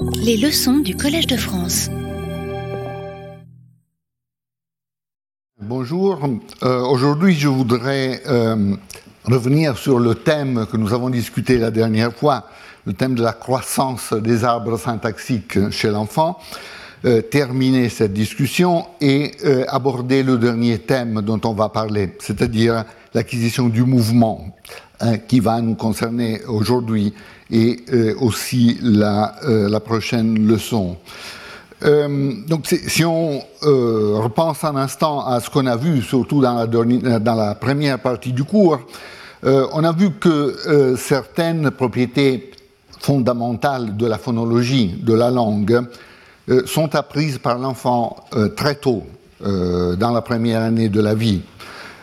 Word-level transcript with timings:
Les 0.00 0.36
leçons 0.36 0.78
du 0.78 0.94
Collège 0.96 1.26
de 1.26 1.36
France. 1.36 1.90
Bonjour. 5.60 6.20
Euh, 6.62 6.80
Aujourd'hui, 6.82 7.34
je 7.34 7.48
voudrais 7.48 8.22
euh, 8.26 8.76
revenir 9.24 9.76
sur 9.76 9.98
le 9.98 10.14
thème 10.14 10.66
que 10.70 10.76
nous 10.76 10.92
avons 10.92 11.10
discuté 11.10 11.58
la 11.58 11.70
dernière 11.70 12.14
fois, 12.14 12.44
le 12.86 12.92
thème 12.92 13.14
de 13.14 13.22
la 13.22 13.32
croissance 13.32 14.12
des 14.12 14.44
arbres 14.44 14.78
syntaxiques 14.78 15.70
chez 15.70 15.90
l'enfant. 15.90 16.38
Euh, 17.04 17.22
terminer 17.22 17.88
cette 17.88 18.12
discussion 18.12 18.86
et 19.00 19.32
aborder 19.68 20.22
le 20.22 20.36
dernier 20.36 20.78
thème 20.78 21.22
dont 21.22 21.40
on 21.44 21.54
va 21.54 21.68
parler, 21.68 22.14
c'est-à-dire 22.18 22.84
l'acquisition 23.14 23.68
du 23.68 23.84
mouvement, 23.84 24.56
hein, 25.00 25.18
qui 25.18 25.40
va 25.40 25.60
nous 25.60 25.76
concerner 25.76 26.44
aujourd'hui 26.46 27.14
et 27.50 27.80
euh, 27.92 28.14
aussi 28.20 28.78
la, 28.82 29.36
euh, 29.44 29.68
la, 29.68 29.80
prochaine 29.80 30.46
leçon. 30.46 30.96
Euh, 31.84 32.32
donc, 32.46 32.66
si 32.66 33.04
on 33.04 33.40
repense 33.62 34.64
un 34.64 34.76
instant 34.76 35.24
à 35.24 35.40
ce 35.40 35.48
qu'on 35.48 35.66
a 35.66 35.76
vu, 35.76 36.02
surtout 36.02 36.40
dans 36.40 36.66
la, 37.34 37.54
première 37.54 37.98
partie 38.00 38.32
du 38.32 38.44
cours, 38.44 38.80
on 39.44 39.84
a 39.84 39.92
vu 39.92 40.10
que 40.18 40.96
certaines 40.98 41.70
propriétés 41.70 42.50
fondamentales 42.98 43.96
de 43.96 44.06
la 44.06 44.18
phonologie 44.18 45.00
de 45.00 45.14
la 45.14 45.30
langue 45.30 45.82
sont 46.66 46.96
apprises 46.96 47.38
par 47.38 47.58
l'enfant 47.58 48.16
très 48.56 48.74
tôt, 48.74 49.04
dans 49.40 50.10
la 50.12 50.22
première 50.22 50.62
année 50.62 50.88
de 50.88 51.00
la 51.00 51.14
vie. 51.14 51.42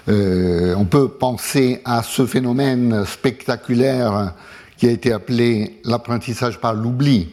on 0.08 0.86
peut 0.90 1.10
penser 1.10 1.82
à 1.84 2.02
ce 2.02 2.26
phénomène 2.26 3.04
spectaculaire 3.06 4.34
qui 4.78 4.88
a 4.88 4.92
été 4.92 5.12
appelé 5.12 5.80
l'apprentissage 5.84 6.60
par 6.60 6.74
l'oubli, 6.74 7.30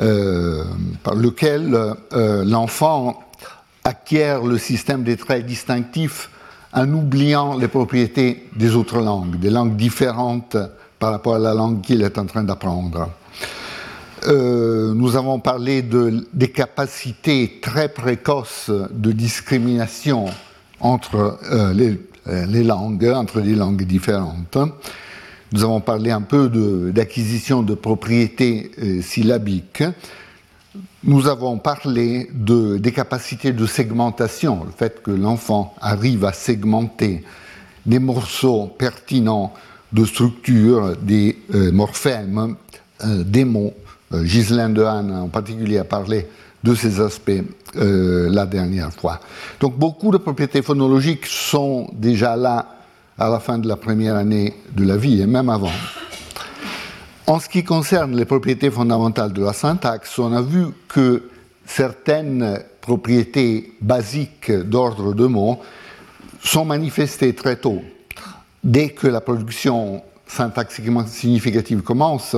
euh, 0.00 0.64
par 1.02 1.14
lequel 1.14 1.74
euh, 2.12 2.44
l'enfant 2.44 3.22
acquiert 3.84 4.42
le 4.42 4.58
système 4.58 5.02
des 5.02 5.16
traits 5.16 5.44
distinctifs 5.44 6.30
en 6.72 6.90
oubliant 6.92 7.56
les 7.58 7.68
propriétés 7.68 8.48
des 8.56 8.74
autres 8.74 9.00
langues, 9.00 9.38
des 9.38 9.50
langues 9.50 9.76
différentes 9.76 10.56
par 10.98 11.10
rapport 11.10 11.34
à 11.34 11.38
la 11.38 11.52
langue 11.52 11.80
qu'il 11.80 12.00
est 12.02 12.16
en 12.16 12.26
train 12.26 12.44
d'apprendre. 12.44 13.10
Euh, 14.28 14.94
nous 14.94 15.16
avons 15.16 15.40
parlé 15.40 15.82
de, 15.82 16.26
des 16.32 16.50
capacités 16.50 17.58
très 17.60 17.88
précoces 17.88 18.70
de 18.70 19.10
discrimination 19.10 20.26
entre 20.78 21.38
les, 21.74 22.00
les, 22.46 22.64
langues, 22.64 23.04
entre 23.06 23.40
les 23.40 23.54
langues 23.54 23.84
différentes. 23.84 24.56
Nous 25.52 25.64
avons 25.64 25.80
parlé 25.80 26.10
un 26.10 26.22
peu 26.22 26.48
d'acquisition 26.94 27.62
de, 27.62 27.74
propriétés 27.74 28.70
euh, 28.82 29.02
syllabiques. 29.02 29.84
Nous 31.04 31.28
avons 31.28 31.58
parlé 31.58 32.30
de, 32.32 32.78
des 32.78 32.92
capacités 32.92 33.52
de 33.52 33.66
segmentation, 33.66 34.64
le 34.64 34.70
fait 34.70 35.02
que 35.02 35.10
l'enfant 35.10 35.74
arrive 35.82 36.24
à 36.24 36.32
segmenter 36.32 37.22
des 37.84 37.98
morceaux 37.98 38.66
pertinents 38.78 39.52
de 39.92 40.06
structure 40.06 40.96
des 40.96 41.38
euh, 41.54 41.70
morphèmes, 41.70 42.56
euh, 43.04 43.22
des 43.22 43.44
mots. 43.44 43.74
Ghislaine 44.14 44.74
Dehaene 44.74 45.10
en 45.10 45.28
particulier 45.28 45.78
a 45.78 45.84
parlé 45.84 46.26
de 46.62 46.74
ces 46.74 47.00
aspects 47.00 47.42
la 47.74 48.44
dernière 48.44 48.92
fois. 48.92 49.20
Donc 49.58 49.78
beaucoup 49.78 50.10
de 50.10 50.18
propriétés 50.18 50.60
phonologiques 50.60 51.24
sont 51.24 51.88
déjà 51.94 52.36
là 52.36 52.81
à 53.18 53.28
la 53.28 53.40
fin 53.40 53.58
de 53.58 53.68
la 53.68 53.76
première 53.76 54.16
année 54.16 54.54
de 54.74 54.84
la 54.84 54.96
vie 54.96 55.20
et 55.20 55.26
même 55.26 55.48
avant. 55.48 55.72
En 57.26 57.38
ce 57.38 57.48
qui 57.48 57.62
concerne 57.62 58.16
les 58.16 58.24
propriétés 58.24 58.70
fondamentales 58.70 59.32
de 59.32 59.44
la 59.44 59.52
syntaxe, 59.52 60.18
on 60.18 60.32
a 60.32 60.42
vu 60.42 60.66
que 60.88 61.30
certaines 61.64 62.58
propriétés 62.80 63.74
basiques 63.80 64.50
d'ordre 64.50 65.14
de 65.14 65.26
mots 65.26 65.60
sont 66.42 66.64
manifestées 66.64 67.34
très 67.34 67.56
tôt. 67.56 67.80
Dès 68.64 68.90
que 68.90 69.06
la 69.06 69.20
production 69.20 70.02
syntaxiquement 70.26 71.06
significative 71.06 71.82
commence, 71.82 72.36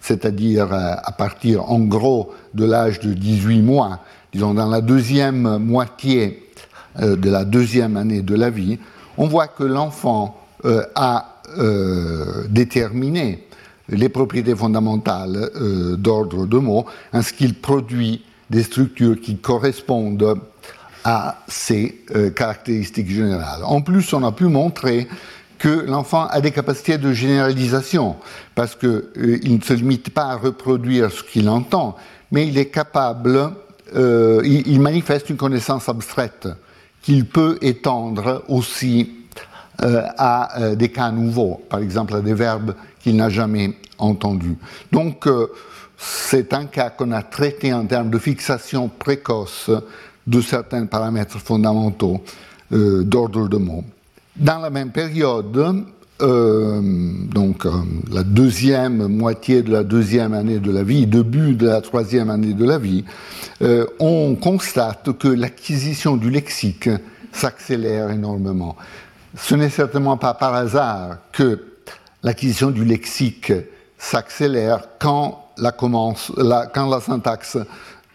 c'est-à-dire 0.00 0.72
à 0.72 1.12
partir 1.12 1.70
en 1.70 1.80
gros 1.80 2.32
de 2.54 2.64
l'âge 2.64 3.00
de 3.00 3.12
18 3.12 3.62
mois, 3.62 4.00
disons 4.32 4.54
dans 4.54 4.68
la 4.68 4.80
deuxième 4.80 5.58
moitié 5.58 6.50
de 6.98 7.30
la 7.30 7.44
deuxième 7.44 7.96
année 7.96 8.22
de 8.22 8.34
la 8.34 8.50
vie, 8.50 8.78
on 9.20 9.26
voit 9.26 9.48
que 9.48 9.64
l'enfant 9.64 10.40
euh, 10.64 10.82
a 10.94 11.42
euh, 11.58 12.46
déterminé 12.48 13.46
les 13.90 14.08
propriétés 14.08 14.56
fondamentales 14.56 15.50
euh, 15.56 15.96
d'ordre 15.96 16.46
de 16.46 16.56
mots, 16.56 16.86
en 17.12 17.20
ce 17.20 17.34
qu'il 17.34 17.54
produit 17.54 18.24
des 18.48 18.62
structures 18.62 19.20
qui 19.20 19.36
correspondent 19.36 20.40
à 21.04 21.38
ces 21.48 22.04
caractéristiques 22.34 23.10
générales. 23.10 23.62
En 23.64 23.80
plus, 23.80 24.12
on 24.12 24.24
a 24.24 24.32
pu 24.32 24.44
montrer 24.44 25.06
que 25.58 25.86
l'enfant 25.86 26.26
a 26.26 26.40
des 26.40 26.50
capacités 26.50 26.98
de 26.98 27.12
généralisation, 27.12 28.16
parce 28.54 28.74
qu'il 28.74 29.54
ne 29.56 29.62
se 29.62 29.72
limite 29.72 30.10
pas 30.10 30.24
à 30.24 30.36
reproduire 30.36 31.12
ce 31.12 31.22
qu'il 31.22 31.48
entend, 31.48 31.96
mais 32.32 32.48
il 32.48 32.58
est 32.58 32.66
capable, 32.66 33.52
il 33.94 34.80
manifeste 34.80 35.30
une 35.30 35.36
connaissance 35.36 35.88
abstraite 35.88 36.48
qu'il 37.02 37.26
peut 37.26 37.58
étendre 37.62 38.44
aussi 38.48 39.10
euh, 39.82 40.02
à 40.18 40.60
euh, 40.60 40.74
des 40.74 40.90
cas 40.90 41.10
nouveaux, 41.10 41.60
par 41.68 41.80
exemple 41.80 42.14
à 42.14 42.20
des 42.20 42.34
verbes 42.34 42.74
qu'il 43.00 43.16
n'a 43.16 43.30
jamais 43.30 43.72
entendus. 43.98 44.56
Donc, 44.92 45.26
euh, 45.26 45.46
c'est 45.96 46.52
un 46.52 46.66
cas 46.66 46.90
qu'on 46.90 47.12
a 47.12 47.22
traité 47.22 47.72
en 47.72 47.86
termes 47.86 48.10
de 48.10 48.18
fixation 48.18 48.88
précoce 48.88 49.70
de 50.26 50.40
certains 50.40 50.86
paramètres 50.86 51.38
fondamentaux 51.38 52.22
d'ordre 52.70 53.48
de 53.48 53.56
mots. 53.56 53.84
Dans 54.36 54.58
la 54.58 54.70
même 54.70 54.92
période, 54.92 55.84
euh, 56.22 56.80
donc 56.82 57.66
euh, 57.66 57.70
la 58.10 58.22
deuxième 58.22 59.06
moitié 59.08 59.62
de 59.62 59.72
la 59.72 59.82
deuxième 59.82 60.34
année 60.34 60.58
de 60.58 60.70
la 60.70 60.82
vie, 60.82 61.06
début 61.06 61.54
de 61.54 61.66
la 61.66 61.80
troisième 61.80 62.30
année 62.30 62.52
de 62.52 62.64
la 62.64 62.78
vie, 62.78 63.04
euh, 63.62 63.86
on 63.98 64.34
constate 64.34 65.16
que 65.18 65.28
l'acquisition 65.28 66.16
du 66.16 66.30
lexique 66.30 66.90
s'accélère 67.32 68.10
énormément. 68.10 68.76
Ce 69.36 69.54
n'est 69.54 69.70
certainement 69.70 70.16
pas 70.16 70.34
par 70.34 70.54
hasard 70.54 71.18
que 71.32 71.64
l'acquisition 72.22 72.70
du 72.70 72.84
lexique 72.84 73.52
s'accélère 73.96 74.88
quand 74.98 75.46
la, 75.56 75.72
syntaxe 77.00 77.58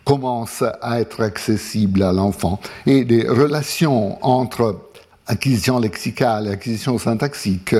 commence 0.03 0.63
à 0.81 0.99
être 0.99 1.21
accessible 1.21 2.03
à 2.03 2.11
l'enfant. 2.11 2.59
Et 2.85 3.05
des 3.05 3.27
relations 3.27 4.23
entre 4.23 4.84
acquisition 5.27 5.79
lexicale 5.79 6.47
acquisition 6.47 6.97
syntaxique 6.97 7.75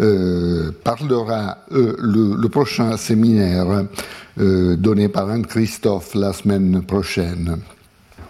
euh, 0.00 0.70
parlera 0.82 1.58
euh, 1.72 1.94
le, 1.98 2.48
prochain 2.48 2.96
séminaire 2.96 3.84
euh, 4.38 4.76
donné 4.76 5.08
par 5.08 5.28
Anne-Christophe 5.28 6.14
la 6.14 6.32
semaine 6.32 6.82
prochaine. 6.82 7.58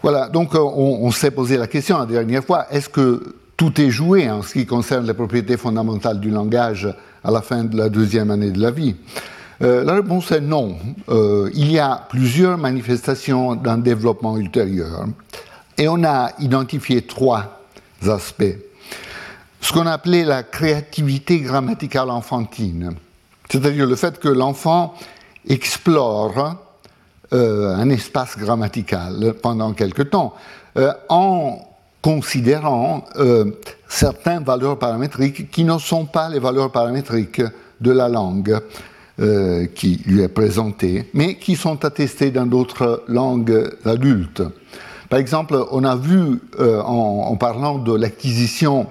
Voilà, 0.03 0.29
donc 0.29 0.55
on, 0.55 1.11
s'est 1.13 1.31
posé 1.31 1.59
la 1.59 1.69
question 1.69 1.99
la 1.99 2.07
dernière 2.07 2.43
fois, 2.43 2.67
est-ce 2.73 2.89
que 2.89 3.35
tout 3.57 3.81
est 3.81 3.91
joué 3.91 4.29
en 4.29 4.43
ce 4.43 4.55
qui 4.55 4.67
concerne 4.67 5.07
les 5.07 5.15
propriétés 5.15 5.57
fondamentales 5.57 6.19
du 6.19 6.31
langage 6.31 6.93
à 7.23 7.31
la 7.31 7.43
fin 7.43 7.63
de 7.63 7.77
la 7.77 7.89
deuxième 7.89 8.33
année 8.33 8.51
de 8.51 8.61
la 8.61 8.71
vie? 8.71 8.97
La 9.61 9.93
réponse 9.93 10.33
est 10.33 10.41
non. 10.41 10.79
Il 11.55 11.71
y 11.71 11.79
a 11.79 12.07
plusieurs 12.09 12.57
manifestations 12.57 13.57
d'un 13.57 13.77
développement 13.77 14.39
ultérieur 14.39 15.05
et 15.77 15.87
on 15.87 16.03
a 16.03 16.31
identifié 16.39 17.03
trois 17.03 17.60
aspects. 18.09 18.57
Ce 19.61 19.73
qu'on 19.73 19.87
appelait 19.87 20.25
la 20.25 20.43
créativité 20.43 21.41
grammaticale 21.41 22.11
enfantine, 22.11 22.95
c'est-à-dire 23.51 23.87
le 23.87 23.97
fait 23.97 24.19
que 24.19 24.29
l'enfant 24.29 24.95
explore 25.49 26.57
euh, 27.33 27.75
un 27.77 27.89
espace 27.91 28.37
grammatical 28.37 29.35
pendant 29.41 29.73
quelque 29.73 30.03
temps, 30.03 30.35
euh, 30.77 30.93
en 31.09 31.61
considérant 32.03 33.05
euh, 33.17 33.53
certaines 33.89 34.43
valeurs 34.43 34.79
paramétriques 34.79 35.51
qui 35.51 35.65
ne 35.65 35.79
sont 35.79 36.07
pas 36.07 36.29
les 36.29 36.39
valeurs 36.39 36.73
paramétriques 36.73 37.43
de 37.81 37.91
la 37.93 38.09
langue 38.09 38.59
qui 39.75 40.01
lui 40.07 40.23
est 40.23 40.29
présentée, 40.29 41.11
mais 41.13 41.35
qui 41.35 41.55
sont 41.55 41.85
attestées 41.85 42.31
dans 42.31 42.47
d'autres 42.47 43.05
langues 43.07 43.71
adultes. 43.85 44.43
Par 45.11 45.19
exemple, 45.19 45.63
on 45.73 45.85
a 45.85 45.97
vu, 45.97 46.41
euh, 46.59 46.81
en, 46.81 47.27
en, 47.31 47.37
parlant 47.37 47.79
de 47.79 47.95
l'acquisition 47.95 48.87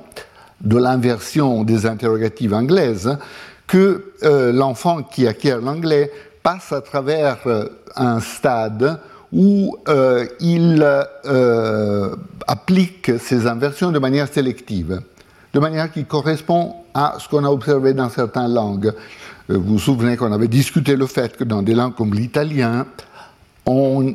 de 0.62 0.78
l'inversion 0.78 1.64
des 1.64 1.86
interrogatives 1.86 2.54
anglaises, 2.54 3.18
que 3.68 4.12
euh, 4.24 4.52
l'enfant 4.52 5.02
qui 5.02 5.28
acquiert 5.28 5.62
l'anglais 5.62 6.12
passe 6.44 6.72
à 6.72 6.82
travers 6.82 7.38
euh, 7.46 7.66
un 7.96 8.20
stade 8.20 9.00
où 9.32 9.78
euh, 9.88 10.26
il 10.40 10.84
euh, 10.84 12.16
applique 12.48 13.12
ces 13.20 13.46
inversions 13.46 13.92
de 13.92 14.00
manière 14.00 14.28
sélective, 14.28 15.02
de 15.54 15.60
manière 15.60 15.92
qui 15.92 16.06
correspond 16.06 16.76
à 16.94 17.18
ce 17.20 17.30
qu'on 17.30 17.46
a 17.46 17.50
observé 17.50 17.94
dans 17.94 18.10
certaines 18.10 18.54
langues. 18.54 18.92
vous 19.48 19.62
vous 19.62 19.80
souvenez 19.80 20.18
qu'on 20.18 20.32
avait 20.32 20.48
discuté 20.48 20.96
le 20.96 21.06
fait 21.06 21.38
que 21.38 21.44
dans 21.44 21.62
des 21.62 21.76
langues 21.76 21.94
comme 21.96 22.14
l'italien, 22.14 22.88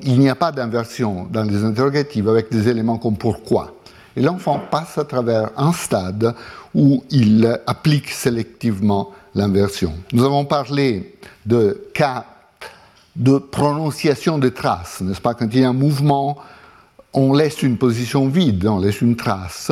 il 0.03 0.19
n'y 0.19 0.29
a 0.29 0.35
pas 0.35 0.53
d'inversion 0.53 1.27
dans 1.31 1.45
les 1.45 1.65
interrogatives 1.65 2.29
avec 2.29 2.51
des 2.51 2.69
éléments 2.69 2.99
comme 2.99 3.17
pourquoi. 3.17 3.75
Et 4.17 4.23
l'enfant 4.23 4.61
passe 4.71 4.99
à 4.99 5.05
travers 5.05 5.51
un 5.57 5.73
stade 5.73 6.35
où 6.75 7.05
il 7.11 7.61
applique 7.67 8.11
sélectivement 8.11 9.11
l'inversion. 9.35 9.93
Nous 10.13 10.25
avons 10.25 10.45
parlé 10.45 11.17
de 11.47 11.89
cas 11.95 12.25
de 13.17 13.39
prononciation 13.39 14.39
des 14.39 14.53
traces, 14.53 15.01
n'est-ce 15.01 15.21
pas? 15.21 15.35
Quand 15.35 15.47
il 15.53 15.61
y 15.61 15.65
a 15.65 15.69
un 15.69 15.73
mouvement, 15.73 16.39
on 17.13 17.33
laisse 17.33 17.63
une 17.63 17.79
position 17.79 18.29
vide, 18.29 18.67
on 18.67 18.81
laisse 18.81 19.01
une 19.01 19.17
trace, 19.17 19.71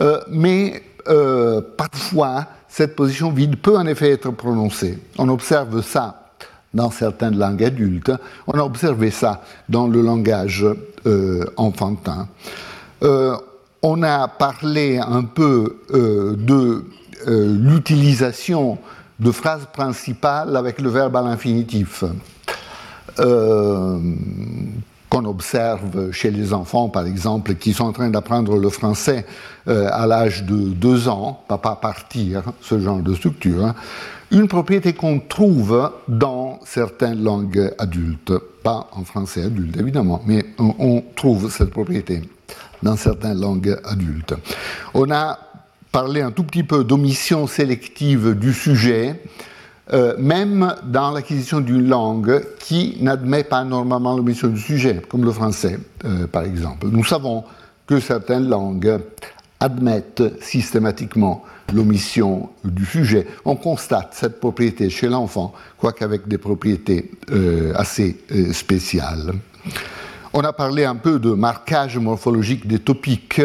euh, 0.00 0.20
mais 0.30 0.82
euh, 1.08 1.60
parfois 1.76 2.46
cette 2.68 2.96
position 2.96 3.30
vide 3.30 3.56
peut 3.56 3.76
en 3.76 3.86
effet 3.86 4.12
être 4.12 4.30
prononcée. 4.30 4.98
On 5.18 5.28
observe 5.28 5.82
ça 5.82 6.17
dans 6.74 6.90
certaines 6.90 7.38
langues 7.38 7.64
adultes, 7.64 8.12
on 8.46 8.52
a 8.52 8.62
observé 8.62 9.10
ça 9.10 9.42
dans 9.68 9.86
le 9.86 10.02
langage 10.02 10.66
euh, 11.06 11.44
enfantin. 11.56 12.28
on 13.00 14.02
a 14.02 14.28
parlé 14.28 14.98
un 14.98 15.22
peu 15.24 15.78
de 15.90 16.84
l'utilisation 17.26 18.78
de 19.20 19.30
phrases 19.30 19.66
principales 19.72 20.56
avec 20.56 20.80
le 20.80 20.90
verbe 20.90 21.16
à 21.16 21.22
l'infinitif. 21.22 22.04
Euh, 23.18 23.98
qu'on 25.10 25.24
observe 25.24 26.12
chez 26.12 26.30
les 26.30 26.52
enfants, 26.52 26.90
par 26.90 27.06
exemple, 27.06 27.54
qui 27.54 27.72
sont 27.72 27.84
en 27.84 27.92
train 27.92 28.10
d'apprendre 28.10 28.58
le 28.58 28.68
français 28.68 29.24
euh, 29.66 29.88
à 29.90 30.06
l'âge 30.06 30.44
de 30.44 30.54
deux 30.54 31.08
ans, 31.08 31.42
papa 31.48 31.78
partir, 31.80 32.42
ce 32.60 32.78
genre 32.78 32.98
de 32.98 33.14
structure, 33.14 33.64
hein. 33.64 33.74
Une 34.30 34.48
propriété 34.48 34.92
qu'on 34.92 35.20
trouve 35.20 35.90
dans 36.06 36.60
certaines 36.64 37.22
langues 37.22 37.72
adultes, 37.78 38.32
pas 38.62 38.88
en 38.92 39.04
français 39.04 39.44
adulte 39.44 39.76
évidemment, 39.78 40.22
mais 40.26 40.44
on, 40.58 41.02
trouve 41.16 41.50
cette 41.50 41.70
propriété 41.70 42.22
dans 42.82 42.96
certaines 42.96 43.40
langues 43.40 43.78
adultes. 43.84 44.34
On 44.94 45.10
a 45.10 45.38
parlé 45.92 46.20
un 46.20 46.30
tout 46.30 46.44
petit 46.44 46.62
peu 46.62 46.84
d'omission 46.84 47.46
sélective 47.46 48.34
du 48.34 48.52
sujet, 48.52 49.22
euh, 49.94 50.14
même 50.18 50.74
dans 50.84 51.12
l'acquisition 51.12 51.60
d'une 51.60 51.88
langue 51.88 52.44
qui 52.58 52.98
n'admet 53.00 53.44
pas 53.44 53.64
normalement 53.64 54.14
l'omission 54.14 54.48
du 54.48 54.60
sujet, 54.60 55.00
comme 55.08 55.24
le 55.24 55.32
français, 55.32 55.78
euh, 56.04 56.26
par 56.26 56.42
exemple. 56.42 56.88
Nous 56.88 57.04
savons 57.04 57.44
que 57.86 57.98
certaines 57.98 58.46
langues 58.48 58.98
admettent 59.60 60.42
systématiquement 60.42 61.44
l'omission 61.72 62.50
du 62.64 62.84
sujet. 62.84 63.26
On 63.44 63.56
constate 63.56 64.14
cette 64.14 64.40
propriété 64.40 64.90
chez 64.90 65.08
l'enfant, 65.08 65.52
quoique 65.78 66.04
avec 66.04 66.28
des 66.28 66.38
propriétés 66.38 67.10
euh, 67.30 67.72
assez 67.74 68.16
spéciales. 68.52 69.32
On 70.32 70.40
a 70.40 70.52
parlé 70.52 70.84
un 70.84 70.96
peu 70.96 71.18
de 71.18 71.30
marquage 71.30 71.98
morphologique 71.98 72.66
des 72.66 72.78
topiques, 72.78 73.42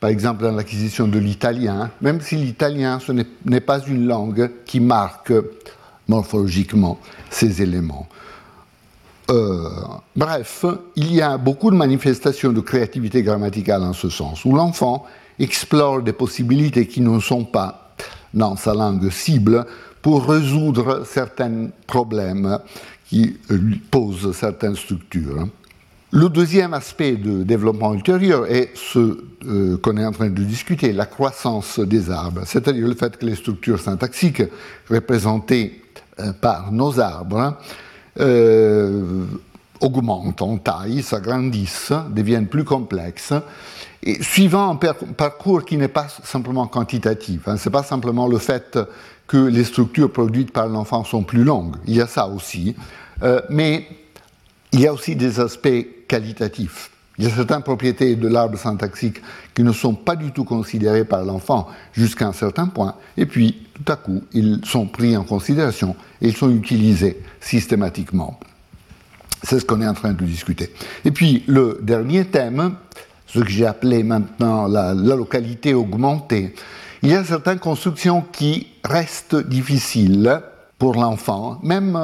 par 0.00 0.10
exemple 0.10 0.42
dans 0.42 0.52
l'acquisition 0.52 1.08
de 1.08 1.18
l'italien, 1.18 1.90
même 2.00 2.20
si 2.20 2.36
l'italien 2.36 2.98
ce 3.00 3.12
n'est 3.12 3.60
pas 3.60 3.80
une 3.80 4.06
langue 4.06 4.50
qui 4.64 4.80
marque 4.80 5.32
morphologiquement 6.08 6.98
ces 7.30 7.62
éléments. 7.62 8.08
Euh, 9.30 9.68
bref, 10.14 10.64
il 10.94 11.12
y 11.12 11.20
a 11.20 11.36
beaucoup 11.36 11.70
de 11.70 11.76
manifestations 11.76 12.52
de 12.52 12.60
créativité 12.60 13.22
grammaticale 13.22 13.82
en 13.82 13.92
ce 13.92 14.08
sens, 14.08 14.44
où 14.44 14.54
l'enfant 14.54 15.04
explore 15.38 16.02
des 16.02 16.12
possibilités 16.12 16.86
qui 16.86 17.00
ne 17.00 17.20
sont 17.20 17.44
pas 17.44 17.94
dans 18.32 18.56
sa 18.56 18.74
langue 18.74 19.10
cible 19.10 19.66
pour 20.02 20.28
résoudre 20.28 21.04
certains 21.06 21.68
problèmes 21.86 22.58
qui 23.08 23.36
posent 23.90 24.32
certaines 24.36 24.76
structures. 24.76 25.48
Le 26.12 26.28
deuxième 26.28 26.72
aspect 26.72 27.16
de 27.16 27.42
développement 27.42 27.92
ultérieur 27.92 28.46
est 28.46 28.70
ce 28.74 29.18
euh, 29.46 29.76
qu'on 29.78 29.96
est 29.96 30.04
en 30.04 30.12
train 30.12 30.30
de 30.30 30.42
discuter, 30.44 30.92
la 30.92 31.06
croissance 31.06 31.80
des 31.80 32.10
arbres, 32.10 32.42
c'est-à-dire 32.44 32.86
le 32.86 32.94
fait 32.94 33.16
que 33.16 33.26
les 33.26 33.34
structures 33.34 33.80
syntaxiques 33.80 34.42
représentées 34.88 35.82
euh, 36.20 36.32
par 36.32 36.72
nos 36.72 37.00
arbres 37.00 37.58
euh, 38.20 39.24
augmentent 39.80 40.42
en 40.42 40.56
taille, 40.58 41.02
s'agrandissent, 41.02 41.92
deviennent 42.10 42.46
plus 42.46 42.64
complexes, 42.64 43.34
et 44.02 44.22
suivant 44.22 44.70
un 44.70 44.76
parcours 44.76 45.64
qui 45.64 45.76
n'est 45.76 45.88
pas 45.88 46.08
simplement 46.24 46.66
quantitatif. 46.66 47.48
Hein, 47.48 47.56
Ce 47.56 47.68
n'est 47.68 47.72
pas 47.72 47.82
simplement 47.82 48.28
le 48.28 48.38
fait 48.38 48.78
que 49.26 49.36
les 49.36 49.64
structures 49.64 50.12
produites 50.12 50.52
par 50.52 50.68
l'enfant 50.68 51.04
sont 51.04 51.22
plus 51.22 51.42
longues, 51.42 51.76
il 51.86 51.96
y 51.96 52.00
a 52.00 52.06
ça 52.06 52.28
aussi, 52.28 52.76
mais 53.50 53.88
il 54.72 54.80
y 54.80 54.86
a 54.86 54.92
aussi 54.92 55.16
des 55.16 55.40
aspects 55.40 55.86
qualitatifs. 56.06 56.90
Il 57.18 57.24
y 57.24 57.28
a 57.28 57.30
certaines 57.30 57.62
propriétés 57.62 58.14
de 58.14 58.28
l'arbre 58.28 58.58
syntaxique 58.58 59.22
qui 59.54 59.62
ne 59.62 59.72
sont 59.72 59.94
pas 59.94 60.16
du 60.16 60.32
tout 60.32 60.44
considérées 60.44 61.04
par 61.04 61.24
l'enfant 61.24 61.66
jusqu'à 61.92 62.28
un 62.28 62.32
certain 62.32 62.66
point, 62.66 62.94
et 63.16 63.26
puis 63.26 63.66
tout 63.74 63.90
à 63.90 63.96
coup, 63.96 64.22
ils 64.32 64.60
sont 64.64 64.86
pris 64.86 65.16
en 65.16 65.24
considération 65.24 65.96
et 66.20 66.28
ils 66.28 66.36
sont 66.36 66.50
utilisés 66.50 67.22
systématiquement. 67.40 68.38
C'est 69.42 69.60
ce 69.60 69.64
qu'on 69.64 69.80
est 69.80 69.86
en 69.86 69.94
train 69.94 70.12
de 70.12 70.24
discuter. 70.24 70.72
Et 71.04 71.10
puis 71.10 71.42
le 71.46 71.78
dernier 71.82 72.26
thème, 72.26 72.74
ce 73.26 73.40
que 73.40 73.48
j'ai 73.48 73.66
appelé 73.66 74.02
maintenant 74.02 74.66
la, 74.66 74.94
localité 74.94 75.74
augmentée, 75.74 76.54
il 77.02 77.10
y 77.10 77.14
a 77.14 77.24
certaines 77.24 77.58
constructions 77.58 78.24
qui 78.32 78.68
restent 78.84 79.36
difficiles 79.36 80.40
pour 80.78 80.94
l'enfant, 80.94 81.58
même 81.62 81.98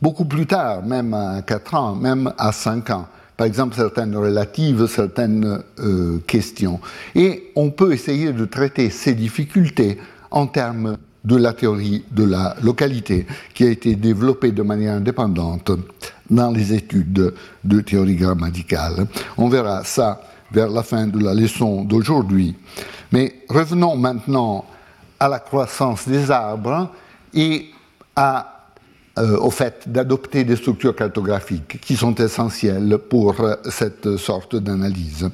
beaucoup 0.00 0.24
plus 0.24 0.46
tard, 0.46 0.82
même 0.82 1.14
à 1.14 1.42
4 1.42 1.74
ans, 1.74 1.94
même 1.94 2.32
à 2.38 2.52
5 2.52 2.90
ans. 2.90 3.06
Par 3.36 3.46
exemple, 3.46 3.74
certaines 3.76 4.16
relatives, 4.16 4.86
certaines 4.86 5.62
euh, 5.80 6.18
questions. 6.26 6.80
Et 7.14 7.52
on 7.54 7.70
peut 7.70 7.92
essayer 7.92 8.32
de 8.32 8.44
traiter 8.46 8.88
ces 8.88 9.14
difficultés 9.14 9.98
en 10.30 10.46
termes 10.46 10.96
de 11.24 11.36
la 11.36 11.52
théorie 11.52 12.04
de 12.12 12.24
la 12.24 12.56
localité, 12.62 13.26
qui 13.52 13.64
a 13.64 13.70
été 13.70 13.96
développée 13.96 14.52
de 14.52 14.62
manière 14.62 14.94
indépendante 14.94 15.72
dans 16.30 16.50
les 16.50 16.72
études 16.72 17.34
de 17.64 17.80
théorie 17.80 18.14
grammaticale. 18.14 19.06
On 19.36 19.48
verra 19.48 19.84
ça 19.84 20.22
vers 20.52 20.68
la 20.68 20.82
fin 20.82 21.06
de 21.06 21.22
la 21.22 21.34
leçon 21.34 21.84
d'aujourd'hui. 21.84 22.54
Mais 23.12 23.42
revenons 23.48 23.96
maintenant 23.96 24.64
à 25.18 25.28
la 25.28 25.38
croissance 25.38 26.08
des 26.08 26.30
arbres 26.30 26.90
et 27.34 27.66
euh, 28.18 29.38
au 29.38 29.50
fait 29.50 29.90
d'adopter 29.90 30.44
des 30.44 30.56
structures 30.56 30.94
cartographiques 30.94 31.80
qui 31.80 31.96
sont 31.96 32.14
essentielles 32.16 32.98
pour 32.98 33.40
euh, 33.40 33.54
cette 33.70 34.16
sorte 34.18 34.56
d'analyse. 34.56 35.30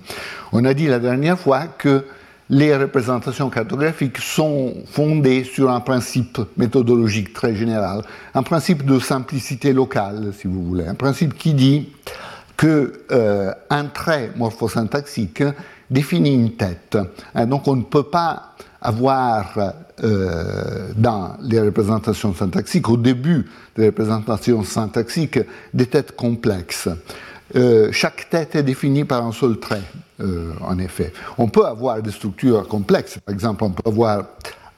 On 0.52 0.64
a 0.64 0.72
dit 0.72 0.86
la 0.86 1.00
dernière 1.00 1.38
fois 1.38 1.66
que 1.66 2.04
les 2.48 2.76
représentations 2.76 3.50
cartographiques 3.50 4.18
sont 4.18 4.74
fondées 4.86 5.42
sur 5.42 5.70
un 5.70 5.80
principe 5.80 6.38
méthodologique 6.56 7.32
très 7.32 7.56
général, 7.56 8.02
un 8.34 8.42
principe 8.42 8.84
de 8.84 8.98
simplicité 8.98 9.72
locale, 9.72 10.32
si 10.38 10.46
vous 10.48 10.62
voulez, 10.62 10.86
un 10.86 10.94
principe 10.94 11.34
qui 11.34 11.54
dit 11.54 11.88
que 12.56 13.04
euh, 13.10 13.52
un 13.70 13.86
trait 13.86 14.30
morphosyntaxique 14.36 15.42
définit 15.90 16.34
une 16.34 16.56
tête. 16.56 16.96
Hein, 17.34 17.46
donc 17.46 17.66
on 17.68 17.76
ne 17.76 17.82
peut 17.82 18.04
pas 18.04 18.54
avoir 18.80 19.74
euh, 20.02 20.88
dans 20.96 21.36
les 21.40 21.60
représentations 21.60 22.34
syntaxiques, 22.34 22.88
au 22.88 22.96
début 22.96 23.46
des 23.76 23.86
représentations 23.86 24.64
syntaxiques, 24.64 25.40
des 25.72 25.86
têtes 25.86 26.16
complexes. 26.16 26.88
Euh, 27.54 27.90
chaque 27.92 28.28
tête 28.30 28.56
est 28.56 28.62
définie 28.62 29.04
par 29.04 29.24
un 29.24 29.32
seul 29.32 29.58
trait, 29.58 29.82
en 30.60 30.78
effet. 30.78 31.12
On 31.36 31.48
peut 31.48 31.66
avoir 31.66 32.00
des 32.00 32.12
structures 32.12 32.66
complexes. 32.68 33.18
Par 33.24 33.34
exemple, 33.34 33.64
on 33.64 33.70
peut 33.70 33.88
avoir 33.88 34.24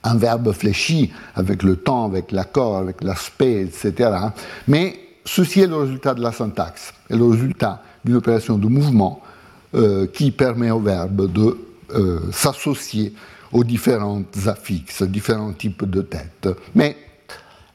un 0.03 0.17
verbe 0.17 0.53
fléchi 0.53 1.13
avec 1.35 1.63
le 1.63 1.77
temps, 1.77 2.07
avec 2.07 2.33
l'accord, 2.33 2.77
avec 2.77 3.03
l'aspect, 3.03 3.63
etc. 3.63 4.11
Mais 4.69 5.04
ceci 5.25 5.61
est 5.61 5.67
le 5.67 5.77
résultat 5.77 6.15
de 6.15 6.23
la 6.23 6.33
syntaxe, 6.33 6.93
est 7.11 7.17
le 7.17 7.25
résultat 7.25 7.83
d'une 8.05 8.17
opération 8.17 8.59
de 8.59 8.67
mouvement 8.67 9.23
qui 10.13 10.31
permet 10.31 10.71
au 10.71 10.79
verbe 10.79 11.33
de 11.33 11.59
s'associer 12.31 13.13
aux 13.55 13.65
différentes 13.65 14.37
affixes, 14.47 15.03
différents 15.03 15.53
types 15.53 15.89
de 15.89 16.03
têtes. 16.03 16.49
Mais 16.75 16.97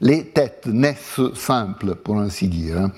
les 0.01 0.25
têtes 0.25 0.67
naissent 0.67 1.21
simples, 1.33 1.95
pour 1.95 2.19
ainsi 2.19 2.47
dire, 2.47 2.77
hein. 2.77 2.91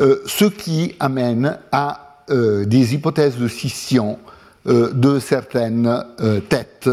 euh, 0.00 0.22
ce 0.26 0.44
qui 0.46 0.94
amène 0.98 1.58
à 1.70 2.22
euh, 2.30 2.64
des 2.64 2.94
hypothèses 2.94 3.36
de 3.36 3.48
scission 3.48 4.18
euh, 4.66 4.92
de 4.92 5.18
certaines 5.18 6.04
têtes 6.48 6.88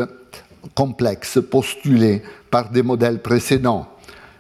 complexes 0.74 1.40
postulées 1.50 2.24
par 2.50 2.70
des 2.70 2.84
modèles 2.84 3.22
précédents. 3.22 3.88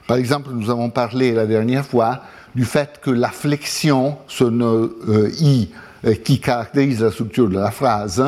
Par 0.08 0.18
exemple, 0.18 0.50
nous 0.52 0.70
avons 0.72 0.90
parlé 0.90 1.34
la 1.34 1.46
dernière 1.46 1.86
fois 1.86 2.22
du 2.56 2.66
fait 2.66 3.00
que 3.02 3.12
la 3.12 3.30
flexion, 3.30 4.18
ce 4.28 4.46
i 5.42 5.70
qui 6.24 6.40
caractérise 6.40 7.02
la 7.02 7.12
structure 7.12 7.50
de 7.50 7.56
la 7.56 7.72
phrase, 7.72 8.24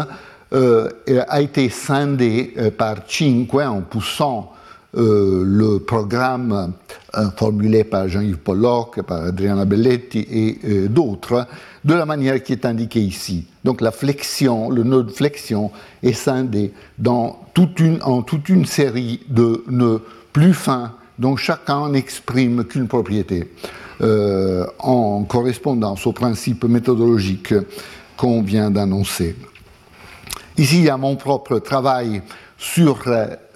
euh, 0.53 0.89
a 1.29 1.41
été 1.41 1.69
scindé 1.69 2.53
euh, 2.57 2.71
par 2.71 2.97
5 3.07 3.53
en 3.53 3.81
poussant 3.81 4.51
euh, 4.97 5.43
le 5.45 5.79
programme 5.79 6.73
euh, 7.15 7.29
formulé 7.37 7.85
par 7.85 8.09
Jean-Yves 8.09 8.39
Pollock, 8.39 9.01
par 9.03 9.27
Adriana 9.27 9.63
Belletti 9.63 10.27
et 10.29 10.89
d'autres, 10.89 11.47
de 11.85 11.93
la 11.93 12.05
manière 12.05 12.43
qui 12.43 12.51
est 12.51 12.65
indiquée 12.65 12.99
ici. 12.99 13.47
Donc 13.63 13.79
la 13.79 13.91
flexion, 13.91 14.69
le 14.69 14.83
nœud 14.83 15.03
de 15.03 15.11
flexion 15.11 15.71
est 16.03 16.11
scindé 16.11 16.73
dans 16.97 17.39
en 18.01 18.21
toute 18.21 18.49
une 18.49 18.65
série 18.65 19.21
de 19.29 19.63
nœuds 19.69 20.01
plus 20.33 20.53
fins 20.53 20.93
dont 21.17 21.37
chacun 21.37 21.89
n'exprime 21.89 22.65
qu'une 22.65 22.87
propriété, 22.87 23.53
en 24.01 25.23
correspondance 25.23 26.07
au 26.07 26.11
principe 26.11 26.63
méthodologique 26.63 27.53
qu'on 28.17 28.41
vient 28.41 28.71
d'annoncer. 28.71 29.35
Ici, 30.57 30.79
il 30.79 30.85
y 30.85 30.89
a 30.89 30.97
mon 30.97 31.15
propre 31.15 31.59
travail 31.59 32.21
sur 32.57 33.03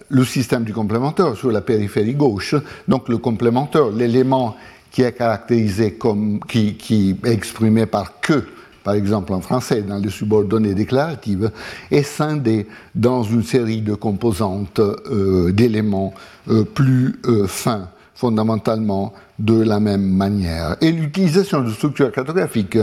le 0.10 0.26
système 0.26 0.64
du 0.64 0.74
complémentaire 0.74 1.36
sur 1.36 1.52
la 1.52 1.62
périphérie 1.62 2.16
gauche. 2.16 2.56
Donc 2.88 3.10
le 3.10 3.18
complémentaire, 3.18 3.90
l'élément 3.90 4.56
qui 4.92 5.02
est 5.02 5.12
caractérisé 5.12 5.94
comme, 5.94 6.40
qui, 6.48 7.18
est 7.24 7.28
exprimé 7.28 7.86
par 7.86 8.22
que, 8.22 8.46
par 8.84 8.94
exemple 8.94 9.34
en 9.34 9.42
français, 9.42 9.82
dans 9.82 9.98
les 9.98 10.10
subordonnées 10.10 10.74
déclaratives, 10.74 11.52
est 11.92 12.04
scindé 12.04 12.68
dans 12.94 13.24
une 13.24 13.44
série 13.44 13.82
de 13.82 13.94
composantes 13.94 14.80
euh, 14.80 15.52
d'éléments 15.52 16.14
euh, 16.50 16.64
plus 16.64 17.20
euh, 17.26 17.46
fins, 17.46 17.90
fondamentalement 18.16 19.14
de 19.38 19.62
la 19.62 19.80
même 19.80 20.10
manière. 20.10 20.78
Et 20.82 20.92
l'utilisation 20.92 21.62
de 21.62 21.72
structures 21.72 22.12
cartographiques 22.12 22.78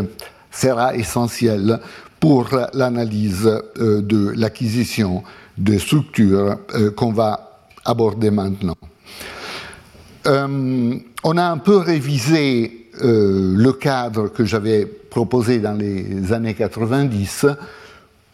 sera 0.50 0.94
essentielle 0.94 1.80
pour 2.20 2.48
l'analyse 2.74 3.50
de 3.76 4.32
l'acquisition 4.36 5.24
de 5.58 5.78
structures 5.78 6.56
euh, 6.74 6.90
qu'on 6.90 7.12
va 7.12 7.58
aborder 7.84 8.30
maintenant. 8.30 8.76
Euh, 10.26 10.94
on 11.24 11.36
a 11.36 11.44
un 11.44 11.58
peu 11.58 11.78
révisé 11.78 12.88
euh, 13.02 13.54
le 13.56 13.72
cadre 13.72 14.28
que 14.28 14.44
j'avais 14.44 14.86
proposé 14.86 15.58
dans 15.58 15.72
les 15.72 16.32
années 16.32 16.54
90 16.54 17.46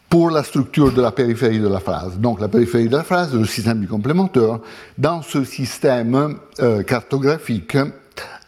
pour 0.09 0.31
la 0.31 0.43
structure 0.43 0.91
de 0.91 1.01
la 1.01 1.11
périphérie 1.11 1.59
de 1.59 1.67
la 1.67 1.79
phrase. 1.79 2.17
Donc 2.17 2.41
la 2.41 2.47
périphérie 2.47 2.89
de 2.89 2.97
la 2.97 3.03
phrase, 3.03 3.33
le 3.33 3.45
système 3.45 3.79
du 3.79 3.87
complémentaire, 3.87 4.59
dans 4.97 5.21
ce 5.21 5.43
système 5.43 6.35
cartographique, 6.87 7.77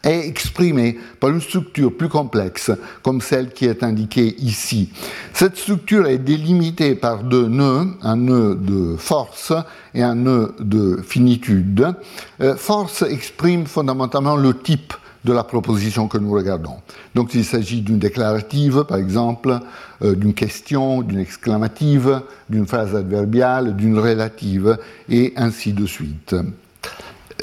est 0.03 0.27
exprimée 0.27 0.97
par 1.19 1.29
une 1.29 1.41
structure 1.41 1.95
plus 1.95 2.09
complexe, 2.09 2.71
comme 3.01 3.21
celle 3.21 3.51
qui 3.51 3.65
est 3.65 3.83
indiquée 3.83 4.35
ici. 4.39 4.89
Cette 5.33 5.57
structure 5.57 6.07
est 6.07 6.17
délimitée 6.17 6.95
par 6.95 7.23
deux 7.23 7.47
nœuds, 7.47 7.87
un 8.01 8.15
nœud 8.15 8.55
de 8.55 8.95
force 8.97 9.53
et 9.93 10.01
un 10.01 10.15
nœud 10.15 10.55
de 10.59 11.01
finitude. 11.01 11.93
Euh, 12.41 12.55
force 12.55 13.03
exprime 13.03 13.65
fondamentalement 13.65 14.35
le 14.35 14.57
type 14.57 14.93
de 15.23 15.33
la 15.33 15.43
proposition 15.43 16.07
que 16.07 16.17
nous 16.17 16.31
regardons. 16.31 16.77
Donc 17.15 17.33
il 17.33 17.45
s'agit 17.45 17.81
d'une 17.81 17.99
déclarative, 17.99 18.83
par 18.87 18.97
exemple, 18.97 19.59
euh, 20.01 20.15
d'une 20.15 20.33
question, 20.33 21.01
d'une 21.01 21.19
exclamative, 21.19 22.21
d'une 22.49 22.65
phrase 22.65 22.95
adverbiale, 22.95 23.75
d'une 23.75 23.99
relative, 23.99 24.77
et 25.09 25.33
ainsi 25.35 25.73
de 25.73 25.85
suite. 25.85 26.35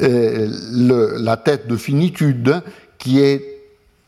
Euh, 0.03 0.49
la 1.19 1.37
tête 1.37 1.69
de 1.69 1.77
finitude 1.77 2.63
qui 2.99 3.21
est 3.21 3.55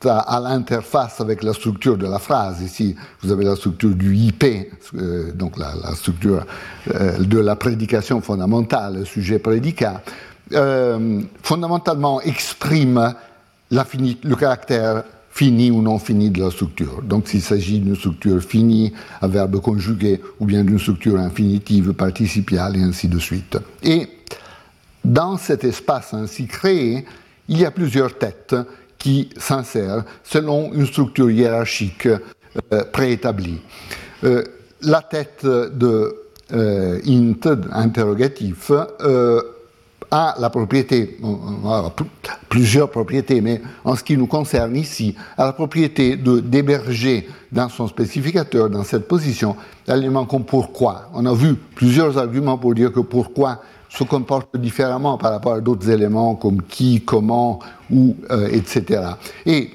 à, 0.04 0.40
l'interface 0.42 1.20
avec 1.20 1.42
la 1.42 1.52
structure 1.52 1.98
de 1.98 2.06
la 2.06 2.18
phrase. 2.18 2.62
Ici, 2.62 2.96
vous 3.22 3.30
avez 3.30 3.44
la 3.44 3.54
structure 3.54 3.90
du 3.90 4.16
IP, 4.16 4.44
euh, 4.94 5.30
donc 5.32 5.58
la, 5.58 5.74
structure 5.94 6.46
de 6.86 7.38
la 7.38 7.54
prédication 7.54 8.22
fondamentale, 8.22 9.04
sujet-prédicat, 9.04 10.02
fondamentalement 11.42 12.20
exprime 12.22 13.14
le 13.70 14.34
caractère 14.34 15.04
fini 15.30 15.70
ou 15.70 15.80
non 15.80 15.98
fini 15.98 16.30
de 16.30 16.40
la 16.40 16.50
structure. 16.50 17.02
Donc 17.02 17.28
s'il 17.28 17.42
s'agit 17.42 17.78
d'une 17.78 17.96
structure 17.96 18.42
finie 18.42 18.92
à 19.20 19.28
verbe 19.28 19.60
conjugué 19.60 20.20
ou 20.40 20.44
bien 20.44 20.64
d'une 20.64 20.78
structure 20.78 21.18
infinitive 21.18 21.92
participiale 21.92 22.76
et 22.76 22.82
ainsi 22.82 23.08
de 23.08 23.18
suite. 23.18 23.58
Et 23.82 24.08
dans 25.04 25.36
cet 25.36 25.64
espace 25.64 26.12
ainsi 26.14 26.46
créé, 26.46 27.06
il 27.48 27.58
y 27.58 27.64
a 27.64 27.70
plusieurs 27.70 28.18
têtes 28.18 28.56
qui 28.98 29.30
s'insèrent 29.36 30.04
selon 30.24 30.72
une 30.74 30.86
structure 30.86 31.30
hiérarchique 31.30 32.06
euh, 32.06 32.84
préétablie. 32.92 33.60
Euh, 34.24 34.44
la 34.82 35.00
tête 35.00 35.46
de 35.46 36.16
euh, 36.52 37.00
int, 37.06 37.60
interrogatif, 37.72 38.72
a 40.10 40.34
la 40.38 40.50
propriété, 40.50 41.18
plusieurs 42.48 42.90
propriétés, 42.90 43.40
mais 43.40 43.60
en 43.84 43.94
ce 43.94 44.02
qui 44.02 44.16
nous 44.16 44.26
concerne 44.26 44.76
ici, 44.76 45.14
a 45.36 45.44
la 45.44 45.52
propriété 45.52 46.16
de 46.16 46.40
d'héberger 46.40 47.28
dans 47.52 47.68
son 47.68 47.86
spécificateur, 47.86 48.70
dans 48.70 48.84
cette 48.84 49.06
position, 49.06 49.56
l'élément 49.86 50.24
comme 50.26 50.44
pourquoi. 50.44 51.10
On 51.14 51.26
a 51.26 51.34
vu 51.34 51.54
plusieurs 51.54 52.18
arguments 52.18 52.58
pour 52.58 52.74
dire 52.74 52.92
que 52.92 53.00
pourquoi 53.00 53.60
se 53.88 54.04
comporte 54.04 54.56
différemment 54.56 55.18
par 55.18 55.32
rapport 55.32 55.54
à 55.54 55.60
d'autres 55.60 55.90
éléments 55.90 56.36
comme 56.36 56.62
qui, 56.62 57.02
comment, 57.04 57.58
où, 57.90 58.16
euh, 58.30 58.48
etc. 58.48 59.02
Et 59.46 59.70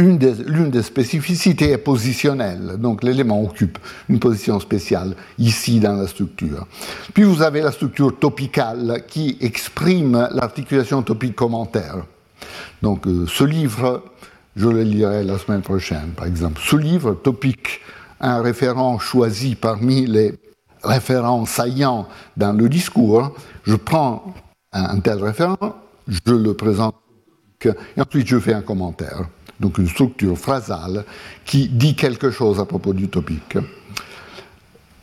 l'une 0.00 0.70
des, 0.70 0.82
spécificités 0.82 1.70
est 1.70 1.78
positionnelle, 1.78 2.76
donc 2.78 3.02
l'élément 3.02 3.42
occupe 3.42 3.78
une 4.08 4.18
position 4.18 4.58
spéciale 4.60 5.14
ici 5.38 5.80
dans 5.80 5.94
la 5.94 6.06
structure. 6.06 6.66
Puis 7.14 7.24
vous 7.24 7.42
avez 7.42 7.60
la 7.60 7.72
structure 7.72 8.18
topicale 8.18 9.04
qui 9.06 9.36
exprime 9.40 10.28
l'articulation 10.32 11.02
topique-commentaire. 11.02 12.04
Donc 12.82 13.06
euh, 13.06 13.26
ce 13.26 13.44
livre, 13.44 14.04
je 14.56 14.68
le 14.68 14.82
lirai 14.82 15.24
la 15.24 15.38
semaine 15.38 15.62
prochaine, 15.62 16.10
par 16.16 16.26
exemple. 16.26 16.60
Ce 16.64 16.76
livre, 16.76 17.14
topique, 17.14 17.80
un 18.20 18.42
référent 18.42 18.98
choisi 18.98 19.54
parmi 19.54 20.06
les 20.06 20.34
référent 20.82 21.44
saillant 21.44 22.08
dans 22.36 22.52
le 22.52 22.68
discours, 22.68 23.34
je 23.64 23.76
prends 23.76 24.34
un 24.72 25.00
tel 25.00 25.22
référent, 25.22 25.76
je 26.08 26.32
le 26.32 26.54
présente, 26.54 26.94
et 27.64 27.70
ensuite 28.00 28.26
je 28.26 28.38
fais 28.38 28.54
un 28.54 28.62
commentaire. 28.62 29.28
Donc 29.60 29.78
une 29.78 29.88
structure 29.88 30.36
phrasale 30.38 31.04
qui 31.44 31.68
dit 31.68 31.94
quelque 31.94 32.30
chose 32.30 32.58
à 32.58 32.64
propos 32.64 32.92
du 32.92 33.08
topic. 33.08 33.58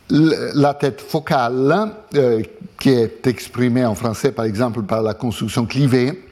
La 0.09 0.73
tête 0.73 1.01
focale, 1.01 1.91
euh, 2.15 2.41
qui 2.79 2.89
est 2.89 3.27
exprimée 3.27 3.85
en 3.85 3.93
français 3.93 4.31
par 4.31 4.45
exemple 4.45 4.83
par 4.83 5.01
la 5.01 5.13
construction 5.13 5.65
clivée, 5.65 6.23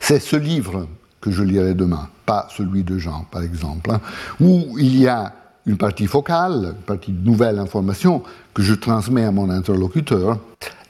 c'est 0.00 0.20
ce 0.20 0.36
livre 0.36 0.88
que 1.20 1.30
je 1.30 1.42
lirai 1.42 1.74
demain, 1.74 2.08
pas 2.24 2.48
celui 2.56 2.82
de 2.82 2.98
Jean 2.98 3.26
par 3.30 3.42
exemple, 3.42 3.90
hein, 3.90 4.00
où 4.40 4.76
il 4.78 4.98
y 4.98 5.06
a 5.06 5.32
une 5.66 5.76
partie 5.76 6.06
focale, 6.06 6.74
une 6.76 6.84
partie 6.86 7.12
de 7.12 7.24
nouvelle 7.24 7.58
information 7.58 8.22
que 8.54 8.62
je 8.62 8.74
transmets 8.74 9.24
à 9.24 9.32
mon 9.32 9.50
interlocuteur, 9.50 10.38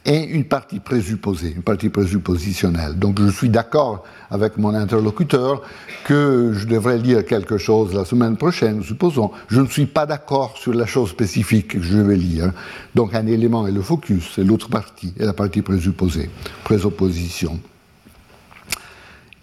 et 0.09 0.25
une 0.25 0.45
partie 0.45 0.81
présupposée, 0.81 1.53
une 1.55 1.63
partie 1.63 1.91
présuppositionnelle. 1.91 2.99
Donc 2.99 3.21
je 3.21 3.29
suis 3.29 3.51
d'accord 3.51 4.05
avec 4.31 4.57
mon 4.57 4.75
interlocuteur 4.75 5.61
que 6.05 6.53
je 6.55 6.67
devrais 6.67 6.97
lire 6.97 7.27
quelque 7.27 7.59
chose 7.59 7.95
la 7.95 8.07
semaine 8.07 8.39
prochaine, 8.39 8.83
supposons. 8.83 9.31
Je 9.49 9.61
ne 9.61 9.67
suis 9.67 9.85
pas 9.85 10.07
d'accord 10.07 10.57
sur 10.57 10.73
la 10.73 10.87
chose 10.87 11.11
spécifique 11.11 11.69
que 11.69 11.83
je 11.83 11.99
vais 11.99 12.17
lire. 12.17 12.53
Donc 12.95 13.15
un 13.15 13.27
élément 13.27 13.67
est 13.67 13.73
le 13.73 13.83
focus, 13.83 14.33
c'est 14.35 14.45
l'autre 14.45 14.71
partie, 14.71 15.13
et 15.19 15.25
la 15.27 15.35
partie 15.35 15.61
présupposée, 15.61 16.31
présupposition. 16.65 17.61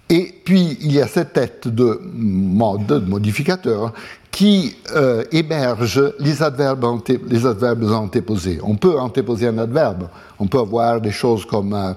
Et 0.10 0.32
puis, 0.44 0.78
il 0.82 0.92
y 0.92 1.02
a 1.02 1.08
cette 1.08 1.34
tête 1.34 1.68
de 1.68 2.00
mode, 2.04 2.86
de 2.86 3.00
modificateur, 3.00 3.92
qui 4.36 4.76
euh, 4.94 5.24
héberge 5.32 6.14
les 6.20 6.44
adverbes, 6.44 7.00
les 7.28 7.46
adverbes 7.46 7.90
antéposés. 7.92 8.60
On 8.62 8.76
peut 8.76 9.00
antéposer 9.00 9.48
un 9.48 9.58
adverbe, 9.58 10.10
on 10.40 10.48
peut 10.48 10.60
avoir 10.60 11.00
des 11.00 11.12
choses 11.12 11.46
comme 11.46 11.74
euh, 11.74 11.94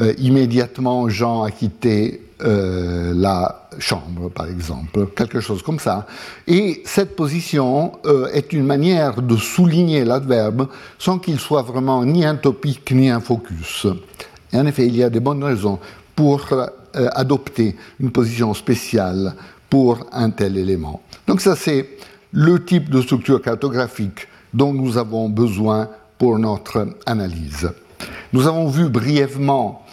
euh, 0.00 0.14
immédiatement 0.16 1.08
Jean 1.10 1.42
a 1.42 1.50
quitté 1.50 2.22
la 2.38 3.68
chambre, 3.78 4.28
par 4.28 4.46
exemple, 4.46 5.06
quelque 5.16 5.40
chose 5.40 5.62
comme 5.62 5.78
ça. 5.78 6.06
Et 6.46 6.82
cette 6.84 7.16
position 7.16 7.92
est 8.34 8.52
une 8.52 8.66
manière 8.66 9.22
de 9.22 9.38
souligner 9.38 10.04
l'adverbe 10.04 10.68
sans 10.98 11.18
qu'il 11.18 11.40
soit 11.40 11.62
vraiment 11.62 12.04
ni 12.04 12.26
un 12.26 12.36
topique 12.36 12.92
ni 12.92 13.08
un 13.08 13.20
focus. 13.20 13.86
Et 14.52 14.58
en 14.58 14.66
effet, 14.66 14.86
il 14.86 14.94
y 14.94 15.02
a 15.02 15.08
des 15.08 15.20
bonnes 15.20 15.42
raisons 15.42 15.78
pour 16.14 16.46
adopter 17.14 17.76
une 18.00 18.10
position 18.10 18.54
spéciale 18.54 19.34
pour 19.68 20.06
un 20.12 20.30
tel 20.30 20.56
élément. 20.56 21.00
Donc 21.26 21.40
ça, 21.40 21.56
c'est 21.56 21.88
le 22.32 22.64
type 22.64 22.90
de 22.90 23.00
structure 23.00 23.40
cartographique 23.42 24.28
dont 24.52 24.72
nous 24.72 24.98
avons 24.98 25.28
besoin 25.28 25.88
pour 26.18 26.38
notre 26.38 26.88
analyse. 27.04 27.70
Nous 28.32 28.46
avons 28.46 28.68
vu 28.68 28.88
brièvement 28.88 29.84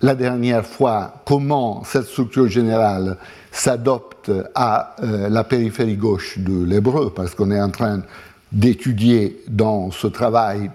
la 0.00 0.14
dernière 0.14 0.66
fois 0.66 1.22
comment 1.24 1.84
cette 1.84 2.06
structure 2.06 2.48
générale 2.48 3.16
s'adopte 3.50 4.30
à 4.54 4.96
euh, 5.02 5.28
la 5.28 5.44
périphérie 5.44 5.96
gauche 5.96 6.38
de 6.38 6.64
l'hébreu, 6.64 7.12
parce 7.14 7.34
qu'on 7.34 7.50
est 7.50 7.60
en 7.60 7.70
train 7.70 8.02
d'étudier 8.50 9.42
dans 9.48 9.90
ce 9.90 10.06
travail 10.06 10.70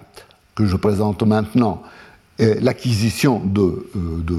que 0.54 0.66
je 0.66 0.76
présente 0.76 1.22
maintenant 1.22 1.82
l'acquisition 2.38 3.42
de, 3.44 3.86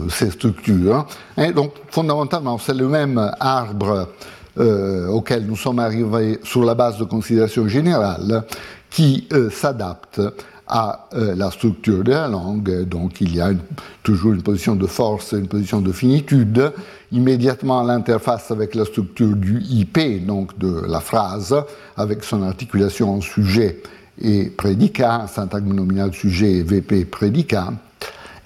ces 0.10 0.32
structures. 0.32 1.06
Et 1.38 1.52
donc, 1.52 1.74
fondamentalement, 1.90 2.58
c'est 2.58 2.74
le 2.74 2.88
même 2.88 3.32
arbre 3.40 4.08
auquel 4.58 5.46
nous 5.46 5.56
sommes 5.56 5.80
arrivés 5.80 6.40
sur 6.44 6.64
la 6.64 6.76
base 6.76 6.98
de 6.98 7.04
considération 7.04 7.68
générale 7.68 8.46
qui 8.90 9.28
s'adapte 9.52 10.22
à 10.70 11.08
euh, 11.16 11.36
la 11.36 11.50
structure 11.50 12.04
de 12.04 12.12
la 12.12 12.28
langue. 12.28 12.88
Donc 12.88 13.20
il 13.22 13.36
y 13.36 13.42
a 13.42 13.52
toujours 14.04 14.34
une 14.34 14.44
position 14.44 14.76
de 14.76 14.86
force 14.86 15.32
une 15.32 15.48
position 15.48 15.82
de 15.82 15.92
finitude. 15.92 16.72
Immédiatement 17.12 17.82
à 17.82 17.84
l'interface 17.84 18.52
avec 18.52 18.76
la 18.76 18.86
structure 18.86 19.36
du 19.36 19.62
IP, 19.64 20.26
donc 20.26 20.58
de 20.60 20.86
la 20.88 21.00
phrase, 21.00 21.56
avec 21.98 22.24
son 22.24 22.44
articulation 22.44 23.16
en 23.16 23.22
sujet 23.22 23.82
et 24.22 24.46
prédicat, 24.46 25.26
syntagme 25.28 25.74
nominal 25.74 26.14
sujet 26.14 26.58
et 26.58 26.64
VP 26.64 27.06
prédicat. 27.06 27.74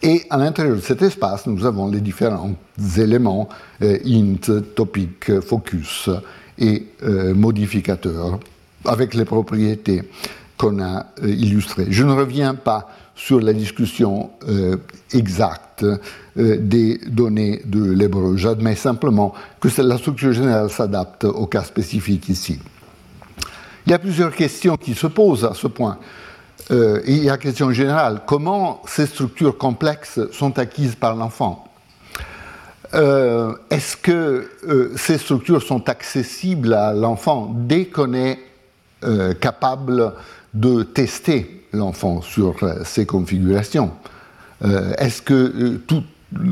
Et 0.05 0.23
à 0.29 0.37
l'intérieur 0.37 0.75
de 0.75 0.81
cet 0.81 1.01
espace, 1.01 1.47
nous 1.47 1.65
avons 1.65 1.89
les 1.89 2.01
différents 2.01 2.55
éléments 2.97 3.47
euh, 3.81 3.97
int, 4.05 4.61
topic, 4.75 5.39
focus 5.39 6.09
et 6.59 6.87
euh, 7.03 7.33
modificateur, 7.33 8.37
avec 8.83 9.13
les 9.13 9.23
propriétés 9.23 10.03
qu'on 10.57 10.81
a 10.81 11.07
euh, 11.23 11.27
illustré. 11.27 11.87
Je 11.89 12.03
ne 12.03 12.11
reviens 12.11 12.53
pas 12.53 12.89
sur 13.15 13.39
la 13.39 13.53
discussion 13.53 14.31
euh, 14.49 14.75
exacte 15.13 15.85
des 16.35 16.99
données 17.07 17.61
de 17.63 17.91
l'hébreu. 17.91 18.35
J'admets 18.37 18.75
simplement 18.75 19.33
que 19.59 19.69
la 19.81 19.97
structure 19.97 20.33
générale 20.33 20.69
s'adapte 20.69 21.23
au 21.23 21.45
cas 21.45 21.63
spécifique 21.63 22.27
ici. 22.27 22.59
Il 23.85 23.91
y 23.91 23.93
a 23.93 23.99
plusieurs 23.99 24.33
questions 24.33 24.77
qui 24.77 24.95
se 24.95 25.07
posent 25.07 25.45
à 25.45 25.53
ce 25.53 25.67
point. 25.67 25.97
Il 26.69 27.23
y 27.23 27.29
a 27.29 27.33
la 27.33 27.37
question 27.37 27.71
générale, 27.71 28.21
comment 28.25 28.81
ces 28.87 29.05
structures 29.05 29.57
complexes 29.57 30.19
sont 30.31 30.57
acquises 30.57 30.95
par 30.95 31.15
l'enfant 31.15 31.67
Est-ce 32.93 33.97
que 33.97 34.49
ces 34.95 35.17
structures 35.17 35.61
sont 35.61 35.89
accessibles 35.89 36.73
à 36.73 36.93
l'enfant 36.93 37.51
dès 37.53 37.85
qu'on 37.85 38.13
est 38.13 38.39
capable 39.41 40.13
de 40.53 40.83
tester 40.83 41.63
l'enfant 41.73 42.21
sur 42.21 42.55
euh, 42.63 42.81
ces 42.85 43.05
configurations. 43.05 43.91
Euh, 44.63 44.93
est-ce 44.97 45.21
que 45.21 45.33
euh, 45.33 45.81
tout, 45.85 46.03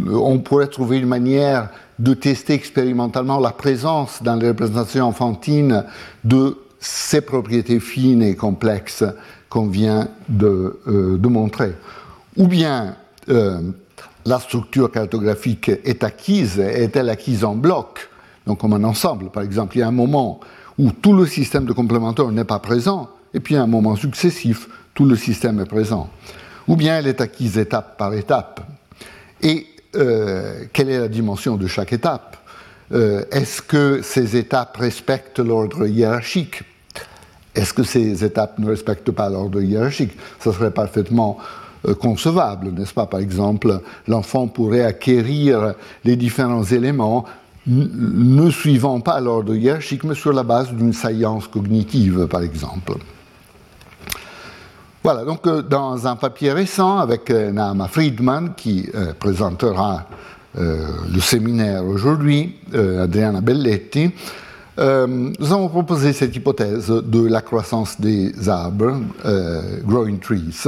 on 0.09 0.39
pourrait 0.39 0.67
trouver 0.67 0.97
une 0.97 1.07
manière 1.07 1.69
de 1.99 2.13
tester 2.13 2.53
expérimentalement 2.53 3.39
la 3.39 3.51
présence 3.51 4.21
dans 4.23 4.35
les 4.35 4.49
représentations 4.49 5.07
enfantines 5.07 5.85
de 6.23 6.57
ces 6.79 7.21
propriétés 7.21 7.79
fines 7.79 8.23
et 8.23 8.35
complexes 8.35 9.03
qu'on 9.51 9.67
vient 9.67 10.07
de, 10.29 10.79
de, 10.87 11.27
montrer 11.27 11.73
Ou 12.37 12.47
bien 12.47 12.95
la 13.27 14.39
structure 14.39 14.89
cartographique 14.89 15.69
est 15.69 16.03
acquise, 16.03 16.57
est-elle 16.57 17.09
acquise 17.09 17.43
en 17.43 17.53
bloc, 17.55 18.09
donc 18.47 18.59
comme 18.59 18.73
un 18.73 18.83
ensemble 18.83 19.29
Par 19.29 19.43
exemple, 19.43 19.77
il 19.77 19.81
y 19.81 19.83
a 19.83 19.87
un 19.87 19.91
moment 19.91 20.39
où 20.79 20.91
tout 20.91 21.13
le 21.13 21.25
système 21.25 21.65
de 21.65 21.73
complémentaires 21.73 22.31
n'est 22.31 22.45
pas 22.45 22.59
présent, 22.59 23.09
et 23.33 23.39
puis 23.39 23.55
à 23.55 23.63
un 23.63 23.67
moment 23.67 23.95
successif, 23.95 24.67
tout 24.93 25.05
le 25.05 25.15
système 25.15 25.59
est 25.59 25.65
présent. 25.65 26.09
Ou 26.67 26.75
bien 26.75 26.97
elle 26.97 27.07
est 27.07 27.21
acquise 27.21 27.57
étape 27.57 27.97
par 27.97 28.13
étape. 28.13 28.61
Et 29.41 29.67
euh, 29.95 30.65
quelle 30.73 30.89
est 30.89 30.99
la 30.99 31.07
dimension 31.07 31.57
de 31.57 31.67
chaque 31.67 31.93
étape? 31.93 32.37
Euh, 32.93 33.23
Est-ce 33.31 33.61
que 33.61 34.01
ces 34.01 34.35
étapes 34.37 34.77
respectent 34.77 35.39
l'ordre 35.39 35.87
hiérarchique? 35.87 36.63
Est-ce 37.55 37.73
que 37.73 37.83
ces 37.83 38.23
étapes 38.23 38.59
ne 38.59 38.69
respectent 38.69 39.11
pas 39.11 39.29
l'ordre 39.29 39.61
hiérarchique? 39.61 40.17
Ça 40.39 40.53
serait 40.53 40.71
parfaitement 40.71 41.37
euh, 41.87 41.93
concevable, 41.93 42.71
n'est-ce 42.71 42.93
pas? 42.93 43.07
Par 43.07 43.19
exemple, 43.19 43.81
l'enfant 44.07 44.47
pourrait 44.47 44.83
acquérir 44.83 45.73
les 46.05 46.15
différents 46.15 46.63
éléments 46.63 47.25
ne 47.67 48.49
suivant 48.49 49.01
pas 49.01 49.19
l'ordre 49.19 49.53
hiérarchique, 49.53 50.03
mais 50.03 50.15
sur 50.15 50.33
la 50.33 50.43
base 50.43 50.71
d'une 50.71 50.93
saillance 50.93 51.47
cognitive, 51.47 52.25
par 52.27 52.41
exemple. 52.41 52.93
Voilà, 55.03 55.25
donc 55.25 55.45
euh, 55.45 55.61
dans 55.61 56.07
un 56.07 56.15
papier 56.15 56.53
récent 56.53 56.99
avec 56.99 57.29
euh, 57.29 57.51
Naama 57.51 57.87
Friedman, 57.87 58.53
qui 58.55 58.89
présentera 59.19 60.05
le 60.53 61.21
séminaire 61.21 61.85
aujourd'hui, 61.85 62.57
Adriana 62.73 63.39
Belletti, 63.39 64.11
nous 64.77 65.51
avons 65.51 65.67
proposé 65.67 66.13
cette 66.13 66.35
hypothèse 66.35 66.87
de 66.87 67.27
la 67.27 67.41
croissance 67.41 67.99
des 67.99 68.49
arbres, 68.49 68.99
growing 69.83 70.19
trees, 70.19 70.67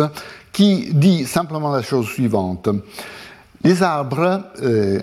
qui 0.52 0.94
dit 0.94 1.26
simplement 1.26 1.72
la 1.72 1.82
chose 1.82 2.08
suivante. 2.08 2.70
Les 3.64 3.82
arbres, 3.82 4.44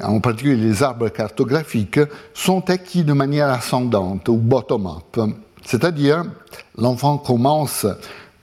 en 0.03 0.21
particulier 0.21 0.57
les 0.57 0.83
arbres 0.83 1.09
cartographiques, 1.09 2.01
sont 2.35 2.69
acquis 2.69 3.05
de 3.05 3.15
manière 3.15 3.49
ascendante 3.49 4.29
ou 4.29 4.37
bottom-up. 4.37 5.19
C'est-à-dire, 5.65 6.25
l'enfant 6.77 7.19
commence 7.19 7.87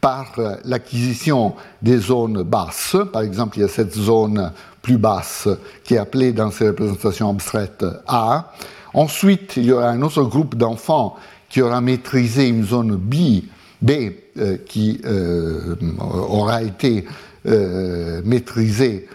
par 0.02 0.34
l'acquisition 0.66 1.54
des 1.82 1.98
zones 1.98 2.44
basses. 2.44 2.98
Par 3.14 3.22
exemple, 3.22 3.58
il 3.58 3.62
y 3.62 3.66
a 3.66 3.68
cette 3.68 3.94
zone 3.94 4.52
plus 4.82 4.98
basse 4.98 5.48
qui 5.84 5.96
est 5.96 5.98
appelée 6.00 6.32
dans 6.32 6.50
ces 6.50 6.68
représentations 6.68 7.30
abstraites 7.30 7.86
A. 8.08 8.54
Ensuite, 8.98 9.58
il 9.58 9.66
y 9.66 9.72
aura 9.72 9.90
un 9.90 10.02
autre 10.02 10.24
groupe 10.24 10.56
d'enfants 10.56 11.18
qui 11.50 11.62
aura 11.62 11.82
maîtrisé 11.82 12.48
une 12.48 12.66
zone 12.66 12.96
B, 12.96 13.44
B 13.80 13.92
euh, 14.40 14.58
qui 14.66 15.00
euh, 15.06 15.76
aura 16.00 16.64
été 16.64 17.06
euh, 17.46 18.22
maîtrisée 18.26 19.08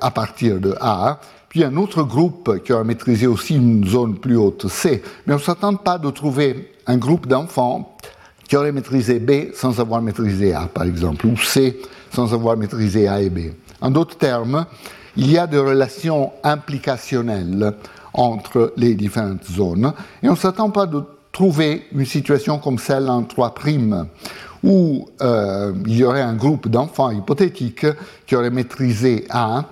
à 0.00 0.10
partir 0.12 0.58
de 0.60 0.74
A. 0.80 1.20
Puis 1.50 1.62
un 1.62 1.76
autre 1.76 2.04
groupe 2.04 2.62
qui 2.64 2.72
aura 2.72 2.84
maîtrisé 2.84 3.26
aussi 3.26 3.56
une 3.56 3.86
zone 3.86 4.18
plus 4.18 4.38
haute 4.38 4.66
C. 4.68 5.02
Mais 5.26 5.34
on 5.34 5.36
ne 5.36 5.42
s'attend 5.42 5.74
pas 5.74 5.98
de 5.98 6.08
trouver 6.08 6.72
un 6.86 6.96
groupe 6.96 7.26
d'enfants 7.26 7.98
qui 8.48 8.56
aurait 8.56 8.72
maîtrisé 8.72 9.18
B 9.18 9.52
sans 9.52 9.78
avoir 9.78 10.00
maîtrisé 10.00 10.54
A, 10.54 10.70
par 10.72 10.84
exemple, 10.84 11.26
ou 11.26 11.36
C 11.36 11.78
sans 12.14 12.32
avoir 12.32 12.56
maîtrisé 12.56 13.08
A 13.08 13.20
et 13.20 13.28
B. 13.28 13.50
En 13.82 13.90
d'autres 13.90 14.16
termes, 14.16 14.64
il 15.18 15.30
y 15.30 15.36
a 15.36 15.46
des 15.46 15.58
relations 15.58 16.32
implicationnelles 16.42 17.74
entre 18.16 18.72
les 18.76 18.94
différentes 18.94 19.44
zones, 19.44 19.92
et 20.22 20.28
on 20.28 20.32
ne 20.32 20.36
s'attend 20.36 20.70
pas 20.70 20.86
de 20.86 21.02
trouver 21.30 21.86
une 21.92 22.06
situation 22.06 22.58
comme 22.58 22.78
celle 22.78 23.08
en 23.08 23.22
3', 23.22 24.06
où 24.64 25.06
euh, 25.20 25.72
il 25.86 25.96
y 25.96 26.04
aurait 26.04 26.22
un 26.22 26.34
groupe 26.34 26.68
d'enfants 26.68 27.10
hypothétiques 27.10 27.86
qui 28.26 28.34
aurait 28.34 28.50
maîtrisé 28.50 29.26
A 29.30 29.66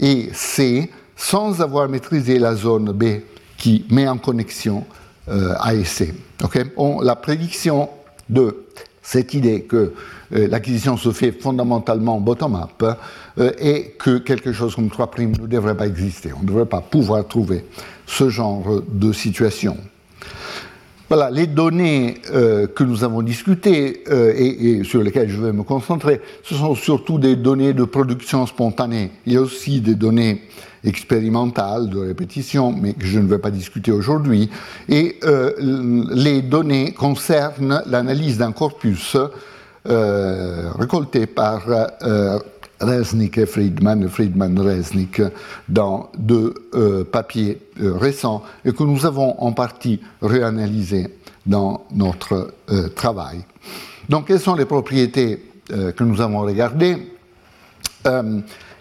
et 0.00 0.30
C 0.32 0.90
sans 1.16 1.60
avoir 1.60 1.88
maîtrisé 1.88 2.38
la 2.38 2.54
zone 2.56 2.92
B 2.92 3.20
qui 3.56 3.84
met 3.90 4.08
en 4.08 4.18
connexion 4.18 4.84
euh, 5.28 5.54
A 5.60 5.74
et 5.74 5.84
C. 5.84 6.14
la 7.02 7.16
prédiction 7.16 7.88
de 8.28 8.64
cette 9.02 9.34
idée 9.34 9.62
que 9.62 9.92
l'acquisition 10.32 10.96
se 10.96 11.10
fait 11.12 11.32
fondamentalement 11.32 12.20
bottom-up 12.20 12.82
euh, 13.38 13.50
et 13.58 13.94
que 13.98 14.18
quelque 14.18 14.52
chose 14.52 14.74
comme 14.74 14.88
3' 14.88 15.10
ne 15.18 15.46
devrait 15.46 15.76
pas 15.76 15.86
exister. 15.86 16.30
On 16.36 16.42
ne 16.42 16.48
devrait 16.48 16.66
pas 16.66 16.80
pouvoir 16.80 17.26
trouver 17.26 17.64
ce 18.06 18.28
genre 18.28 18.82
de 18.88 19.12
situation. 19.12 19.76
Voilà, 21.08 21.30
les 21.30 21.46
données 21.46 22.14
euh, 22.32 22.66
que 22.66 22.84
nous 22.84 23.04
avons 23.04 23.20
discutées 23.20 24.04
et, 24.10 24.82
sur 24.82 25.02
lesquelles 25.02 25.28
je 25.28 25.40
vais 25.40 25.52
me 25.52 25.62
concentrer, 25.62 26.22
ce 26.42 26.54
sont 26.54 26.74
surtout 26.74 27.18
des 27.18 27.36
données 27.36 27.74
de 27.74 27.84
production 27.84 28.46
spontanée. 28.46 29.10
Il 29.26 29.34
y 29.34 29.36
a 29.36 29.42
aussi 29.42 29.82
des 29.82 29.94
données 29.94 30.42
expérimentale 30.84 31.88
de 31.88 31.98
répétition, 31.98 32.72
mais 32.72 32.94
que 32.94 33.06
je 33.06 33.18
ne 33.18 33.26
vais 33.26 33.38
pas 33.38 33.50
discuter 33.50 33.92
aujourd'hui. 33.92 34.50
Et 34.88 35.16
euh, 35.24 35.52
les 36.10 36.42
données 36.42 36.92
concernent 36.92 37.82
l'analyse 37.86 38.38
d'un 38.38 38.52
corpus 38.52 39.16
euh, 39.88 40.70
récolté 40.78 41.26
par 41.26 41.62
euh, 41.68 42.38
Resnick 42.80 43.38
et 43.38 43.46
Friedman, 43.46 44.08
Friedman-Resnick, 44.08 45.22
dans 45.68 46.10
deux 46.18 46.54
papiers 47.12 47.60
récents 47.78 48.42
et 48.64 48.72
que 48.72 48.82
nous 48.82 49.06
avons 49.06 49.40
en 49.40 49.52
partie 49.52 50.00
réanalysés 50.20 51.16
dans 51.46 51.84
notre 51.94 52.52
travail. 52.96 53.44
Donc, 54.08 54.26
quelles 54.26 54.40
sont 54.40 54.56
les 54.56 54.64
propriétés 54.64 55.44
que 55.68 56.02
nous 56.02 56.20
avons 56.20 56.40
regardées? 56.40 57.14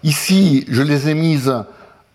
Ici, 0.03 0.65
je 0.67 0.81
les 0.81 1.09
ai 1.09 1.13
mises 1.13 1.53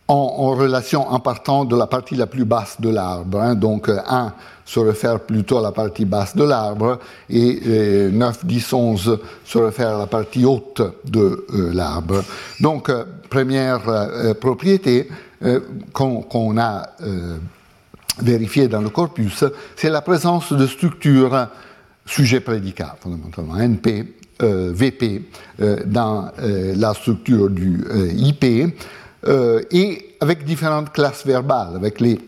en, 0.09 0.55
relation 0.55 1.09
en 1.09 1.19
partant 1.19 1.65
de 1.65 1.77
la 1.77 1.87
partie 1.87 2.15
la 2.15 2.27
plus 2.27 2.45
basse 2.45 2.81
de 2.81 2.91
l'arbre. 2.91 3.41
Hein. 3.41 3.55
donc 3.55 3.89
1 3.89 4.33
se 4.65 4.81
réfère 4.81 5.21
plutôt 5.21 5.59
à 5.59 5.63
la 5.63 5.73
partie 5.73 6.05
basse 6.05 6.37
de 6.37 6.45
l'arbre 6.45 6.99
et 7.31 8.11
9, 8.13 8.45
10, 8.45 8.73
11 8.73 9.19
se 9.45 9.59
réfère 9.59 9.97
à 9.97 9.99
la 9.99 10.07
partie 10.07 10.45
haute 10.45 10.83
de 11.05 11.47
euh, 11.55 11.73
l'arbre. 11.73 12.23
Donc 12.61 12.89
euh, 12.89 13.05
première 13.31 13.89
euh, 13.89 14.35
propriété 14.35 15.09
qu'on 15.93 16.57
a 16.59 16.83
vérifiée 18.23 18.69
dans 18.69 18.81
le 18.81 18.89
corpus, 18.89 19.45
c'est 19.77 19.91
la 19.91 20.01
présence 20.01 20.51
de 20.55 20.67
structures 20.67 21.49
sujet-prédicat, 22.07 22.97
fondamentalement, 22.99 23.57
NP, 23.59 24.15
VP, 24.41 25.29
dans 25.85 26.31
la 26.39 26.95
structure 26.95 27.51
du 27.51 27.85
IP, 28.17 28.75
et 29.71 30.17
avec 30.21 30.45
différentes 30.45 30.93
classes 30.93 31.27
verbales, 31.27 31.75
avec 31.75 32.01
les 32.01 32.19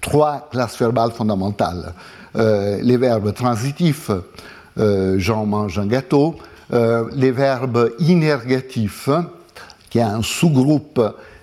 trois 0.00 0.48
classes 0.50 0.78
verbales 0.78 1.10
fondamentales. 1.10 1.94
les 2.34 2.96
verbes 2.96 3.32
transitifs, 3.34 4.10
Jean 4.76 5.46
mange 5.46 5.78
un 5.78 5.86
gâteau, 5.86 6.36
les 6.70 7.32
verbes 7.32 7.90
inergatifs, 7.98 9.08
qui 9.90 9.98
est 9.98 10.02
un 10.02 10.22
sous-groupe 10.22 11.00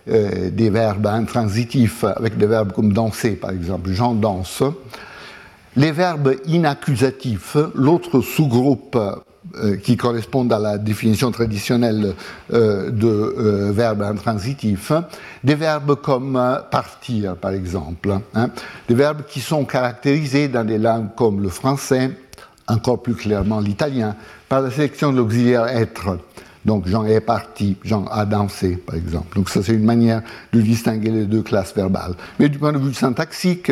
des 0.07 0.69
verbes 0.69 1.07
intransitifs 1.07 2.03
avec 2.03 2.37
des 2.37 2.47
verbes 2.47 2.71
comme 2.71 2.93
danser, 2.93 3.31
par 3.31 3.51
exemple, 3.51 3.91
Jean 3.91 4.13
danse. 4.13 4.63
Les 5.77 5.93
verbes 5.93 6.35
inaccusatifs, 6.47 7.55
l'autre 7.75 8.19
sous-groupe 8.19 8.97
euh, 8.97 9.15
qui 9.83 9.97
correspond 9.97 10.49
à 10.49 10.59
la 10.59 10.77
définition 10.77 11.31
traditionnelle 11.31 12.13
euh, 12.53 12.89
de 12.89 13.07
euh, 13.07 13.71
verbes 13.71 14.01
intransitifs, 14.03 14.91
des 15.43 15.55
verbes 15.55 15.95
comme 15.95 16.39
partir, 16.69 17.35
par 17.35 17.51
exemple, 17.51 18.17
hein, 18.33 18.49
des 18.87 18.95
verbes 18.95 19.23
qui 19.27 19.39
sont 19.39 19.65
caractérisés 19.65 20.47
dans 20.47 20.63
des 20.63 20.77
langues 20.77 21.09
comme 21.15 21.41
le 21.41 21.49
français, 21.49 22.11
encore 22.67 23.01
plus 23.01 23.15
clairement 23.15 23.59
l'italien, 23.59 24.15
par 24.47 24.61
la 24.61 24.71
sélection 24.71 25.11
de 25.11 25.17
l'auxiliaire 25.17 25.67
être. 25.67 26.17
Donc 26.65 26.87
Jean 26.87 27.05
est 27.05 27.21
parti, 27.21 27.77
Jean 27.83 28.05
a 28.05 28.25
dansé, 28.25 28.77
par 28.77 28.95
exemple. 28.95 29.35
Donc 29.35 29.49
ça, 29.49 29.63
c'est 29.63 29.73
une 29.73 29.83
manière 29.83 30.21
de 30.53 30.61
distinguer 30.61 31.09
les 31.09 31.25
deux 31.25 31.41
classes 31.41 31.73
verbales. 31.75 32.13
Mais 32.39 32.49
du 32.49 32.59
point 32.59 32.71
de 32.71 32.77
vue 32.77 32.93
syntaxique, 32.93 33.71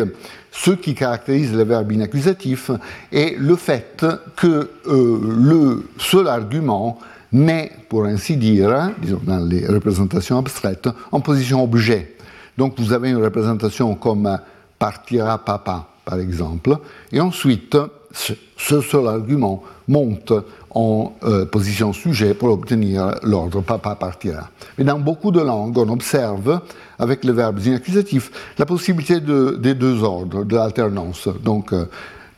ce 0.51 0.71
qui 0.71 0.95
caractérise 0.95 1.53
le 1.53 1.63
verbe 1.63 1.91
inaccusatif 1.91 2.71
est 3.11 3.37
le 3.37 3.55
fait 3.55 4.05
que 4.35 4.71
euh, 4.87 5.19
le 5.37 5.87
seul 5.97 6.27
argument 6.27 6.97
n'est, 7.31 7.71
pour 7.89 8.05
ainsi 8.05 8.37
dire, 8.37 8.91
disons 8.99 9.21
dans 9.23 9.45
les 9.45 9.67
représentations 9.67 10.39
abstraites, 10.39 10.89
en 11.11 11.21
position 11.21 11.63
objet. 11.63 12.15
Donc 12.57 12.79
vous 12.79 12.91
avez 12.91 13.11
une 13.11 13.23
représentation 13.23 13.93
comme 13.95 14.39
partira 14.79 15.37
papa, 15.37 15.87
par 16.03 16.19
exemple, 16.19 16.77
et 17.11 17.19
ensuite 17.19 17.77
ce 18.11 18.81
seul 18.81 19.07
argument 19.07 19.63
monte 19.87 20.33
en 20.71 21.13
euh, 21.23 21.45
position 21.45 21.93
sujet 21.93 22.33
pour 22.33 22.49
obtenir 22.49 23.15
l'ordre 23.23 23.61
papa 23.61 23.95
partira. 23.95 24.49
Mais 24.77 24.83
dans 24.83 24.99
beaucoup 24.99 25.31
de 25.31 25.41
langues, 25.41 25.77
on 25.77 25.89
observe, 25.89 26.61
avec 26.97 27.23
les 27.23 27.31
verbes 27.31 27.59
inaccusatifs, 27.59 28.31
la 28.57 28.65
possibilité 28.65 29.19
des 29.19 29.73
deux 29.73 30.03
ordres, 30.03 30.43
de 30.43 30.55
l'alternance. 30.55 31.27
Donc, 31.43 31.73
euh, 31.73 31.85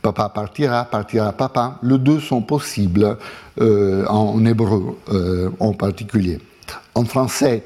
papa 0.00 0.28
partira, 0.28 0.84
partira 0.84 1.32
papa, 1.32 1.78
les 1.82 1.98
deux 1.98 2.20
sont 2.20 2.42
possibles 2.42 3.16
euh, 3.60 4.04
en 4.06 4.44
hébreu 4.44 4.96
en 5.60 5.72
particulier. 5.74 6.40
En 6.94 7.04
français, 7.04 7.64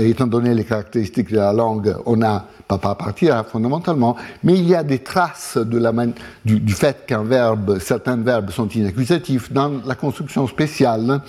étant 0.00 0.26
donné 0.26 0.54
les 0.54 0.64
caractéristiques 0.64 1.30
de 1.30 1.36
la 1.36 1.52
langue, 1.52 1.94
on 2.06 2.22
a 2.22 2.46
papa 2.68 2.94
partira 2.94 3.44
fondamentalement, 3.44 4.16
mais 4.42 4.54
il 4.54 4.68
y 4.68 4.74
a 4.74 4.82
des 4.82 4.98
traces 4.98 5.58
du, 5.58 6.60
du, 6.60 6.72
fait 6.72 7.06
qu'un 7.06 7.22
verbe, 7.22 7.78
certains 7.78 8.16
verbes 8.16 8.50
sont 8.50 8.68
inaccusatifs 8.68 9.52
dans 9.52 9.80
la 9.84 9.94
construction 9.94 10.46
spéciale 10.46 11.20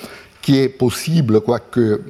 qui 0.42 0.58
est 0.60 0.70
possible, 0.70 1.42
quoique 1.42 2.02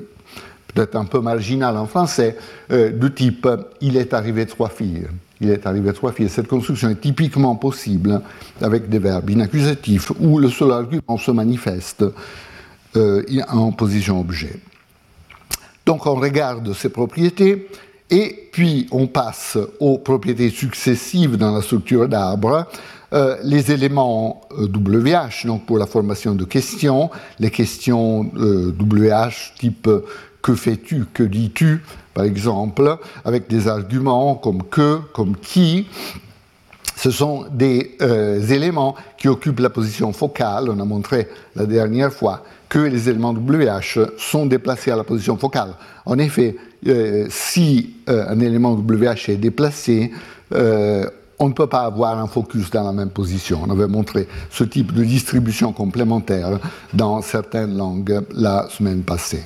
peut-être 0.78 0.96
un 0.96 1.06
peu 1.06 1.22
marginal 1.22 1.76
en 1.78 1.88
français, 1.88 2.38
euh, 2.72 2.92
de 2.92 3.08
type 3.08 3.48
il 3.82 3.98
est 3.98 4.14
arrivé 4.14 4.46
trois 4.46 4.70
filles. 4.70 5.08
Il 5.42 5.50
est 5.50 5.66
arrivé 5.68 5.94
trois 5.94 6.12
filles. 6.12 6.30
Cette 6.30 6.48
construction 6.48 6.90
est 6.90 7.02
typiquement 7.02 7.56
possible 7.56 8.22
avec 8.62 8.90
des 8.90 9.00
verbes 9.00 9.30
inaccusatifs 9.30 10.12
où 10.20 10.40
le 10.40 10.50
seul 10.50 10.72
argument 10.72 11.18
se 11.18 11.32
manifeste 11.32 12.06
euh, 12.96 13.24
en 13.50 13.72
position 13.72 14.20
objet. 14.20 14.60
Donc 15.88 16.06
on 16.06 16.16
regarde 16.16 16.74
ces 16.74 16.90
propriétés 16.90 17.70
et 18.10 18.50
puis 18.52 18.88
on 18.92 19.08
passe 19.08 19.58
aux 19.80 19.98
propriétés 20.00 20.50
successives 20.50 21.38
dans 21.38 21.56
la 21.56 21.62
structure 21.62 22.10
d'arbre, 22.10 22.66
euh, 23.14 23.38
les 23.42 23.72
éléments 23.72 24.42
WH, 24.52 25.46
euh, 25.46 25.48
donc 25.48 25.66
pour 25.66 25.78
la 25.78 25.86
formation 25.86 26.36
de 26.36 26.44
questions, 26.44 27.10
les 27.40 27.52
questions 27.52 28.30
WH 28.36 28.36
euh, 28.38 29.30
type 29.58 29.90
que 30.42 30.56
fais-tu, 30.56 31.06
que 31.14 31.24
dis-tu, 31.24 31.82
par 32.14 32.26
exemple, 32.26 32.98
avec 33.24 33.48
des 33.50 33.70
arguments 33.70 34.36
comme 34.36 34.64
que, 34.64 34.98
comme 35.14 35.38
qui. 35.38 35.88
Ce 37.00 37.12
sont 37.12 37.46
des 37.52 37.96
éléments 38.50 38.96
qui 39.18 39.28
occupent 39.28 39.60
la 39.60 39.70
position 39.70 40.12
focale, 40.14 40.70
on 40.70 40.80
a 40.80 40.84
montré 40.84 41.28
la 41.56 41.68
dernière 41.68 42.12
fois, 42.12 42.44
que 42.70 42.80
les 42.80 43.10
éléments 43.10 43.34
WH 43.34 44.00
sont 44.18 44.46
déplacés 44.46 44.92
à 44.92 44.96
la 44.96 45.04
position 45.04 45.38
focale. 45.38 45.76
En 46.06 46.18
effet, 46.18 46.56
euh, 46.88 47.28
si 47.30 47.96
euh, 48.10 48.26
un 48.28 48.40
élément 48.40 48.74
WH 48.74 49.30
est 49.30 49.38
déplacé, 49.38 50.12
euh, 50.54 51.06
on 51.40 51.50
ne 51.50 51.54
peut 51.54 51.68
pas 51.68 51.82
avoir 51.82 52.18
un 52.18 52.28
focus 52.28 52.70
dans 52.72 52.84
la 52.84 52.94
même 52.94 53.10
position. 53.10 53.62
On 53.66 53.72
avait 53.72 53.88
montré 53.88 54.28
ce 54.50 54.64
type 54.64 54.94
de 54.94 55.04
distribution 55.04 55.72
complémentaire 55.72 56.60
dans 56.94 57.22
certaines 57.22 57.78
langues 57.78 58.22
la 58.34 58.68
semaine 58.70 59.04
passée. 59.04 59.44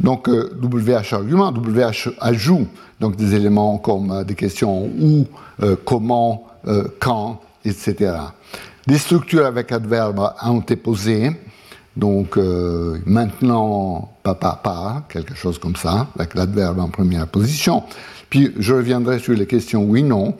Donc 0.00 0.28
WH 0.28 1.12
argument, 1.12 1.52
WH 1.52 2.14
ajoute 2.20 2.68
donc 2.98 3.16
des 3.16 3.34
éléments 3.34 3.78
comme 3.78 4.24
des 4.24 4.34
questions 4.34 4.88
où, 5.00 5.26
comment, 5.84 6.46
quand, 6.98 7.40
etc. 7.64 8.14
Des 8.86 8.98
structures 8.98 9.46
avec 9.46 9.72
adverbe 9.72 10.32
antéposé, 10.40 11.32
donc 11.98 12.36
euh, 12.36 12.98
maintenant, 13.06 14.12
papa 14.22 14.60
pas, 14.62 15.02
quelque 15.08 15.34
chose 15.34 15.58
comme 15.58 15.74
ça, 15.74 16.06
avec 16.16 16.34
l'adverbe 16.34 16.78
en 16.78 16.88
première 16.88 17.26
position. 17.26 17.82
Puis 18.30 18.52
je 18.56 18.72
reviendrai 18.72 19.18
sur 19.18 19.34
les 19.34 19.46
questions 19.46 19.82
oui-non. 19.82 20.36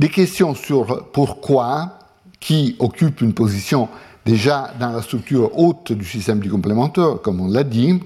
Des 0.00 0.08
questions 0.08 0.54
sur 0.54 1.08
pourquoi, 1.12 1.98
qui 2.40 2.74
occupe 2.80 3.20
une 3.20 3.32
position 3.32 3.88
déjà 4.26 4.74
dans 4.80 4.90
la 4.90 5.02
structure 5.02 5.56
haute 5.56 5.92
du 5.92 6.04
système 6.04 6.40
du 6.40 6.50
complémentaire, 6.50 7.20
comme 7.22 7.40
on 7.40 7.48
l'a 7.48 7.64
dit. 7.64 8.00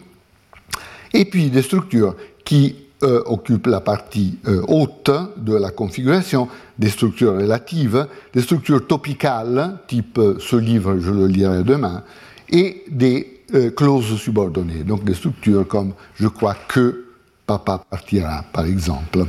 Et 1.14 1.25
puis 1.25 1.48
des 1.48 1.62
structures 1.62 2.14
qui 2.44 2.77
euh, 3.03 3.23
occupent 3.27 3.67
la 3.67 3.81
partie 3.81 4.38
euh, 4.47 4.62
haute 4.69 5.11
de 5.37 5.55
la 5.55 5.71
configuration, 5.71 6.49
des 6.79 6.88
structures 6.88 7.35
relatives, 7.35 8.07
des 8.33 8.43
structures 8.43 8.87
topicales, 8.87 9.79
type 9.87 10.21
ce 10.38 10.57
livre, 10.57 10.99
je 10.99 11.11
le 11.11 11.27
lirai 11.27 11.62
demain, 11.62 12.03
et 12.51 12.85
des 12.88 13.43
euh, 13.55 13.71
clauses 13.71 14.17
subordonnées, 14.17 14.83
donc 14.83 15.05
des 15.05 15.15
structures 15.15 15.67
comme 15.69 15.93
je 16.15 16.29
crois 16.29 16.57
que 16.69 17.05
papa 17.47 17.85
partira, 17.91 18.45
par 18.51 18.65
exemple. 18.65 19.27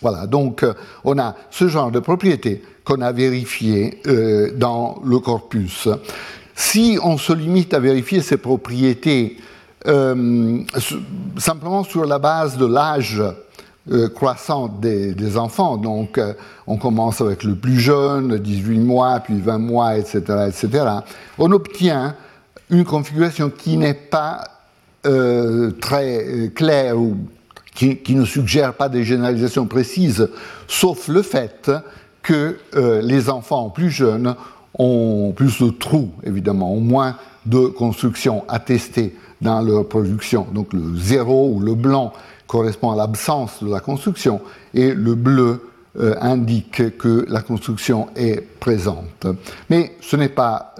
Voilà, 0.00 0.26
donc 0.26 0.62
euh, 0.62 0.74
on 1.04 1.18
a 1.18 1.34
ce 1.50 1.68
genre 1.68 1.90
de 1.90 2.00
propriétés 2.00 2.62
qu'on 2.84 3.00
a 3.00 3.10
vérifiées 3.10 4.00
euh, 4.06 4.52
dans 4.54 5.00
le 5.04 5.18
corpus. 5.18 5.88
Si 6.54 6.98
on 7.02 7.18
se 7.18 7.32
limite 7.32 7.74
à 7.74 7.80
vérifier 7.80 8.20
ces 8.20 8.36
propriétés 8.36 9.38
simplement 11.38 11.84
sur 11.84 12.04
la 12.04 12.18
base 12.18 12.56
de 12.56 12.66
l'âge 12.66 13.22
croissant 14.14 14.68
des, 14.68 15.36
enfants. 15.36 15.76
Donc, 15.76 16.20
on 16.66 16.76
commence 16.76 17.20
avec 17.20 17.42
le 17.42 17.56
plus 17.56 17.80
jeune, 17.80 18.38
18 18.38 18.78
mois, 18.78 19.20
puis 19.20 19.40
20 19.40 19.58
mois, 19.58 19.96
etc., 19.96 20.20
etc. 20.48 20.84
On 21.38 21.50
obtient 21.50 22.14
une 22.70 22.84
configuration 22.84 23.50
qui 23.50 23.76
n'est 23.76 23.94
pas 23.94 24.44
euh, 25.04 25.72
très 25.80 26.24
euh, 26.24 26.48
claire 26.48 26.96
ou 26.96 27.16
qui, 27.74 28.14
ne 28.14 28.24
suggère 28.24 28.74
pas 28.74 28.88
des 28.88 29.02
généralisations 29.02 29.66
précises, 29.66 30.28
sauf 30.68 31.08
le 31.08 31.22
fait 31.22 31.72
que 32.22 32.58
euh, 32.76 33.00
les 33.02 33.28
enfants 33.28 33.70
plus 33.70 33.90
jeunes 33.90 34.36
ont 34.78 35.32
plus 35.34 35.60
de 35.60 35.70
trous, 35.70 36.12
évidemment, 36.22 36.72
ont 36.72 36.80
moins 36.80 37.16
de 37.46 37.66
constructions 37.66 38.44
attestées 38.48 39.16
dans 39.42 39.60
leur 39.60 39.86
production. 39.86 40.46
Donc 40.52 40.72
le 40.72 40.96
zéro 40.96 41.52
ou 41.54 41.60
le 41.60 41.74
blanc 41.74 42.12
correspond 42.46 42.92
à 42.92 42.96
l'absence 42.96 43.62
de 43.62 43.70
la 43.70 43.80
construction 43.80 44.40
et 44.72 44.94
le 44.94 45.14
bleu 45.14 45.68
indique 46.20 46.96
que 46.96 47.26
la 47.28 47.42
construction 47.42 48.08
est 48.16 48.40
présente. 48.40 49.26
Mais 49.68 49.96
ce 50.00 50.16
n'est 50.16 50.30
pas 50.30 50.74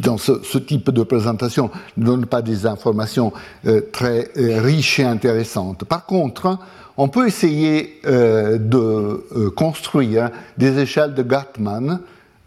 dans 0.00 0.18
ce, 0.18 0.58
type 0.58 0.90
de 0.90 1.02
présentation 1.02 1.70
ne 1.96 2.04
donne 2.04 2.26
pas 2.26 2.42
des 2.42 2.66
informations 2.66 3.32
euh, 3.66 3.80
très 3.92 4.30
euh, 4.36 4.60
riches 4.60 5.00
et 5.00 5.04
intéressantes. 5.04 5.84
Par 5.84 6.06
contre, 6.06 6.58
on 6.96 7.08
peut 7.08 7.26
essayer 7.26 8.00
euh, 8.06 8.58
de 8.58 9.48
construire 9.56 10.30
des 10.58 10.78
échelles 10.78 11.14
de 11.14 11.22
Gatman 11.22 12.00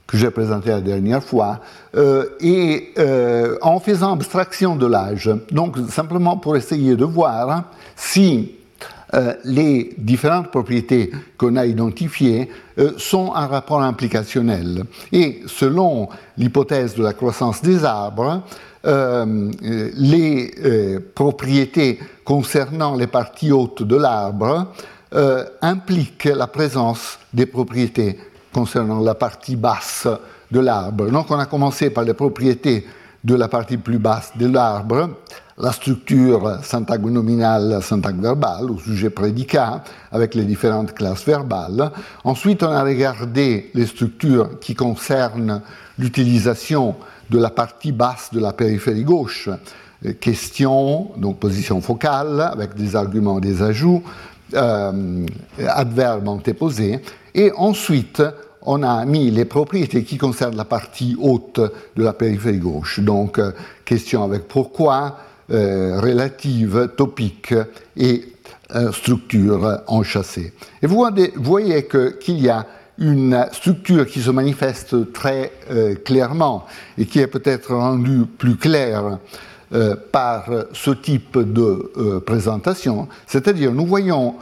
que 0.08 0.18
j'ai 0.18 0.32
présentées 0.32 0.70
la 0.70 0.82
dernière 0.82 1.24
fois, 1.24 1.60
et 2.42 2.94
en 3.62 3.80
faisant 3.80 4.14
abstraction 4.14 4.76
de 4.76 4.86
l'âge. 4.86 5.30
Donc 5.52 5.78
simplement 5.90 6.38
pour 6.38 6.58
essayer 6.58 6.96
de 6.96 7.06
voir 7.06 7.64
si 7.96 8.52
euh, 9.14 9.36
les 9.44 9.94
différentes 9.98 10.50
propriétés 10.50 11.12
qu'on 11.38 11.56
a 11.56 11.68
identifiées 11.68 12.50
euh, 12.80 12.94
sont 12.98 13.34
un 13.36 13.46
rapport 13.46 13.82
implicationnel. 13.82 14.86
Et 15.12 15.44
selon 15.46 16.10
l'hypothèse 16.36 16.96
de 16.96 17.04
la 17.04 17.14
croissance 17.14 17.62
des 17.62 17.86
arbres, 17.86 18.42
euh, 18.86 19.52
les 19.62 20.52
propriétés 21.14 22.00
concernant 22.26 22.96
les 22.96 23.08
parties 23.08 23.52
hautes 23.52 23.84
de 23.84 23.96
l'arbre 23.96 24.74
impliquent 25.62 26.26
la 26.26 26.48
présence 26.48 27.20
des 27.34 27.46
propriétés 27.46 28.18
concernant 28.54 29.02
la 29.02 29.16
partie 29.16 29.56
basse 29.56 30.08
de 30.52 30.60
l'arbre. 30.60 31.10
Donc 31.10 31.30
on 31.32 31.40
a 31.40 31.46
commencé 31.46 31.90
par 31.90 32.04
les 32.04 32.14
propriétés 32.14 32.86
de 33.24 33.36
la 33.36 33.48
partie 33.48 33.78
plus 33.78 34.00
basse 34.00 34.34
de 34.38 34.48
l'arbre, 34.48 35.10
la 35.58 35.72
structure 35.72 36.60
syntaxe 36.64 37.04
nominale, 37.04 37.80
syntaxe 37.82 38.18
verbale, 38.18 38.72
au 38.72 38.78
sujet 38.78 39.10
prédicat, 39.10 39.84
avec 40.12 40.36
les 40.36 40.44
différentes 40.44 40.94
classes 40.94 41.26
verbales. 41.26 41.92
Ensuite, 42.24 42.64
on 42.64 42.72
a 42.72 42.84
regardé 42.84 43.72
les 43.74 43.86
structures 43.86 44.60
qui 44.60 44.76
concernent 44.76 45.62
l'utilisation 45.98 46.96
de 47.30 47.40
la 47.40 47.50
partie 47.50 47.92
basse 47.92 48.30
de 48.34 48.40
la 48.40 48.52
périphérie 48.52 49.04
gauche, 49.04 49.50
question, 50.20 51.12
donc 51.18 51.40
position 51.40 51.80
focale, 51.82 52.42
avec 52.42 52.76
des 52.76 52.96
arguments, 52.96 53.40
des 53.40 53.62
ajouts, 53.62 54.04
euh, 54.54 55.26
adverbes 55.68 56.28
antéposés, 56.28 57.00
et 57.36 57.52
ensuite, 57.56 58.22
on 58.66 58.84
a 58.84 59.06
mis 59.06 59.32
les 59.32 59.46
propriétés 59.46 60.04
qui 60.04 60.18
concernent 60.18 60.56
la 60.56 60.66
partie 60.66 61.18
haute 61.20 61.60
de 61.96 62.04
la 62.04 62.14
périphérie 62.14 62.60
gauche. 62.60 63.00
Donc, 63.00 63.40
euh, 63.40 63.52
question 63.86 64.24
avec 64.24 64.48
pourquoi, 64.48 65.18
euh, 65.52 66.00
relative, 66.00 66.90
topique 66.96 67.54
et 67.98 68.26
euh, 68.76 68.92
structure 68.92 69.82
enchâssée. 69.88 70.54
Et 70.82 70.88
vous 70.88 71.06
voyez 71.36 71.88
qu'il 71.88 72.40
y 72.40 72.50
a 72.50 72.66
une 73.00 73.46
structure 73.52 74.06
qui 74.06 74.22
se 74.22 74.30
manifeste 74.30 75.12
très 75.12 75.52
clairement 76.06 76.68
et 76.96 77.08
qui 77.08 77.20
est 77.20 77.28
peut-être 77.28 77.74
rendue 77.74 78.26
plus 78.26 78.56
claire 78.56 79.18
par 80.12 80.46
ce 80.74 80.92
type 80.92 81.40
de 81.40 82.20
présentation, 82.24 83.08
c'est-à-dire 83.26 83.72
nous 83.72 83.88
voyons 83.88 84.36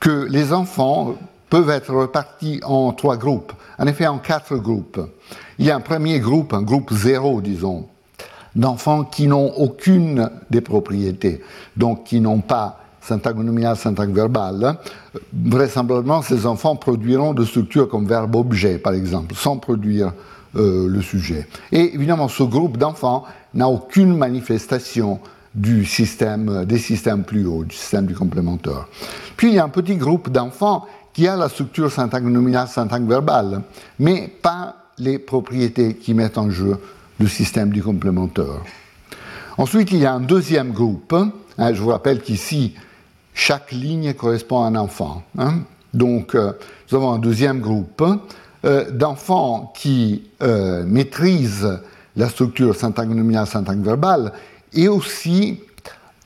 que 0.00 0.26
les 0.28 0.52
enfants 0.52 1.16
peuvent 1.52 1.68
être 1.68 1.92
repartis 1.92 2.60
en 2.64 2.94
trois 2.94 3.18
groupes, 3.18 3.52
en 3.78 3.86
effet 3.86 4.06
en 4.06 4.16
quatre 4.16 4.56
groupes. 4.56 4.98
Il 5.58 5.66
y 5.66 5.70
a 5.70 5.76
un 5.76 5.80
premier 5.80 6.18
groupe, 6.18 6.54
un 6.54 6.62
groupe 6.62 6.90
zéro, 6.94 7.42
disons, 7.42 7.88
d'enfants 8.56 9.04
qui 9.04 9.26
n'ont 9.26 9.52
aucune 9.58 10.30
des 10.48 10.62
propriétés, 10.62 11.42
donc 11.76 12.04
qui 12.04 12.22
n'ont 12.22 12.40
pas 12.40 12.80
syntaxe 13.02 13.36
nominale, 13.36 13.76
syntaxe 13.76 14.12
verbale. 14.12 14.78
Vraisemblablement, 15.34 16.22
ces 16.22 16.46
enfants 16.46 16.74
produiront 16.76 17.34
de 17.34 17.44
structures 17.44 17.86
comme 17.86 18.06
verbe-objet, 18.06 18.78
par 18.78 18.94
exemple, 18.94 19.34
sans 19.34 19.58
produire 19.58 20.14
euh, 20.56 20.88
le 20.88 21.02
sujet. 21.02 21.46
Et 21.70 21.94
évidemment, 21.94 22.28
ce 22.28 22.44
groupe 22.44 22.78
d'enfants 22.78 23.24
n'a 23.52 23.68
aucune 23.68 24.16
manifestation 24.16 25.20
du 25.54 25.84
système, 25.84 26.64
des 26.64 26.78
systèmes 26.78 27.24
plus 27.24 27.44
hauts, 27.44 27.64
du 27.64 27.76
système 27.76 28.06
du 28.06 28.14
complémentaire. 28.14 28.88
Puis 29.36 29.48
il 29.48 29.54
y 29.56 29.58
a 29.58 29.64
un 29.64 29.68
petit 29.68 29.96
groupe 29.96 30.30
d'enfants 30.30 30.86
qui 31.12 31.28
a 31.28 31.36
la 31.36 31.48
structure 31.48 31.90
syntaxe 31.90 32.24
nominale, 32.24 32.68
syntaxe 32.68 33.04
verbale, 33.04 33.62
mais 33.98 34.28
pas 34.28 34.76
les 34.98 35.18
propriétés 35.18 35.96
qui 35.96 36.14
mettent 36.14 36.38
en 36.38 36.50
jeu 36.50 36.78
le 37.18 37.26
système 37.28 37.70
du 37.70 37.82
complémentaire. 37.82 38.62
Ensuite, 39.58 39.90
il 39.92 39.98
y 39.98 40.06
a 40.06 40.14
un 40.14 40.20
deuxième 40.20 40.72
groupe. 40.72 41.14
Hein, 41.58 41.74
je 41.74 41.80
vous 41.80 41.90
rappelle 41.90 42.20
qu'ici, 42.20 42.74
chaque 43.34 43.72
ligne 43.72 44.14
correspond 44.14 44.62
à 44.62 44.66
un 44.66 44.76
enfant. 44.76 45.22
Hein. 45.38 45.60
Donc, 45.92 46.34
euh, 46.34 46.52
nous 46.90 46.96
avons 46.96 47.12
un 47.12 47.18
deuxième 47.18 47.60
groupe 47.60 48.02
euh, 48.64 48.90
d'enfants 48.90 49.72
qui 49.76 50.30
euh, 50.42 50.84
maîtrisent 50.84 51.80
la 52.16 52.28
structure 52.28 52.74
syntaxe 52.74 53.10
nominale, 53.10 53.46
syntaxe 53.46 53.80
verbale, 53.80 54.32
et 54.72 54.88
aussi 54.88 55.60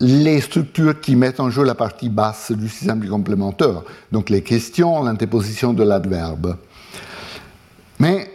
les 0.00 0.40
structures 0.40 1.00
qui 1.00 1.16
mettent 1.16 1.40
en 1.40 1.50
jeu 1.50 1.64
la 1.64 1.74
partie 1.74 2.08
basse 2.08 2.52
du 2.52 2.68
système 2.68 3.00
du 3.00 3.08
complémentaire, 3.08 3.82
donc 4.12 4.30
les 4.30 4.42
questions, 4.42 5.02
l'interposition 5.02 5.72
de 5.72 5.82
l'adverbe. 5.82 6.56
Mais 7.98 8.30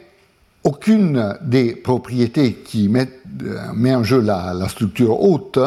aucune 0.64 1.38
des 1.42 1.76
propriétés 1.76 2.54
qui 2.54 2.88
mettent 2.88 3.22
euh, 3.44 3.74
met 3.74 3.96
en 3.96 4.04
jeu 4.04 4.22
la, 4.22 4.68
structure 4.70 5.22
haute, 5.22 5.60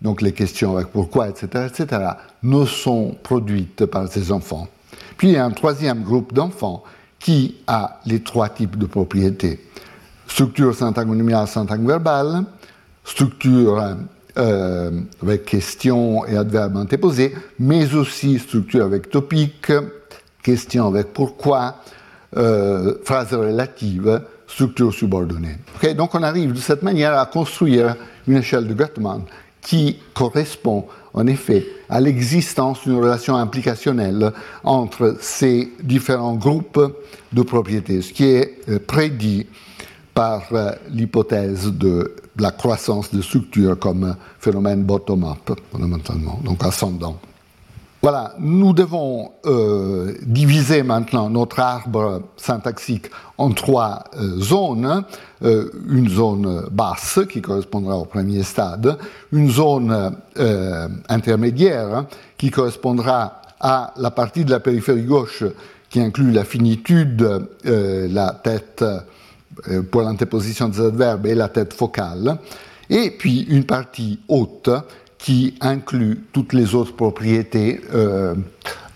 donc 0.00 0.22
les 0.22 0.32
questions 0.32 0.76
avec 0.76 0.88
pourquoi, 0.88 1.28
etc., 1.28 1.68
etc., 1.68 2.02
ne 2.42 2.64
sont 2.64 3.16
produites 3.22 3.86
par 3.86 4.08
ces 4.08 4.32
enfants. 4.32 4.66
Puis 5.16 5.28
il 5.28 5.34
y 5.34 5.36
a 5.36 5.44
un 5.44 5.50
troisième 5.50 6.02
groupe 6.02 6.32
d'enfants 6.32 6.82
qui 7.18 7.56
a 7.66 8.00
les 8.06 8.20
trois 8.20 8.48
types 8.48 8.76
de 8.76 8.86
propriétés. 8.86 9.60
Structure 10.26 10.74
syntaxe 10.74 11.08
nominale, 11.08 11.46
syntaxe 11.46 11.82
verbale, 11.82 12.44
structure 13.04 13.96
euh, 14.38 14.90
avec 15.22 15.44
question 15.44 16.24
et 16.26 16.36
adverbe 16.36 16.76
antéposé, 16.76 17.34
mais 17.58 17.94
aussi 17.94 18.38
structure 18.38 18.84
avec 18.84 19.10
topique, 19.10 19.70
question 20.42 20.86
avec 20.86 21.12
pourquoi, 21.12 21.76
euh, 22.38 22.94
phrase 23.04 23.34
relative, 23.34 24.22
structure 24.46 24.92
subordonnée. 24.94 25.58
donc 25.96 26.14
on 26.14 26.22
arrive 26.22 26.52
de 26.52 26.60
cette 26.60 26.82
manière 26.82 27.18
à 27.18 27.26
construire 27.26 27.94
une 28.26 28.38
échelle 28.38 28.66
de 28.66 28.72
Gottman 28.72 29.22
qui 29.60 29.98
correspond 30.14 30.86
en 31.12 31.26
effet 31.26 31.66
à 31.90 32.00
l'existence 32.00 32.82
d'une 32.84 32.96
relation 32.96 33.36
implicationnelle 33.36 34.32
entre 34.64 35.16
ces 35.20 35.72
différents 35.82 36.36
groupes 36.36 36.80
de 37.34 37.42
propriétés, 37.42 38.00
ce 38.00 38.14
qui 38.14 38.24
est 38.24 38.58
euh, 38.70 38.78
prédit 38.78 39.46
par 40.14 40.44
l'hypothèse 40.90 41.70
de 41.72 42.14
la 42.38 42.50
croissance 42.50 43.12
de 43.12 43.20
structure 43.22 43.78
comme 43.78 44.16
phénomène 44.38 44.84
bottom-up, 44.84 45.58
fondamentalement, 45.70 46.40
donc 46.44 46.64
ascendant. 46.64 47.18
Voilà, 48.02 48.34
nous 48.40 48.72
devons 48.72 49.30
euh, 49.46 50.14
diviser 50.22 50.82
maintenant 50.82 51.30
notre 51.30 51.60
arbre 51.60 52.22
syntaxique 52.36 53.06
en 53.38 53.52
trois 53.52 54.02
euh, 54.16 54.40
zones. 54.40 55.04
Euh, 55.44 55.70
une 55.88 56.08
zone 56.08 56.64
basse 56.72 57.20
qui 57.30 57.40
correspondra 57.40 57.96
au 57.96 58.04
premier 58.04 58.42
stade, 58.42 58.98
une 59.30 59.50
zone 59.50 60.16
intermédiaire 61.08 62.06
qui 62.36 62.50
correspondra 62.50 63.40
à 63.60 63.94
la 63.96 64.10
partie 64.10 64.44
de 64.44 64.50
la 64.50 64.58
périphérie 64.58 65.04
gauche 65.04 65.44
qui 65.88 66.00
inclut 66.00 66.32
la 66.32 66.44
finitude, 66.44 67.46
la 67.64 68.32
tête 68.32 68.84
pour 69.90 70.02
l'antéposition 70.02 70.68
des 70.68 70.80
adverbes 70.80 71.26
et 71.26 71.34
la 71.34 71.48
tête 71.48 71.72
focale, 71.72 72.38
et 72.90 73.10
puis 73.10 73.42
une 73.42 73.64
partie 73.64 74.20
haute 74.28 74.70
qui 75.18 75.54
inclut 75.60 76.24
toutes 76.32 76.52
les 76.52 76.74
autres 76.74 76.96
propriétés, 76.96 77.80
euh, 77.94 78.34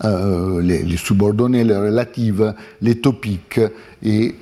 euh, 0.05 0.61
les, 0.61 0.97
subordonnées, 0.97 1.64
les 1.64 1.77
relatives, 1.77 2.55
les 2.83 3.01
topiques, 3.01 3.61
et 4.03 4.35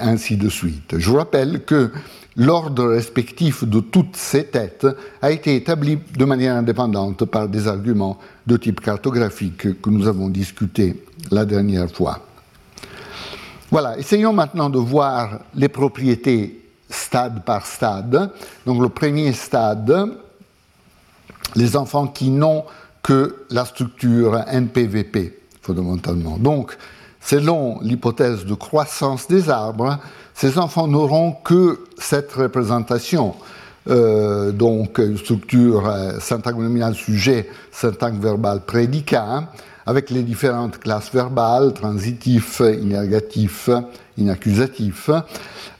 ainsi 0.00 0.36
de 0.36 0.48
suite. 0.48 0.94
Je 0.98 1.10
vous 1.10 1.16
rappelle 1.16 1.64
que 1.64 1.90
l'ordre 2.36 2.86
respectif 2.86 3.64
de 3.64 3.80
toutes 3.80 4.16
ces 4.16 4.44
têtes 4.44 4.86
a 5.20 5.30
été 5.30 5.56
établi 5.56 5.98
de 6.16 6.24
manière 6.24 6.56
indépendante 6.56 7.24
par 7.24 7.48
des 7.48 7.68
arguments 7.68 8.18
de 8.46 8.56
type 8.56 8.80
cartographique 8.80 9.80
que 9.80 9.90
nous 9.90 10.06
avons 10.06 10.28
discutés 10.28 11.02
la 11.30 11.44
dernière 11.44 11.90
fois. 11.90 12.29
Voilà, 13.70 13.96
essayons 13.98 14.32
maintenant 14.32 14.68
de 14.68 14.78
voir 14.78 15.40
les 15.54 15.68
propriétés 15.68 16.60
stade 16.88 17.44
par 17.44 17.66
stade. 17.66 18.30
Donc 18.66 18.82
le 18.82 18.88
premier 18.88 19.32
stade, 19.32 20.08
les 21.54 21.76
enfants 21.76 22.08
qui 22.08 22.30
n'ont 22.30 22.64
que 23.02 23.44
la 23.50 23.64
structure 23.64 24.42
NPVP, 24.48 25.38
fondamentalement. 25.62 26.36
Donc, 26.36 26.76
selon 27.20 27.80
l'hypothèse 27.80 28.44
de 28.44 28.54
croissance 28.54 29.28
des 29.28 29.48
arbres, 29.48 29.98
ces 30.34 30.58
enfants 30.58 30.88
n'auront 30.88 31.32
que 31.32 31.84
cette 31.98 32.32
représentation. 32.32 33.34
Euh, 33.88 34.52
donc, 34.52 34.98
une 34.98 35.16
structure 35.16 35.86
euh, 35.86 36.18
syntaxe 36.18 36.58
nominale 36.58 36.94
sujet, 36.94 37.48
syntaxe 37.72 38.16
verbale 38.16 38.60
prédicat, 38.66 39.44
avec 39.86 40.10
les 40.10 40.22
différentes 40.22 40.78
classes 40.78 41.12
verbales, 41.12 41.72
transitif, 41.72 42.60
inergatif, 42.60 43.70
inaccusatif. 44.18 45.10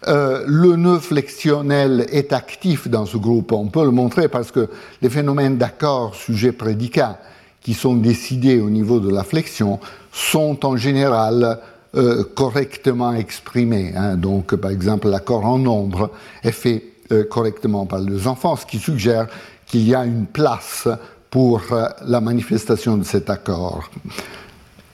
Euh, 0.09 0.45
le 0.47 0.77
nœud 0.77 0.99
flexionnel 0.99 2.07
est 2.11 2.33
actif 2.33 2.89
dans 2.89 3.07
ce 3.07 3.17
groupe. 3.17 3.53
On 3.53 3.67
peut 3.67 3.85
le 3.85 3.91
montrer 3.91 4.29
parce 4.29 4.51
que 4.51 4.69
les 5.03 5.11
phénomènes 5.11 5.59
d'accord, 5.59 6.15
sujet, 6.15 6.53
prédicat, 6.53 7.19
qui 7.61 7.75
sont 7.75 7.95
décidés 7.95 8.61
au 8.61 8.71
niveau 8.71 9.01
de 9.01 9.11
la 9.11 9.23
flexion, 9.23 9.79
sont 10.13 10.65
en 10.65 10.77
général 10.77 11.61
euh, 11.95 12.25
correctement 12.35 13.13
exprimés. 13.13 13.93
Hein. 13.95 14.17
Donc, 14.17 14.55
par 14.55 14.71
exemple, 14.71 15.09
l'accord 15.09 15.45
en 15.45 15.59
nombre 15.59 16.11
est 16.43 16.53
fait 16.53 16.85
euh, 17.13 17.25
correctement 17.25 17.85
par 17.85 18.01
les 18.01 18.27
enfants, 18.27 18.57
ce 18.57 18.65
qui 18.65 18.79
suggère 18.79 19.27
qu'il 19.67 19.87
y 19.87 19.95
a 19.95 20.05
une 20.05 20.27
place 20.27 20.89
pour 21.31 21.63
la 22.05 22.21
manifestation 22.21 22.97
de 22.97 23.05
cet 23.05 23.31
accord. 23.31 23.89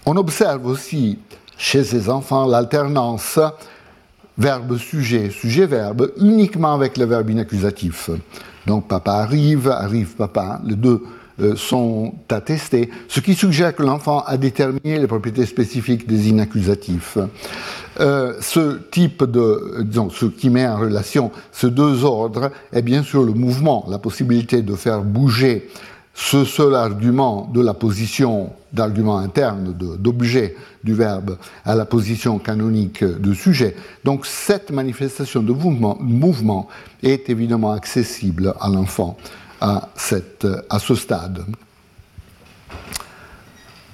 On 0.05 0.17
observe 0.17 0.67
aussi 0.67 1.19
chez 1.57 1.83
ces 1.83 2.09
enfants 2.11 2.47
l'alternance 2.47 3.41
verbe-sujet, 4.39 5.31
sujet-verbe, 5.31 6.13
uniquement 6.21 6.75
avec 6.75 6.97
le 6.99 7.07
verbe 7.07 7.31
inaccusatif. 7.31 8.11
Donc 8.67 8.89
papa 8.89 9.13
arrive, 9.13 9.69
arrive 9.69 10.15
papa, 10.15 10.61
les 10.65 10.75
deux 10.75 11.03
euh, 11.41 11.55
sont 11.55 12.15
attestés, 12.31 12.91
ce 13.09 13.21
qui 13.21 13.35
suggère 13.35 13.75
que 13.75 13.83
l'enfant 13.83 14.23
a 14.27 14.37
déterminé 14.37 14.99
les 14.99 15.07
propriétés 15.07 15.47
spécifiques 15.47 16.07
des 16.07 16.29
inaccusatifs. 16.29 17.19
Euh, 18.01 18.35
ce 18.41 18.79
type 18.91 19.25
de, 19.25 19.83
disons, 19.83 20.11
ce 20.11 20.27
qui 20.27 20.51
met 20.51 20.67
en 20.67 20.79
relation 20.79 21.31
ces 21.53 21.71
deux 21.71 22.05
ordres 22.05 22.51
est 22.73 22.83
bien 22.83 23.03
sûr 23.03 23.23
le 23.23 23.33
mouvement, 23.33 23.87
la 23.89 23.99
possibilité 23.99 24.63
de 24.63 24.75
faire 24.75 25.03
bouger 25.03 25.69
ce 26.19 26.47
seul 26.47 26.75
argument 26.75 27.49
de 27.53 27.61
la 27.61 27.75
position 27.75 28.51
d'argument 28.73 29.19
interne, 29.19 29.75
d'objet 29.99 30.57
du 30.83 30.95
verbe, 30.95 31.37
à 31.63 31.75
la 31.75 31.85
position 31.85 32.39
canonique 32.39 33.05
de 33.05 33.35
sujet. 33.35 33.77
Donc 34.03 34.25
cette 34.25 34.71
manifestation 34.71 35.43
de 35.43 35.53
mouvement, 35.53 36.69
est 37.03 37.29
évidemment 37.29 37.73
accessible 37.73 38.55
à 38.59 38.69
l'enfant 38.71 39.19
à, 39.61 39.91
ce 39.95 40.95
stade. 40.95 41.45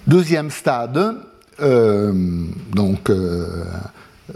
Deuxième 0.07 0.51
stade, 0.51 1.17
euh, 1.61 2.13
donc 2.73 3.11
euh, 3.11 3.65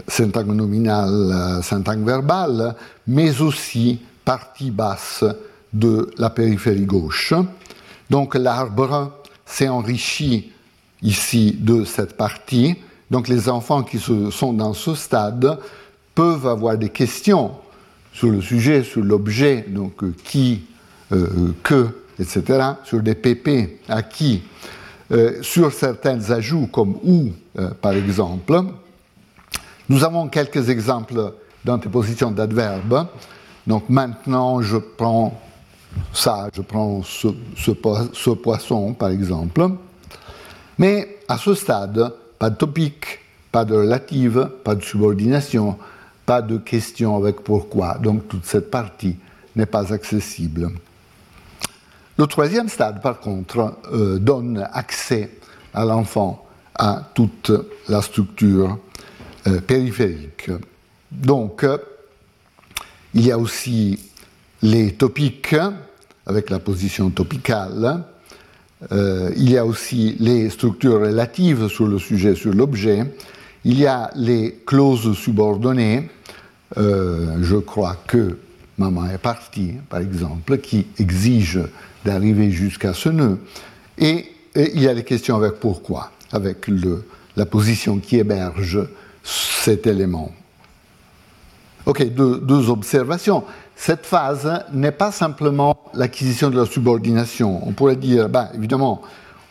syntagme 0.09 0.53
nominal, 0.53 1.61
syntagme 1.63 2.05
verbal, 2.05 2.75
mais 3.07 3.39
aussi 3.39 4.01
partie 4.25 4.71
basse 4.71 5.23
de 5.73 6.11
la 6.17 6.29
périphérie 6.29 6.85
gauche. 6.85 7.33
Donc 8.09 8.35
l'arbre 8.35 9.11
s'est 9.45 9.67
enrichi 9.67 10.51
ici 11.01 11.55
de 11.59 11.83
cette 11.83 12.17
partie. 12.17 12.75
Donc 13.11 13.27
les 13.27 13.49
enfants 13.49 13.83
qui 13.83 13.99
sont 13.99 14.53
dans 14.53 14.73
ce 14.73 14.95
stade 14.95 15.59
peuvent 16.15 16.47
avoir 16.47 16.77
des 16.77 16.89
questions 16.89 17.51
sur 18.11 18.29
le 18.29 18.41
sujet, 18.41 18.83
sur 18.83 19.03
l'objet, 19.03 19.65
donc 19.67 20.03
euh, 20.03 20.13
qui, 20.23 20.63
euh, 21.11 21.53
que, 21.61 21.87
etc., 22.19 22.71
sur 22.83 23.01
des 23.01 23.13
PP, 23.13 23.79
à 23.87 24.01
qui, 24.01 24.41
euh, 25.11 25.41
sur 25.43 25.71
certains 25.71 26.31
ajouts 26.31 26.67
comme 26.67 26.97
ou, 27.03 27.29
par 27.81 27.93
exemple. 27.93 28.63
Nous 29.87 30.03
avons 30.03 30.27
quelques 30.27 30.69
exemples 30.69 31.33
d'antéposition 31.63 32.31
d'adverbes. 32.31 33.07
Donc 33.67 33.89
maintenant, 33.89 34.61
je 34.61 34.77
prends 34.77 35.39
ça, 36.13 36.49
je 36.53 36.61
prends 36.61 37.01
ce, 37.03 38.31
poisson, 38.31 38.93
par 38.93 39.09
exemple. 39.09 39.67
Mais 40.77 41.17
à 41.27 41.37
ce 41.37 41.53
stade, 41.53 42.13
pas 42.39 42.49
de 42.49 42.55
topic, 42.55 43.19
pas 43.51 43.65
de 43.65 43.75
relative, 43.75 44.49
pas 44.63 44.75
de 44.75 44.83
subordination, 44.83 45.77
pas 46.25 46.41
de 46.41 46.57
question 46.57 47.15
avec 47.15 47.41
pourquoi. 47.41 47.97
Donc 47.97 48.27
toute 48.27 48.45
cette 48.45 48.69
partie 48.69 49.17
n'est 49.55 49.65
pas 49.65 49.93
accessible. 49.93 50.69
Le 52.17 52.27
troisième 52.27 52.69
stade, 52.69 53.01
par 53.01 53.19
contre, 53.19 53.75
euh, 53.91 54.17
donne 54.17 54.67
accès 54.73 55.31
à 55.73 55.85
l'enfant 55.85 56.45
à 56.75 57.03
toute 57.13 57.51
la 57.87 58.01
structure 58.01 58.77
euh, 59.47 59.61
périphérique. 59.61 60.49
Donc, 61.11 61.65
il 63.13 63.25
y 63.25 63.31
a 63.31 63.37
aussi 63.37 63.99
les 64.61 64.93
topiques, 64.93 65.55
avec 66.25 66.49
la 66.49 66.59
position 66.59 67.09
topicale. 67.09 68.03
Euh, 68.91 69.31
il 69.35 69.49
y 69.49 69.57
a 69.57 69.65
aussi 69.65 70.15
les 70.19 70.49
structures 70.49 71.01
relatives 71.01 71.67
sur 71.67 71.87
le 71.87 71.99
sujet, 71.99 72.35
sur 72.35 72.53
l'objet. 72.53 73.05
Il 73.65 73.79
y 73.79 73.87
a 73.87 74.11
les 74.15 74.61
clauses 74.65 75.17
subordonnées. 75.17 76.09
Euh, 76.77 77.37
je 77.41 77.55
crois 77.55 77.97
que 78.07 78.37
maman 78.77 79.09
est 79.09 79.17
partie, 79.17 79.73
par 79.89 79.99
exemple, 79.99 80.59
qui 80.59 80.87
exige 80.99 81.59
d'arriver 82.05 82.51
jusqu'à 82.51 82.93
ce 82.93 83.09
nœud. 83.09 83.39
Et, 83.97 84.25
il 84.55 84.81
y 84.81 84.87
a 84.87 84.93
les 84.93 85.03
questions 85.03 85.35
avec 85.35 85.59
pourquoi, 85.59 86.11
avec 86.31 86.65
la 87.35 87.45
position 87.45 87.99
qui 87.99 88.17
héberge 88.17 88.79
cet 89.23 89.85
élément. 89.85 90.31
Ok, 91.85 92.07
deux 92.09 92.69
observations 92.69 93.43
cette 93.77 94.05
phase 94.05 94.65
n'est 94.73 94.91
pas 94.91 95.11
simplement 95.11 95.77
l'acquisition 95.93 96.49
de 96.49 96.59
la 96.59 96.65
subordination. 96.65 97.61
On 97.65 97.71
pourrait 97.71 97.95
dire, 97.95 98.27
ben, 98.27 98.49
évidemment, 98.55 99.03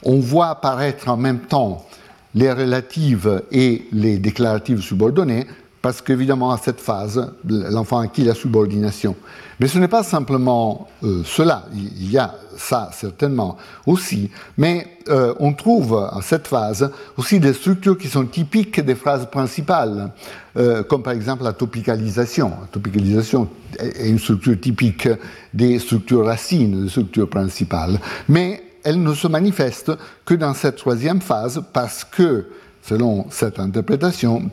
on 0.02 0.18
voit 0.18 0.48
apparaître 0.48 1.08
en 1.08 1.16
même 1.16 1.38
temps 1.38 1.86
les 2.34 2.52
relatives 2.52 3.42
et 3.52 3.86
les 3.92 4.18
déclaratives 4.18 4.80
subordonnées, 4.80 5.46
parce 5.86 6.02
qu'évidemment, 6.02 6.50
à 6.50 6.58
cette 6.58 6.80
phase, 6.80 7.32
l'enfant 7.44 8.00
acquis 8.00 8.24
la 8.24 8.34
subordination. 8.34 9.14
Mais 9.60 9.68
ce 9.68 9.78
n'est 9.78 9.86
pas 9.86 10.02
simplement 10.02 10.88
euh, 11.04 11.22
cela, 11.24 11.66
il 11.72 12.10
y 12.10 12.18
a 12.18 12.34
ça 12.56 12.90
certainement 12.92 13.56
aussi, 13.86 14.28
mais 14.58 14.84
euh, 15.08 15.32
on 15.38 15.52
trouve 15.52 15.94
à 15.94 16.18
cette 16.22 16.48
phase 16.48 16.90
aussi 17.16 17.38
des 17.38 17.52
structures 17.52 17.96
qui 17.96 18.08
sont 18.08 18.26
typiques 18.26 18.80
des 18.80 18.96
phrases 18.96 19.30
principales, 19.30 20.10
euh, 20.56 20.82
comme 20.82 21.04
par 21.04 21.12
exemple 21.12 21.44
la 21.44 21.52
topicalisation. 21.52 22.48
La 22.48 22.66
topicalisation 22.66 23.48
est 23.78 24.08
une 24.08 24.18
structure 24.18 24.58
typique 24.60 25.08
des 25.54 25.78
structures 25.78 26.26
racines, 26.26 26.82
des 26.82 26.90
structures 26.90 27.30
principales, 27.30 28.00
mais 28.28 28.60
elle 28.82 29.00
ne 29.00 29.14
se 29.14 29.28
manifeste 29.28 29.92
que 30.24 30.34
dans 30.34 30.52
cette 30.52 30.78
troisième 30.78 31.20
phase 31.20 31.62
parce 31.72 32.02
que, 32.02 32.46
selon 32.82 33.26
cette 33.30 33.60
interprétation, 33.60 34.50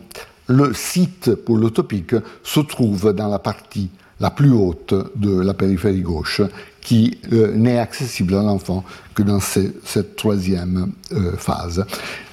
le 0.48 0.74
site 0.74 1.36
pour 1.36 1.58
l'utopique 1.58 2.16
se 2.44 2.60
trouve 2.60 3.14
dans 3.14 3.28
la 3.28 3.40
partie 3.40 3.90
la 4.20 4.32
plus 4.32 4.52
haute 4.52 4.94
de 5.16 5.42
la 5.42 5.54
périphérie 5.54 6.02
gauche, 6.02 6.42
qui 6.82 7.18
euh, 7.34 7.54
n'est 7.56 7.80
accessible 7.80 8.36
à 8.36 8.42
l'enfant 8.42 8.84
que 9.14 9.22
dans 9.22 9.40
cette 9.40 10.16
troisième 10.16 10.94
euh, 11.12 11.36
phase. 11.36 11.86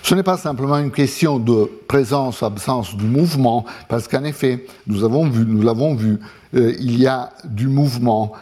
Ce 0.03 0.14
n'est 0.14 0.23
pas 0.23 0.37
simplement 0.37 0.79
une 0.79 0.92
question 0.92 1.38
de 1.38 1.68
présence 1.88 2.42
ou 2.42 2.44
absence 2.44 2.96
du 2.96 3.07
mouvement, 3.07 3.64
parce 3.88 4.07
qu'en 4.07 4.25
effet, 4.25 4.66
nous 4.87 5.01
l'avons 5.01 5.94
vu, 5.94 6.20
euh, 6.55 6.75
il 6.79 7.01
y 7.01 7.07
a 7.07 7.31
du 7.44 7.66
mouvement 7.66 8.33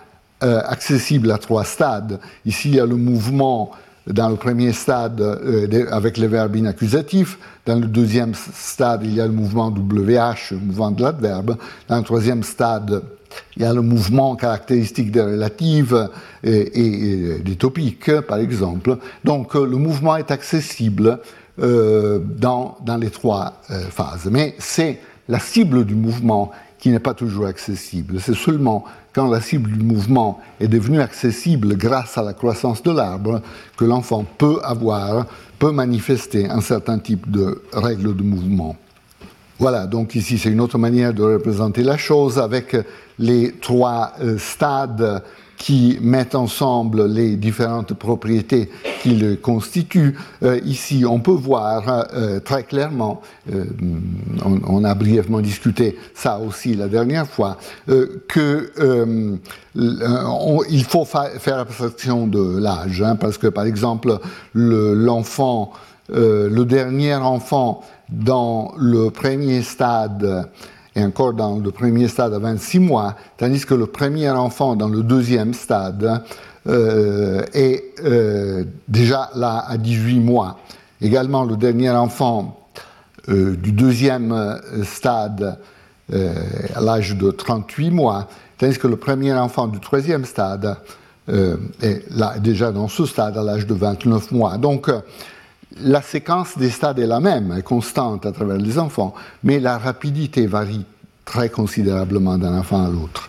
accessible 0.41 1.33
à 1.33 1.39
trois 1.39 1.65
stades. 1.65 2.21
Ici, 2.47 2.69
il 2.69 2.77
y 2.77 2.81
a 2.81 2.87
le 2.87 2.95
mouvement 2.95 3.73
dans 4.09 4.29
le 4.29 4.37
premier 4.37 4.73
stade 4.73 5.21
euh, 5.21 5.87
avec 5.91 6.17
les 6.17 6.29
verbes 6.29 6.57
inaccusatifs. 6.57 7.39
Dans 7.67 7.79
le 7.79 7.87
deuxième 7.87 8.33
stade, 8.35 9.03
il 9.05 9.15
y 9.15 9.21
a 9.21 9.27
le 9.27 9.33
mouvement 9.33 9.69
WH, 9.69 10.53
le 10.53 10.59
mouvement 10.59 10.91
de 10.91 11.03
l'adverbe. 11.03 11.57
Dans 11.89 11.99
le 11.99 12.03
troisième 12.03 12.43
stade, 12.43 13.03
il 13.57 13.63
y 13.63 13.67
a 13.67 13.75
le 13.75 13.83
mouvement 13.83 14.37
caractéristique 14.37 15.11
des 15.13 15.21
relatives 15.21 16.09
et, 16.43 17.41
des 17.45 17.57
topiques, 17.57 18.11
par 18.23 18.39
exemple. 18.39 18.97
Donc 19.25 19.55
euh, 19.55 19.67
le 19.67 19.77
mouvement 19.77 20.17
est 20.17 20.31
accessible 20.31 21.19
euh, 21.61 22.19
dans, 22.19 22.79
dans, 22.85 22.97
les 22.97 23.11
trois 23.11 23.61
phases. 23.91 24.29
Mais 24.31 24.55
c'est 24.59 25.01
la 25.29 25.39
cible 25.39 25.85
du 25.85 25.95
mouvement 25.95 26.53
qui 26.79 26.91
n'est 26.91 27.01
pas 27.01 27.15
toujours 27.15 27.47
accessible. 27.47 28.21
C'est 28.21 28.37
seulement 28.37 28.85
quand 29.13 29.29
la 29.29 29.41
cible 29.41 29.71
du 29.71 29.83
mouvement 29.83 30.41
est 30.61 30.69
devenue 30.69 31.01
accessible 31.01 31.77
grâce 31.77 32.17
à 32.19 32.23
la 32.23 32.33
croissance 32.33 32.83
de 32.83 32.93
l'arbre 32.93 33.43
que 33.77 33.85
l'enfant 33.85 34.25
peut 34.39 34.59
avoir, 34.63 35.27
peut 35.59 35.73
manifester 35.73 36.49
un 36.49 36.61
certain 36.61 36.99
type 36.99 37.31
de 37.31 37.63
règles 37.73 38.15
de 38.15 38.23
mouvement. 38.23 38.77
Voilà, 39.59 39.87
donc 39.87 40.15
ici 40.15 40.39
c'est 40.39 40.51
une 40.51 40.61
autre 40.61 40.79
manière 40.79 41.13
de 41.13 41.23
représenter 41.23 41.83
la 41.83 41.97
chose 41.97 42.39
avec 42.39 42.77
les 43.19 43.53
trois 43.61 44.13
euh, 44.21 44.39
stades 44.39 45.23
qui 45.59 45.99
mettent 46.01 46.37
ensemble 46.37 47.07
les 47.07 47.37
différentes 47.37 47.93
propriétés 47.93 48.71
qui 49.03 49.17
le 49.17 49.35
constituent. 49.37 50.17
Euh, 50.45 50.61
ici, 50.65 51.05
on 51.05 51.19
peut 51.19 51.33
voir 51.33 52.07
euh, 52.15 52.39
très 52.41 52.63
clairement, 52.63 53.21
euh, 53.53 53.65
on, 54.45 54.85
a 54.85 54.95
brièvement 54.95 55.41
discuté 55.41 55.99
ça 56.15 56.39
aussi 56.39 56.75
la 56.75 56.89
dernière 56.89 57.27
fois, 57.27 57.59
que 58.29 58.73
il 59.75 60.85
faut 60.85 61.05
faire 61.05 61.59
abstraction 61.59 62.27
de 62.27 62.59
l'âge, 62.59 63.03
hein, 63.03 63.17
parce 63.17 63.37
que 63.37 63.49
par 63.49 63.65
exemple, 63.65 64.19
l'enfant, 64.55 65.73
le 66.11 66.63
dernier 66.63 67.15
enfant 67.15 67.83
dans 68.09 68.73
le 68.79 69.11
premier 69.11 69.63
stade 69.63 70.49
et 70.99 71.05
encore 71.05 71.33
dans 71.33 71.59
le 71.59 71.71
premier 71.71 72.09
stade 72.09 72.35
à 72.35 72.39
26 72.39 72.81
mois, 72.81 73.15
tandis 73.37 73.65
que 73.65 73.75
le 73.75 73.87
premier 73.87 74.31
enfant 74.31 74.75
dans 74.75 74.89
le 74.89 75.03
deuxième 75.03 75.55
stade 75.55 76.23
euh, 76.67 77.45
est 77.53 77.85
euh, 78.05 78.65
déjà 78.89 79.31
là 79.37 79.65
à 79.69 79.79
18 79.79 80.19
mois. 80.19 80.59
Également, 81.01 81.45
le 81.45 81.57
dernier 81.57 81.91
enfant 81.91 82.59
euh, 83.29 83.55
du 83.55 83.71
deuxième 83.71 84.59
stade 84.83 85.59
à 86.11 86.81
l'âge 86.81 87.17
de 87.17 87.31
38 87.31 87.91
mois, 87.91 88.29
tandis 88.57 88.79
que 88.79 88.89
le 88.89 88.97
premier 88.97 89.35
enfant 89.35 89.69
du 89.69 89.79
troisième 89.79 90.25
stade 90.25 90.77
est 91.29 92.03
là, 92.11 92.39
déjà 92.39 92.73
dans 92.73 92.89
ce 92.89 93.05
stade 93.05 93.37
à 93.37 93.43
l'âge 93.43 93.67
de 93.67 93.75
29 93.75 94.33
mois. 94.33 94.57
Donc, 94.57 94.91
la 95.77 96.03
séquence 96.03 96.57
des 96.59 96.71
stades 96.71 96.99
est 96.99 97.07
la 97.07 97.21
même, 97.21 97.53
est 97.53 97.63
constante 97.63 98.27
à 98.27 98.33
travers 98.33 98.57
les 98.57 98.79
enfants, 98.79 99.15
mais 99.45 99.61
la 99.61 99.79
rapidité 99.79 100.47
varie 100.47 100.85
très 101.25 101.51
considérablement 101.51 102.39
d'un 102.39 102.59
enfant 102.59 102.85
à 102.85 102.89
l'autre. 102.89 103.29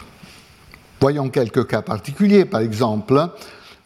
Voyons 1.02 1.30
quelques 1.30 1.68
cas 1.68 1.82
particuliers, 1.82 2.46
par 2.46 2.62
exemple, 2.62 3.28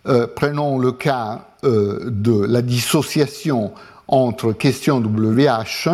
euh, 0.08 0.28
prenons 0.28 0.78
le 0.78 0.92
cas 0.92 1.48
euh, 1.64 2.10
de 2.10 2.46
la 2.46 2.62
dissociation 2.62 3.72
entre 4.08 4.52
question 4.52 5.00
WH, 5.00 5.90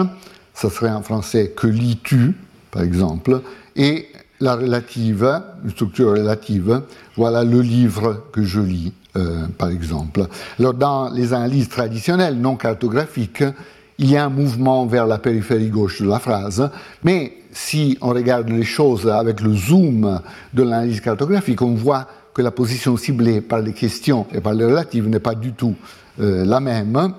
ça 0.53 0.69
serait 0.69 0.91
en 0.91 1.01
français 1.01 1.53
que 1.55 1.67
lis-tu, 1.67 2.35
par 2.71 2.83
exemple, 2.83 3.41
et 3.75 4.07
la 4.39 4.55
relative, 4.55 5.41
une 5.63 5.71
structure 5.71 6.11
relative, 6.11 6.81
voilà 7.15 7.43
le 7.43 7.61
livre 7.61 8.23
que 8.31 8.43
je 8.43 8.59
lis, 8.59 8.93
euh, 9.15 9.47
par 9.57 9.69
exemple. 9.69 10.27
Alors, 10.59 10.73
dans 10.73 11.09
les 11.09 11.33
analyses 11.33 11.69
traditionnelles 11.69 12.35
non 12.35 12.55
cartographiques, 12.55 13.43
il 13.97 14.11
y 14.11 14.17
a 14.17 14.25
un 14.25 14.29
mouvement 14.29 14.85
vers 14.85 15.07
la 15.07 15.17
périphérie 15.17 15.69
gauche 15.69 16.01
de 16.01 16.07
la 16.07 16.19
phrase, 16.19 16.69
mais 17.03 17.33
si 17.51 17.97
on 18.01 18.09
regarde 18.09 18.49
les 18.49 18.63
choses 18.63 19.07
avec 19.07 19.41
le 19.41 19.53
zoom 19.53 20.21
de 20.53 20.63
l'analyse 20.63 21.01
cartographique, 21.01 21.61
on 21.61 21.73
voit 21.73 22.07
que 22.33 22.41
la 22.41 22.51
position 22.51 22.95
ciblée 22.95 23.41
par 23.41 23.59
les 23.59 23.73
questions 23.73 24.25
et 24.33 24.39
par 24.39 24.53
les 24.53 24.65
relatives 24.65 25.07
n'est 25.09 25.19
pas 25.19 25.35
du 25.35 25.53
tout 25.53 25.75
euh, 26.19 26.45
la 26.45 26.59
même. 26.59 27.13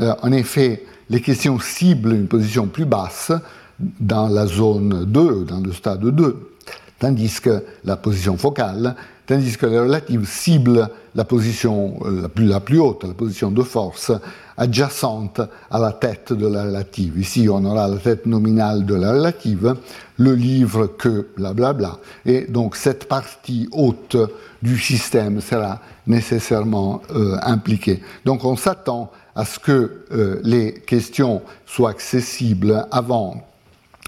Euh, 0.00 0.14
en 0.22 0.32
effet, 0.32 0.84
les 1.08 1.20
questions 1.20 1.58
ciblent 1.58 2.14
une 2.14 2.28
position 2.28 2.66
plus 2.66 2.84
basse 2.84 3.32
dans 3.78 4.28
la 4.28 4.46
zone 4.46 5.04
2, 5.06 5.44
dans 5.44 5.60
le 5.60 5.72
stade 5.72 6.04
2, 6.04 6.50
tandis 6.98 7.40
que 7.40 7.62
la 7.84 7.96
position 7.96 8.36
focale, 8.36 8.96
tandis 9.26 9.56
que 9.56 9.66
les 9.66 9.78
relatives 9.78 10.26
ciblent 10.26 10.88
la 11.18 11.24
position 11.24 11.98
euh, 12.04 12.28
la 12.36 12.60
plus, 12.60 12.78
haute, 12.78 13.02
la 13.02 13.12
position 13.12 13.50
de 13.50 13.64
force, 13.64 14.12
adjacente 14.56 15.40
à 15.68 15.80
la 15.80 15.90
tête 15.90 16.32
de 16.32 16.46
la 16.46 16.62
relative. 16.62 17.18
Ici, 17.18 17.48
on 17.50 17.64
aura 17.64 17.88
la 17.88 17.96
tête 17.96 18.24
nominale 18.24 18.86
de 18.86 18.94
la 18.94 19.10
relative, 19.10 19.74
le 20.16 20.34
livre 20.36 20.86
que, 20.86 21.26
blablabla. 21.36 21.72
Bla, 21.72 21.72
bla. 21.72 22.32
Et 22.32 22.46
donc, 22.46 22.76
cette 22.76 23.08
partie 23.08 23.68
haute 23.72 24.16
du 24.62 24.78
système 24.78 25.40
sera 25.40 25.80
nécessairement 26.06 27.02
euh, 27.10 27.36
impliquée. 27.42 28.00
Donc, 28.24 28.44
on 28.44 28.54
s'attend 28.54 29.10
à 29.34 29.44
ce 29.44 29.58
que 29.58 30.04
euh, 30.12 30.40
les 30.44 30.74
questions 30.74 31.42
soient 31.66 31.90
accessibles 31.90 32.86
avant 32.92 33.44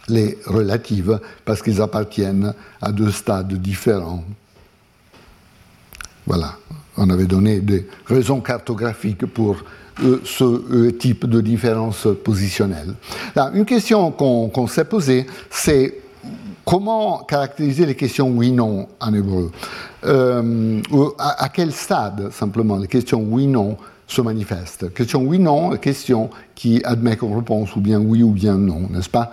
les 0.09 0.39
relatives 0.47 1.19
parce 1.45 1.61
qu'ils 1.61 1.83
appartiennent 1.83 2.55
à 2.81 2.93
deux 2.93 3.11
stades 3.11 3.53
différents. 3.55 4.23
Voilà, 6.25 6.55
on 6.97 7.11
avait 7.11 7.27
donné 7.27 7.61
des 7.61 7.87
raisons 8.07 8.41
cartographiques 8.41 9.27
pour 9.27 9.57
euh, 10.03 10.21
ce 10.25 10.45
euh, 10.45 10.93
type 10.93 11.27
de 11.27 11.41
différence 11.41 12.07
positionnelle. 12.25 12.95
une 13.55 13.65
question 13.65 14.11
qu'on 14.13 14.67
s'est 14.67 14.85
posée, 14.85 15.27
c'est 15.51 15.95
comment 16.65 17.19
caractériser 17.19 17.85
les 17.85 17.95
questions 17.95 18.31
oui-non 18.31 18.89
en 18.99 19.15
hébreu? 19.15 19.51
Euh, 20.05 20.81
à, 21.19 21.49
quel 21.51 21.73
stade, 21.73 22.31
simplement, 22.33 22.79
les 22.79 22.87
questions 22.87 23.23
oui-non 23.29 23.77
se 24.07 24.23
manifestent? 24.23 24.93
Question 24.95 25.23
oui-non, 25.23 25.77
question 25.77 26.31
qui 26.55 26.81
admet 26.85 27.17
qu'on 27.17 27.37
réponse 27.37 27.77
ou 27.77 27.81
bien 27.81 27.99
oui 28.01 28.23
ou 28.23 28.31
bien 28.31 28.57
non, 28.57 28.89
n'est-ce 28.91 29.11
pas? 29.11 29.33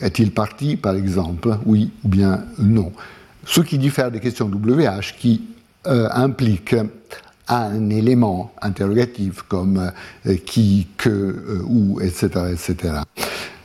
Est-il 0.00 0.30
parti, 0.30 0.76
par 0.76 0.94
exemple 0.94 1.56
Oui 1.66 1.90
ou 2.04 2.08
bien 2.08 2.44
non? 2.58 2.92
Ce 3.44 3.60
qui 3.60 3.76
diffère 3.76 4.10
des 4.10 4.20
questions 4.20 4.48
WH 4.48 5.16
qui 5.18 5.42
impliquent 5.84 6.76
un 7.48 7.90
élément 7.90 8.52
interrogatif 8.60 9.42
comme 9.42 9.90
euh, 10.26 10.36
qui, 10.46 10.88
que, 10.96 11.08
euh, 11.08 11.62
où, 11.66 12.00
etc. 12.00 12.28
etc. 12.52 12.94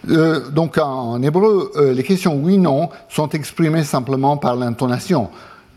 Euh, 0.10 0.50
donc 0.50 0.78
en 0.78 1.22
hébreu, 1.22 1.72
les 1.94 2.04
questions 2.04 2.36
oui-non 2.36 2.90
sont 3.10 3.30
exprimées 3.30 3.84
simplement 3.84 4.38
par 4.38 4.56
l'intonation. 4.56 5.30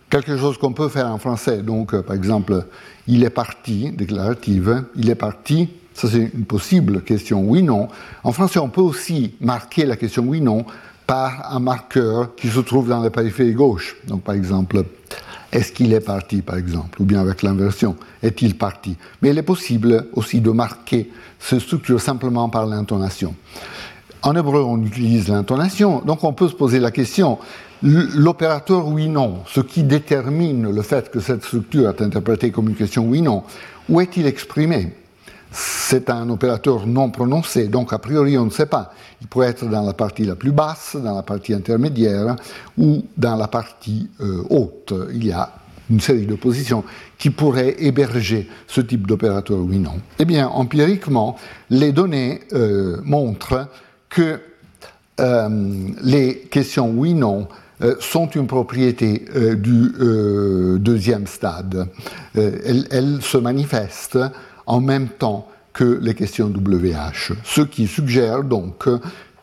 Quelque 0.09 0.37
chose 0.37 0.59
qu'on 0.59 0.73
peut 0.73 0.89
faire 0.89 1.07
en 1.07 1.19
français. 1.19 1.59
Donc, 1.59 1.99
par 2.01 2.17
exemple, 2.17 2.65
il 3.07 3.23
est 3.23 3.31
parti, 3.31 3.93
déclarative, 3.93 4.85
il 4.97 5.09
est 5.09 5.15
parti, 5.15 5.69
ça 5.95 6.09
c'est 6.09 6.31
une 6.35 6.47
possible 6.47 7.03
question 7.03 7.43
oui-non. 7.43 7.89
En 8.25 8.33
français, 8.33 8.59
on 8.59 8.69
peut 8.69 8.81
aussi 8.81 9.35
marquer 9.41 9.85
la 9.85 9.97
question 9.97 10.25
oui-non 10.25 10.65
par 11.07 11.53
un 11.53 11.61
marqueur 11.61 12.35
qui 12.35 12.49
se 12.49 12.61
trouve 12.61 12.89
dans 12.89 13.01
la 13.01 13.11
périphérie 13.11 13.55
gauche. 13.55 13.97
Donc, 14.07 14.23
par 14.23 14.35
exemple, 14.35 14.85
est-ce 15.53 15.73
qu'il 15.73 15.93
est 15.93 16.01
parti, 16.01 16.43
par 16.43 16.57
exemple 16.57 17.01
Ou 17.03 17.05
bien 17.05 17.21
avec 17.21 17.43
l'inversion, 17.43 17.97
est-il 18.23 18.57
parti? 18.57 18.97
Mais 19.21 19.31
il 19.31 19.39
est 19.39 19.43
possible 19.43 20.07
aussi 20.13 20.41
de 20.41 20.51
marquer 20.51 21.11
cette 21.39 21.61
structure 21.61 22.01
simplement 22.01 22.49
par 22.49 22.67
l'intonation. 22.67 23.35
En 24.23 24.37
hébreu, 24.37 24.63
on 24.63 24.81
utilise 24.85 25.29
l'intonation, 25.29 26.03
donc 26.05 26.23
on 26.25 26.33
peut 26.33 26.49
se 26.49 26.55
poser 26.55 26.79
la 26.79 26.91
question, 26.91 27.39
l'opérateur 27.83 28.87
oui-non, 28.87 29.39
ce 29.47 29.61
qui 29.61 29.83
détermine 29.83 30.71
le 30.71 30.83
fait 30.83 31.11
que 31.11 31.21
cette 31.21 31.43
structure 31.43 31.89
est 31.89 32.03
interprétée 32.03 32.51
comme 32.51 32.69
une 32.69 32.75
question 32.75 33.07
oui-non, 33.07 33.43
où 33.89 34.01
est-il 34.01 34.27
exprimé? 34.27 34.93
C'est 35.53 36.11
un 36.11 36.29
opérateur 36.31 36.87
non 36.87 37.11
prononcé, 37.11 37.69
donc 37.69 37.93
a 37.93 37.99
priori 37.99 38.39
on 38.39 38.47
ne 38.47 38.51
sait 38.51 38.67
pas. 38.67 38.93
Il 39.21 39.27
pourrait 39.27 39.49
être 39.49 39.67
dans 39.67 39.83
la 39.83 39.93
partie 39.93 40.25
la 40.25 40.37
plus 40.37 40.53
basse, 40.53 40.97
dans 40.97 41.15
la 41.15 41.23
partie 41.23 41.53
intermédiaire 41.53 42.37
ou 42.79 43.05
dans 43.17 43.37
la 43.37 43.49
partie 43.49 44.09
euh, 44.21 44.43
haute. 44.49 44.95
Il 45.13 45.27
y 45.27 45.33
a 45.33 45.53
une 45.91 46.01
série 46.01 46.27
de 46.27 46.37
positions 46.37 46.85
qui 47.19 47.31
pourraient 47.31 47.75
héberger 47.81 48.49
ce 48.69 48.81
type 48.81 49.07
d'opérateur 49.07 49.59
oui-non. 49.59 49.95
Eh 50.21 50.25
bien, 50.25 50.47
empiriquement, 50.47 51.37
les 51.69 51.91
données 51.91 52.43
euh, 52.53 52.99
montrent 53.03 53.67
que 54.09 54.39
euh, 55.19 55.89
les 56.03 56.37
questions 56.51 56.91
oui-non 56.91 57.49
sont 57.99 58.29
une 58.29 58.47
propriété 58.47 59.25
du 59.57 59.91
deuxième 60.81 61.27
stade. 61.27 61.89
elles 62.35 63.23
se 63.23 63.39
manifestent 63.39 64.19
en 64.71 64.81
même 64.81 65.09
temps 65.09 65.49
que 65.73 65.99
les 66.01 66.15
questions 66.15 66.47
WH. 66.47 67.33
Ce 67.45 67.61
qui 67.61 67.89
suggère 67.89 68.45
donc 68.45 68.89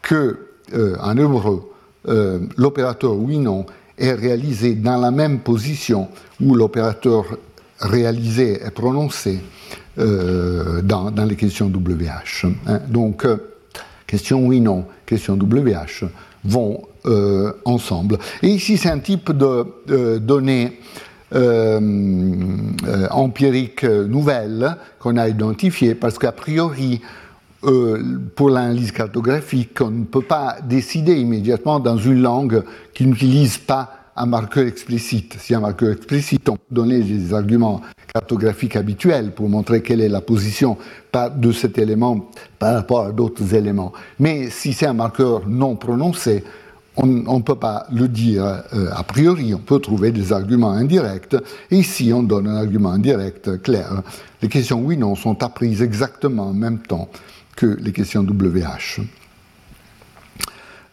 que, 0.02 0.40
euh, 0.74 0.96
en 1.02 1.18
hébreu, 1.18 1.70
euh, 2.08 2.40
l'opérateur 2.56 3.14
oui-non 3.14 3.66
est 3.98 4.14
réalisé 4.14 4.76
dans 4.76 4.98
la 4.98 5.12
même 5.12 5.40
position 5.40 6.08
où 6.42 6.56
l'opérateur 6.56 7.26
réalisé 7.82 8.62
est 8.64 8.72
prononcé 8.72 9.42
euh, 10.00 10.82
dans, 10.82 11.12
les 11.28 11.36
questions 11.36 11.68
WH. 11.68 12.46
Hein. 12.68 12.80
Donc, 12.88 13.28
question 14.06 14.48
oui-non, 14.48 14.86
question 15.06 15.38
WH 15.38 16.06
vont 16.46 16.84
ensemble. 17.66 18.18
Et 18.42 18.50
ici, 18.50 18.78
c'est 18.78 18.90
un 18.90 19.00
type 19.00 19.32
de 19.32 20.18
données 20.20 20.80
euh, 21.36 21.80
euh, 22.88 23.08
empirique 23.12 23.84
nouvelle 23.84 24.78
qu'on 25.00 25.18
a 25.18 25.28
identifiée, 25.28 25.94
parce 25.94 26.18
qu'a 26.18 26.32
priori, 26.32 27.02
euh, 27.64 28.20
pour 28.36 28.50
l'analyse 28.50 28.92
cartographique, 28.92 29.82
on 29.82 29.92
ne 29.92 30.06
peut 30.06 30.22
pas 30.22 30.58
décider 30.64 31.16
immédiatement 31.16 31.80
dans 31.80 31.98
une 31.98 32.22
langue 32.22 32.64
qui 32.94 33.06
n'utilise 33.06 33.58
pas 33.58 33.92
un 34.16 34.26
marqueur 34.26 34.68
explicite. 34.68 35.36
Si 35.40 35.54
un 35.54 35.60
marqueur 35.60 35.92
explicite, 35.92 36.48
on 36.50 36.56
peut 36.56 36.62
donner 36.72 37.02
des 37.02 37.34
arguments 37.34 37.82
cartographiques 38.14 38.76
habituels 38.76 39.32
pour 39.32 39.50
montrer 39.50 39.82
quelle 39.82 40.02
est 40.02 40.10
la 40.10 40.22
position 40.22 40.78
de 41.36 41.52
cet 41.52 41.78
élément 41.78 42.30
par 42.58 42.74
rapport 42.74 43.06
à 43.06 43.12
d'autres 43.12 43.54
éléments. 43.54 43.92
Mais 44.20 44.50
si 44.50 44.74
c'est 44.74 44.88
un 44.88 44.94
marqueur 44.94 45.48
non 45.48 45.76
prononcé, 45.76 46.44
on 46.98 47.06
ne 47.38 47.44
peut 47.44 47.56
pas 47.56 47.86
le 47.92 48.08
dire 48.08 48.44
euh, 48.74 48.90
a 48.92 49.04
priori, 49.04 49.54
on 49.54 49.60
peut 49.60 49.80
trouver 49.80 50.12
des 50.12 50.34
arguments 50.34 50.72
indirects, 50.72 51.36
et 51.70 51.78
ici 51.78 52.12
on 52.14 52.24
donne 52.24 52.48
un 52.48 52.56
argument 52.56 52.92
indirect 52.92 53.62
clair. 53.62 54.02
Les 54.42 54.50
questions 54.50 54.82
oui-non 54.82 55.16
sont 55.16 55.44
apprises 55.44 55.82
exactement 55.82 56.48
en 56.48 56.54
même 56.54 56.80
temps 56.80 57.10
que 57.56 57.66
les 57.66 57.92
questions 57.92 58.24
WH. 58.24 59.02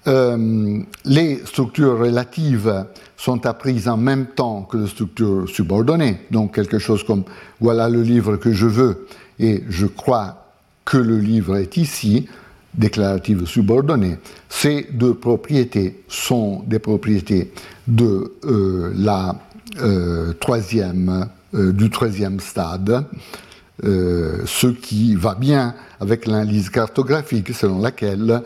Euh, 0.06 0.82
les 1.06 1.40
structures 1.46 1.98
relatives 1.98 2.84
sont 3.16 3.46
apprises 3.46 3.88
en 3.88 3.96
même 3.96 4.26
temps 4.26 4.62
que 4.62 4.76
les 4.76 4.88
structures 4.88 5.48
subordonnées, 5.48 6.18
donc 6.30 6.54
quelque 6.54 6.78
chose 6.78 7.02
comme 7.04 7.24
voilà 7.60 7.88
le 7.88 8.02
livre 8.02 8.36
que 8.36 8.52
je 8.52 8.66
veux 8.66 9.06
et 9.38 9.64
je 9.70 9.86
crois 9.86 10.44
que 10.84 10.98
le 10.98 11.18
livre 11.18 11.56
est 11.56 11.78
ici, 11.78 12.28
déclarative 12.76 13.46
subordonnée, 13.46 14.18
ces 14.48 14.86
deux 14.92 15.14
propriétés 15.14 16.02
sont 16.08 16.62
des 16.66 16.78
propriétés 16.78 17.52
de 17.86 18.32
euh, 18.44 18.92
la 18.96 19.36
euh, 19.80 20.32
troisième, 20.34 21.28
euh, 21.54 21.72
du 21.72 21.90
troisième 21.90 22.40
stade, 22.40 23.04
ce 23.82 24.68
qui 24.68 25.16
va 25.16 25.34
bien 25.34 25.74
avec 25.98 26.26
l'analyse 26.26 26.70
cartographique 26.70 27.52
selon 27.52 27.80
laquelle 27.80 28.40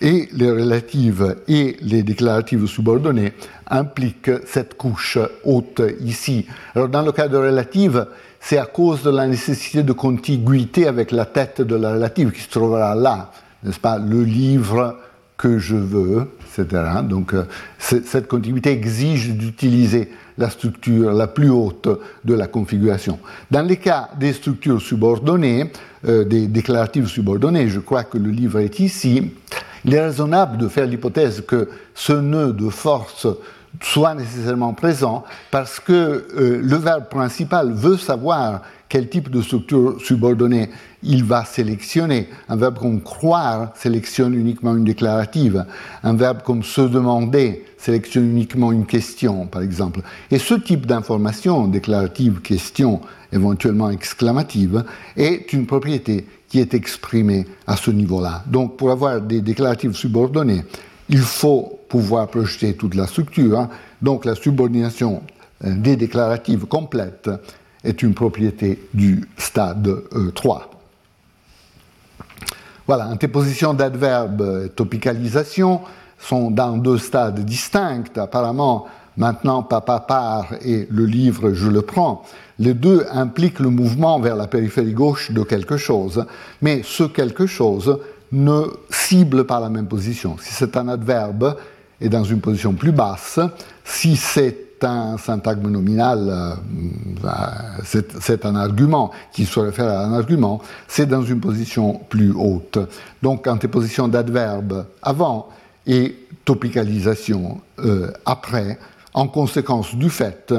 et 0.00 0.28
les 0.32 0.50
relatives 0.50 1.36
et 1.46 1.76
les 1.82 2.02
déclaratives 2.02 2.66
subordonnées 2.66 3.34
impliquent 3.68 4.46
cette 4.46 4.74
couche 4.74 5.18
haute 5.44 5.82
ici. 6.00 6.46
Alors 6.74 6.88
dans 6.88 7.02
le 7.02 7.12
cas 7.12 7.28
de 7.28 7.36
relative, 7.36 8.06
c'est 8.40 8.58
à 8.58 8.66
cause 8.66 9.02
de 9.02 9.10
la 9.10 9.26
nécessité 9.26 9.82
de 9.82 9.92
contiguïté 9.92 10.88
avec 10.88 11.12
la 11.12 11.26
tête 11.26 11.60
de 11.60 11.76
la 11.76 11.92
relative 11.92 12.32
qui 12.32 12.40
se 12.40 12.50
trouvera 12.50 12.94
là, 12.94 13.30
n'est-ce 13.62 13.80
pas, 13.80 13.98
le 13.98 14.22
livre 14.22 14.98
que 15.36 15.58
je 15.58 15.76
veux, 15.76 16.28
etc. 16.40 16.84
Donc 17.02 17.34
euh, 17.34 17.44
cette 17.78 18.28
contiguïté 18.28 18.70
exige 18.70 19.30
d'utiliser 19.30 20.10
la 20.38 20.50
structure 20.50 21.12
la 21.12 21.26
plus 21.26 21.50
haute 21.50 21.88
de 22.24 22.34
la 22.34 22.46
configuration. 22.46 23.18
Dans 23.50 23.66
les 23.66 23.76
cas 23.76 24.10
des 24.18 24.32
structures 24.32 24.80
subordonnées, 24.80 25.72
euh, 26.06 26.24
des 26.24 26.46
déclaratives 26.46 27.06
subordonnées, 27.06 27.68
je 27.68 27.80
crois 27.80 28.04
que 28.04 28.18
le 28.18 28.30
livre 28.30 28.60
est 28.60 28.78
ici, 28.78 29.32
il 29.84 29.94
est 29.94 30.00
raisonnable 30.00 30.58
de 30.58 30.68
faire 30.68 30.86
l'hypothèse 30.86 31.42
que 31.46 31.68
ce 31.94 32.12
nœud 32.12 32.52
de 32.52 32.68
force 32.68 33.26
soit 33.80 34.14
nécessairement 34.14 34.74
présent 34.74 35.24
parce 35.50 35.80
que 35.80 35.92
euh, 35.92 36.60
le 36.62 36.76
verbe 36.76 37.08
principal 37.08 37.72
veut 37.72 37.96
savoir 37.96 38.62
quel 38.88 39.08
type 39.08 39.30
de 39.30 39.40
structure 39.42 40.00
subordonnée 40.00 40.70
il 41.02 41.24
va 41.24 41.44
sélectionner. 41.44 42.28
Un 42.48 42.56
verbe 42.56 42.78
comme 42.78 43.00
croire 43.00 43.72
sélectionne 43.76 44.34
uniquement 44.34 44.76
une 44.76 44.84
déclarative. 44.84 45.64
Un 46.02 46.14
verbe 46.14 46.42
comme 46.42 46.62
se 46.62 46.80
demander 46.80 47.64
sélectionne 47.78 48.30
uniquement 48.30 48.72
une 48.72 48.86
question, 48.86 49.46
par 49.46 49.62
exemple. 49.62 50.02
Et 50.30 50.38
ce 50.38 50.54
type 50.54 50.86
d'information, 50.86 51.66
déclarative, 51.66 52.40
question, 52.40 53.00
éventuellement 53.32 53.90
exclamative, 53.90 54.84
est 55.16 55.52
une 55.52 55.66
propriété 55.66 56.26
qui 56.48 56.60
est 56.60 56.74
exprimée 56.74 57.46
à 57.66 57.76
ce 57.76 57.90
niveau-là. 57.90 58.44
Donc 58.46 58.76
pour 58.76 58.90
avoir 58.90 59.20
des 59.20 59.40
déclaratives 59.40 59.94
subordonnées, 59.94 60.62
il 61.08 61.18
faut 61.18 61.80
pouvoir 61.88 62.28
projeter 62.28 62.74
toute 62.74 62.94
la 62.94 63.06
structure. 63.06 63.68
Donc 64.00 64.24
la 64.24 64.34
subordination 64.34 65.22
euh, 65.64 65.74
des 65.74 65.96
déclaratives 65.96 66.66
complètes 66.66 67.30
est 67.84 68.02
une 68.02 68.14
propriété 68.14 68.78
du 68.94 69.24
stade 69.36 69.90
3. 70.34 70.71
Euh, 72.82 72.86
voilà, 72.86 73.08
antéposition 73.08 73.74
d'adverbe 73.74 74.64
et 74.66 74.68
topicalisation 74.70 75.80
sont 76.18 76.50
dans 76.50 76.76
deux 76.76 76.98
stades 76.98 77.40
distincts. 77.40 78.04
Apparemment, 78.16 78.86
maintenant 79.16 79.62
papa 79.62 80.00
part 80.00 80.54
et 80.64 80.86
le 80.90 81.06
livre 81.06 81.52
je 81.52 81.68
le 81.68 81.82
prends. 81.82 82.22
Les 82.58 82.74
deux 82.74 83.06
impliquent 83.10 83.60
le 83.60 83.70
mouvement 83.70 84.20
vers 84.20 84.36
la 84.36 84.46
périphérie 84.46 84.92
gauche 84.92 85.32
de 85.32 85.42
quelque 85.42 85.76
chose, 85.76 86.24
mais 86.60 86.82
ce 86.84 87.04
quelque 87.04 87.46
chose 87.46 87.98
ne 88.30 88.62
cible 88.90 89.44
pas 89.44 89.60
la 89.60 89.68
même 89.68 89.86
position. 89.86 90.36
Si 90.40 90.54
c'est 90.54 90.76
un 90.76 90.88
adverbe, 90.88 91.56
est 92.00 92.08
dans 92.08 92.24
une 92.24 92.40
position 92.40 92.72
plus 92.72 92.92
basse. 92.92 93.38
Si 93.84 94.16
c'est 94.16 94.71
un 94.84 95.18
syntagme 95.18 95.68
nominal, 95.68 96.56
euh, 97.24 97.28
c'est 98.20 98.46
un 98.46 98.56
argument 98.56 99.10
qui 99.32 99.46
se 99.46 99.60
réfère 99.60 99.88
à 99.88 100.04
un 100.04 100.12
argument, 100.12 100.60
c'est 100.88 101.06
dans 101.06 101.22
une 101.22 101.40
position 101.40 102.00
plus 102.08 102.32
haute. 102.32 102.78
Donc 103.22 103.46
antéposition 103.46 104.08
d'adverbe 104.08 104.86
avant 105.02 105.48
et 105.86 106.16
topicalisation 106.44 107.60
euh, 107.80 108.10
après, 108.26 108.78
en 109.14 109.28
conséquence 109.28 109.94
du 109.94 110.10
fait 110.10 110.54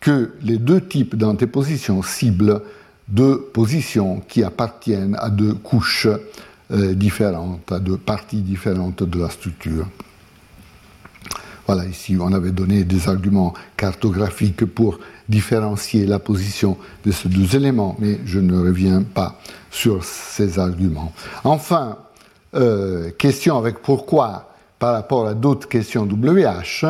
que 0.00 0.32
les 0.42 0.58
deux 0.58 0.80
types 0.80 1.16
d'antéposition 1.16 2.02
ciblent 2.02 2.62
deux 3.08 3.40
positions 3.52 4.22
qui 4.28 4.42
appartiennent 4.42 5.16
à 5.18 5.30
deux 5.30 5.54
couches 5.54 6.08
euh, 6.70 6.94
différentes, 6.94 7.70
à 7.72 7.80
deux 7.80 7.96
parties 7.96 8.40
différentes 8.40 9.02
de 9.02 9.18
la 9.18 9.28
structure. 9.28 9.86
Voilà, 11.72 11.86
ici 11.86 12.16
on 12.20 12.32
avait 12.32 12.50
donné 12.50 12.82
des 12.82 13.08
arguments 13.08 13.54
cartographiques 13.76 14.64
pour 14.64 14.98
différencier 15.28 16.04
la 16.04 16.18
position 16.18 16.76
de 17.06 17.12
ces 17.12 17.28
deux 17.28 17.54
éléments, 17.54 17.94
mais 18.00 18.18
je 18.24 18.40
ne 18.40 18.58
reviens 18.58 19.02
pas 19.02 19.38
sur 19.70 20.02
ces 20.02 20.58
arguments. 20.58 21.12
Enfin, 21.44 21.98
euh, 22.56 23.12
question 23.12 23.56
avec 23.56 23.82
pourquoi 23.82 24.52
par 24.80 24.94
rapport 24.94 25.28
à 25.28 25.34
d'autres 25.34 25.68
questions 25.68 26.08
WH, 26.10 26.86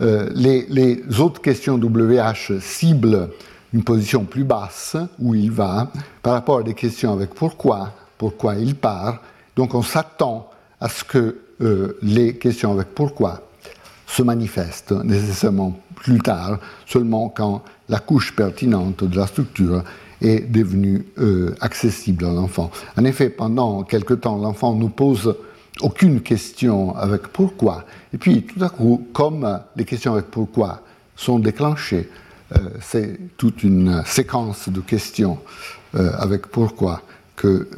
euh, 0.00 0.30
les, 0.32 1.02
autres 1.18 1.40
questions 1.40 1.74
WH 1.74 2.60
ciblent 2.60 3.30
une 3.74 3.82
position 3.82 4.22
plus 4.22 4.44
basse 4.44 4.96
où 5.18 5.34
il 5.34 5.50
va 5.50 5.90
par 6.22 6.34
rapport 6.34 6.58
à 6.58 6.62
des 6.62 6.74
questions 6.74 7.12
avec 7.12 7.30
pourquoi, 7.34 7.94
pourquoi 8.16 8.54
il 8.54 8.76
part. 8.76 9.22
Donc 9.56 9.74
on 9.74 9.82
s'attend 9.82 10.48
à 10.80 10.88
ce 10.88 11.02
que 11.02 11.36
euh, 11.62 11.98
les 12.00 12.36
questions 12.36 12.70
avec 12.70 12.94
pourquoi 12.94 13.49
se 14.10 14.22
manifeste 14.22 14.90
nécessairement 14.90 15.78
plus 15.94 16.18
tard, 16.18 16.58
seulement 16.84 17.28
quand 17.28 17.62
la 17.88 18.00
couche 18.00 18.34
pertinente 18.34 19.04
de 19.04 19.16
la 19.16 19.26
structure 19.26 19.84
est 20.20 20.50
devenue 20.50 21.06
euh, 21.18 21.54
accessible 21.60 22.24
à 22.24 22.32
l'enfant. 22.32 22.70
En 22.96 23.04
effet, 23.04 23.30
pendant 23.30 23.84
quelque 23.84 24.14
temps, 24.14 24.36
l'enfant 24.36 24.74
ne 24.74 24.88
pose 24.88 25.36
aucune 25.80 26.22
question 26.22 26.94
avec 26.96 27.28
pourquoi. 27.28 27.84
Et 28.12 28.18
puis, 28.18 28.42
tout 28.42 28.62
à 28.62 28.68
coup, 28.68 29.06
comme 29.12 29.60
les 29.76 29.84
questions 29.84 30.14
avec 30.14 30.26
pourquoi 30.26 30.82
sont 31.14 31.38
déclenchées, 31.38 32.08
euh, 32.56 32.58
c'est 32.80 33.36
toute 33.36 33.62
une 33.62 34.02
séquence 34.04 34.68
de 34.68 34.80
questions 34.80 35.38
euh, 35.94 36.10
avec 36.18 36.48
pourquoi 36.48 37.02
que 37.36 37.68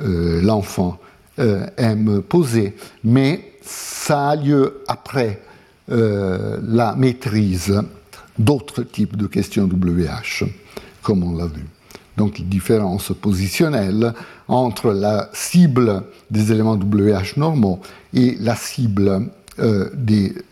l'enfant 0.43 0.99
aime 1.39 2.21
poser, 2.21 2.75
mais 3.05 3.53
ça 3.63 4.31
a 4.31 4.37
lieu 4.37 4.83
après 4.89 5.41
euh, 5.93 6.59
la 6.67 6.95
maîtrise 6.95 7.83
d'autres 8.39 8.83
types 8.83 9.17
de 9.17 9.27
questions 9.27 9.65
WH, 9.65 10.45
comme 11.03 11.23
on 11.23 11.37
l'a 11.37 11.47
vu. 11.47 11.67
Donc, 12.17 12.41
différence 12.41 13.13
positionnelle 13.21 14.15
entre 14.49 14.93
la 14.93 15.29
cible 15.35 16.03
des 16.31 16.51
éléments 16.51 16.77
WH 16.77 17.37
normaux 17.37 17.81
et 18.15 18.37
la 18.41 18.57
cible 18.57 19.29
euh, 19.59 19.91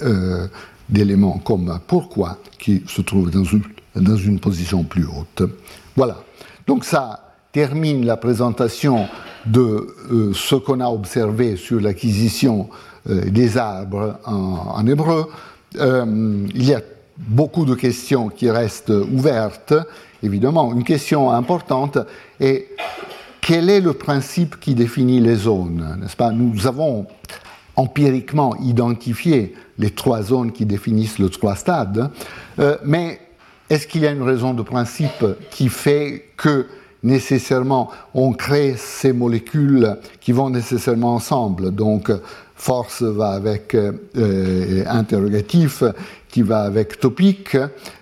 euh, 0.02 0.46
d'éléments 0.90 1.38
comme 1.38 1.78
pourquoi 1.86 2.38
qui 2.58 2.82
se 2.86 3.00
trouvent 3.00 3.30
dans 3.30 4.16
une, 4.16 4.40
position 4.40 4.84
plus 4.84 5.06
haute. 5.06 5.48
Voilà. 5.96 6.22
Donc 6.66 6.84
ça 6.84 7.32
termine 7.52 8.04
la 8.04 8.16
présentation 8.16 9.06
de 9.46 9.86
ce 10.34 10.56
qu'on 10.56 10.80
a 10.80 10.88
observé 10.88 11.56
sur 11.56 11.80
l'acquisition 11.80 12.68
euh, 12.70 12.89
des 13.06 13.56
arbres 13.56 14.18
en, 14.24 14.86
hébreu. 14.86 15.26
Euh, 15.78 16.46
il 16.54 16.64
y 16.64 16.74
a 16.74 16.80
beaucoup 17.16 17.64
de 17.64 17.74
questions 17.74 18.28
qui 18.28 18.50
restent 18.50 18.90
ouvertes. 18.90 19.74
Évidemment, 20.22 20.72
une 20.72 20.84
question 20.84 21.30
importante 21.30 21.98
est 22.38 22.68
quel 23.40 23.70
est 23.70 23.80
le 23.80 23.94
principe 23.94 24.60
qui 24.60 24.74
définit 24.74 25.20
les 25.20 25.36
zones 25.36 25.98
N'est-ce 26.00 26.16
pas? 26.16 26.30
Nous 26.30 26.66
avons 26.66 27.06
empiriquement 27.76 28.54
identifié 28.56 29.54
les 29.78 29.90
trois 29.90 30.22
zones 30.22 30.52
qui 30.52 30.66
définissent 30.66 31.18
le 31.18 31.30
trois 31.30 31.56
stades, 31.56 32.10
euh, 32.58 32.76
mais 32.84 33.20
est-ce 33.70 33.86
qu'il 33.86 34.02
y 34.02 34.06
a 34.06 34.10
une 34.10 34.22
raison 34.22 34.52
de 34.52 34.62
principe 34.62 35.24
qui 35.50 35.68
fait 35.68 36.26
que 36.36 36.66
nécessairement 37.02 37.90
on 38.12 38.32
crée 38.32 38.74
ces 38.76 39.12
molécules 39.12 39.96
qui 40.20 40.32
vont 40.32 40.50
nécessairement 40.50 41.14
ensemble? 41.14 41.70
Donc 41.70 42.10
force 42.60 43.02
va 43.02 43.30
avec 43.30 43.74
euh, 43.74 44.84
interrogatif, 44.86 45.82
qui 46.28 46.42
va 46.42 46.60
avec 46.60 47.00
topique, 47.00 47.56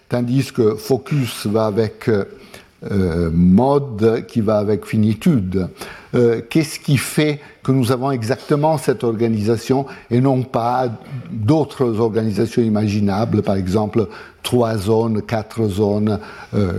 tandis 0.09 0.53
que 0.53 0.75
focus 0.75 1.47
va 1.47 1.67
avec 1.67 2.09
euh, 2.09 3.31
mode, 3.33 4.27
qui 4.27 4.41
va 4.41 4.59
avec 4.59 4.85
finitude. 4.85 5.69
Euh, 6.15 6.41
qu'est-ce 6.51 6.81
qui 6.81 6.97
fait 6.97 7.39
que 7.63 7.71
nous 7.71 7.93
avons 7.93 8.11
exactement 8.11 8.79
cette 8.79 9.05
organisation 9.05 9.87
et 10.11 10.21
non 10.21 10.43
pas 10.43 10.89
d'autres 11.31 12.01
organisations 12.01 12.63
imaginables, 12.63 13.43
par 13.43 13.55
exemple 13.55 14.09
trois 14.43 14.77
zones, 14.77 15.23
quatre 15.23 15.69
zones, 15.69 16.19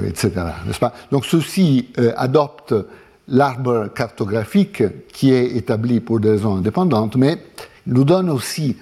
etc. 0.08 0.32
Pas? 0.80 0.94
Donc 1.12 1.26
ceci 1.26 1.90
adopte 2.18 2.74
l'arbre 3.30 3.90
cartographique 3.94 4.84
qui 5.14 5.32
est 5.32 5.56
établi 5.56 6.00
pour 6.00 6.20
des 6.20 6.32
raisons 6.32 6.56
indépendantes, 6.56 7.16
mais 7.16 7.38
nous 7.88 8.04
donne 8.04 8.30
aussi 8.30 8.76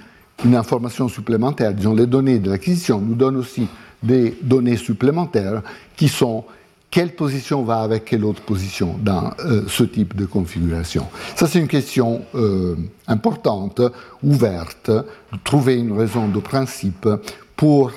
une 0.46 0.56
information 0.56 1.08
supplémentaire, 1.08 1.74
disons 1.74 1.94
les 1.94 2.06
données 2.06 2.40
de 2.40 2.50
l'acquisition, 2.50 3.00
nous 3.00 3.16
donne 3.16 3.38
aussi 3.38 3.68
des 4.04 4.38
données 4.42 4.78
supplémentaires 4.78 5.64
qui 5.96 6.08
sont 6.08 6.46
quelle 6.90 7.16
position 7.16 7.64
va 7.64 7.82
avec 7.82 8.06
quelle 8.06 8.24
autre 8.24 8.42
position 8.42 8.96
dans 9.02 9.32
euh, 9.40 9.64
ce 9.68 9.84
type 9.84 10.16
de 10.16 10.26
configuration. 10.26 11.06
Ça, 11.36 11.48
c'est 11.48 11.60
une 11.60 11.68
question 11.68 12.22
euh, 12.34 12.76
importante, 13.08 13.82
ouverte, 14.24 14.90
de 14.90 15.38
trouver 15.44 15.76
une 15.76 15.98
raison 15.98 16.28
de 16.28 16.40
principe 16.40 17.08
pour 17.56 17.92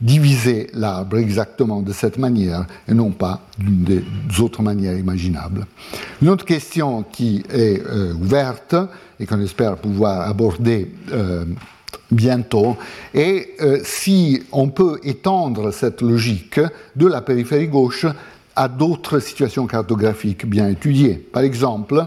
diviser 0.00 0.68
l'arbre 0.74 1.18
exactement 1.18 1.82
de 1.82 1.92
cette 1.92 2.18
manière 2.18 2.66
et 2.86 2.94
non 2.94 3.10
pas 3.10 3.40
d'une 3.58 3.82
des 3.82 4.04
autres 4.40 4.62
manières 4.62 4.96
imaginables. 4.96 5.66
Une 6.22 6.28
autre 6.28 6.44
question 6.44 7.02
qui 7.02 7.42
est 7.52 7.82
ouverte 8.12 8.76
et 9.18 9.26
qu'on 9.26 9.40
espère 9.40 9.76
pouvoir 9.76 10.28
aborder 10.28 10.92
bientôt 12.10 12.76
est 13.12 13.56
si 13.84 14.42
on 14.52 14.68
peut 14.68 15.00
étendre 15.02 15.72
cette 15.72 16.00
logique 16.00 16.60
de 16.94 17.06
la 17.06 17.20
périphérie 17.20 17.68
gauche 17.68 18.06
à 18.54 18.68
d'autres 18.68 19.18
situations 19.18 19.66
cartographiques 19.66 20.46
bien 20.46 20.68
étudiées. 20.68 21.14
Par 21.14 21.42
exemple, 21.42 22.06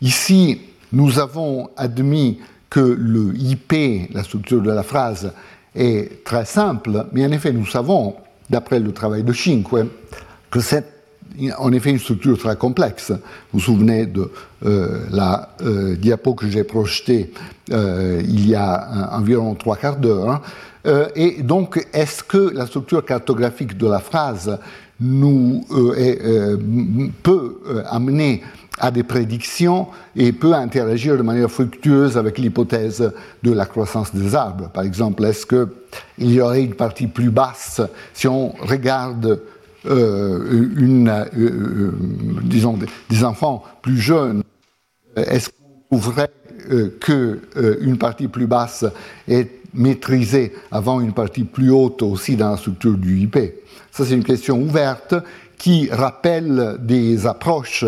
ici, 0.00 0.60
nous 0.92 1.18
avons 1.18 1.70
admis 1.76 2.38
que 2.68 2.80
le 2.80 3.34
IP, 3.36 4.12
la 4.12 4.24
structure 4.24 4.62
de 4.62 4.70
la 4.70 4.82
phrase, 4.82 5.32
est 5.74 6.24
très 6.24 6.44
simple, 6.44 7.06
mais 7.12 7.24
en 7.24 7.32
effet, 7.32 7.52
nous 7.52 7.66
savons, 7.66 8.14
d'après 8.48 8.80
le 8.80 8.92
travail 8.92 9.22
de 9.22 9.32
Cinque, 9.32 9.68
que 10.50 10.60
c'est 10.60 10.84
en 11.58 11.72
effet 11.72 11.90
une 11.90 11.98
structure 11.98 12.38
très 12.38 12.56
complexe. 12.56 13.10
Vous 13.10 13.58
vous 13.58 13.60
souvenez 13.60 14.06
de 14.06 14.30
euh, 14.64 15.04
la 15.10 15.50
euh, 15.62 15.96
diapo 15.96 16.34
que 16.34 16.48
j'ai 16.48 16.64
projetée 16.64 17.32
euh, 17.70 18.20
il 18.24 18.48
y 18.48 18.54
a 18.54 19.10
environ 19.12 19.54
trois 19.54 19.76
quarts 19.76 19.96
d'heure. 19.96 20.30
Hein. 20.30 20.40
et 21.14 21.42
donc, 21.42 21.86
est-ce 21.92 22.22
que 22.22 22.52
la 22.54 22.66
structure 22.66 23.04
cartographique 23.04 23.76
de 23.76 23.86
la 23.86 24.00
phrase 24.00 24.58
nous 24.98 25.64
peut 27.22 27.60
amener 27.86 28.42
à 28.80 28.90
des 28.90 29.02
prédictions 29.02 29.88
et 30.16 30.32
peut 30.32 30.54
interagir 30.54 31.16
de 31.16 31.22
manière 31.22 31.50
fructueuse 31.50 32.16
avec 32.16 32.38
l'hypothèse 32.38 33.12
de 33.42 33.52
la 33.52 33.66
croissance 33.66 34.14
des 34.14 34.34
arbres. 34.34 34.70
Par 34.70 34.84
exemple, 34.84 35.24
est-ce 35.24 35.46
qu'il 35.46 36.32
y 36.32 36.40
aurait 36.40 36.64
une 36.64 36.74
partie 36.74 37.06
plus 37.06 37.30
basse 37.30 37.80
si 38.14 38.26
on 38.26 38.48
regarde 38.60 39.40
une, 39.84 41.24
disons, 42.42 42.78
des, 43.08 43.24
enfants 43.24 43.64
plus 43.82 43.98
jeunes? 43.98 44.42
Est-ce 45.16 45.50
qu'on 45.50 45.98
trouverait 45.98 46.30
qu'une 47.00 47.98
partie 47.98 48.28
plus 48.28 48.46
basse 48.46 48.84
est 49.28 49.50
maîtrisée 49.72 50.52
avant 50.70 51.00
une 51.00 51.12
partie 51.12 51.44
plus 51.44 51.70
haute 51.70 52.02
aussi 52.02 52.36
dans 52.36 52.50
la 52.50 52.56
structure 52.56 52.96
du 52.98 53.20
IP 53.20 53.38
ça, 53.90 54.04
c'est 54.04 54.14
une 54.14 54.24
question 54.24 54.60
ouverte 54.60 55.14
qui 55.58 55.90
rappelle 55.90 56.76
des 56.80 57.26
approches 57.26 57.84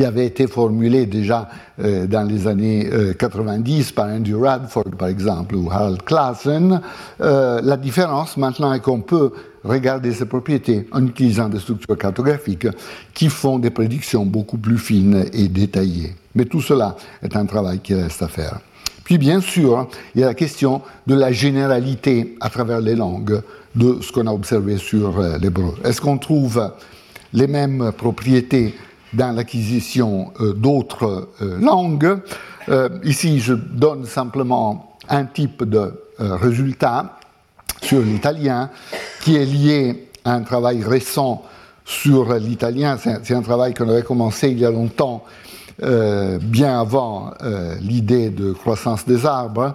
qui 0.00 0.06
avaient 0.06 0.24
été 0.24 0.46
formulées 0.46 1.04
déjà 1.04 1.46
euh, 1.78 2.06
dans 2.06 2.22
les 2.22 2.46
années 2.46 2.88
90 3.18 3.90
euh, 3.90 3.94
par 3.94 4.06
Andrew 4.06 4.42
Radford, 4.42 4.92
par 4.98 5.08
exemple, 5.08 5.54
ou 5.56 5.68
Harold 5.70 6.02
Klassen. 6.04 6.80
Euh, 7.20 7.60
la 7.62 7.76
différence 7.76 8.38
maintenant 8.38 8.72
est 8.72 8.80
qu'on 8.80 9.02
peut 9.02 9.30
regarder 9.62 10.14
ces 10.14 10.24
propriétés 10.24 10.88
en 10.90 11.06
utilisant 11.06 11.50
des 11.50 11.58
structures 11.58 11.98
cartographiques 11.98 12.66
qui 13.12 13.28
font 13.28 13.58
des 13.58 13.68
prédictions 13.68 14.24
beaucoup 14.24 14.56
plus 14.56 14.78
fines 14.78 15.26
et 15.34 15.48
détaillées. 15.48 16.14
Mais 16.34 16.46
tout 16.46 16.62
cela 16.62 16.96
est 17.22 17.36
un 17.36 17.44
travail 17.44 17.80
qui 17.80 17.92
reste 17.92 18.22
à 18.22 18.28
faire. 18.28 18.58
Puis 19.04 19.18
bien 19.18 19.42
sûr, 19.42 19.86
il 20.14 20.22
y 20.22 20.24
a 20.24 20.28
la 20.28 20.34
question 20.34 20.80
de 21.06 21.14
la 21.14 21.30
généralité 21.30 22.38
à 22.40 22.48
travers 22.48 22.80
les 22.80 22.96
langues 22.96 23.42
de 23.74 23.98
ce 24.00 24.12
qu'on 24.12 24.26
a 24.26 24.32
observé 24.32 24.78
sur 24.78 25.20
euh, 25.20 25.36
l'hébreu. 25.36 25.74
Est-ce 25.84 26.00
qu'on 26.00 26.16
trouve 26.16 26.72
les 27.34 27.46
mêmes 27.46 27.92
propriétés 27.96 28.74
dans 29.12 29.34
l'acquisition 29.34 30.32
euh, 30.40 30.52
d'autres 30.52 31.28
euh, 31.42 31.58
langues 31.60 32.18
Ici, 33.02 33.40
je 33.40 33.54
donne 33.54 34.04
simplement 34.04 34.96
un 35.08 35.24
type 35.24 35.64
de 35.64 35.92
résultat 36.18 37.18
sur 37.82 38.00
l'italien 38.00 38.70
qui 39.22 39.34
est 39.34 39.44
lié 39.44 40.08
à 40.24 40.34
un 40.34 40.42
travail 40.42 40.84
récent 40.84 41.42
sur 41.84 42.32
l'italien. 42.34 42.96
C'est 42.96 43.34
un 43.34 43.42
travail 43.42 43.74
qu'on 43.74 43.88
avait 43.88 44.04
commencé 44.04 44.50
il 44.50 44.60
y 44.60 44.64
a 44.64 44.70
longtemps, 44.70 45.24
bien 45.80 46.80
avant 46.80 47.32
l'idée 47.80 48.30
de 48.30 48.52
croissance 48.52 49.04
des 49.04 49.26
arbres, 49.26 49.74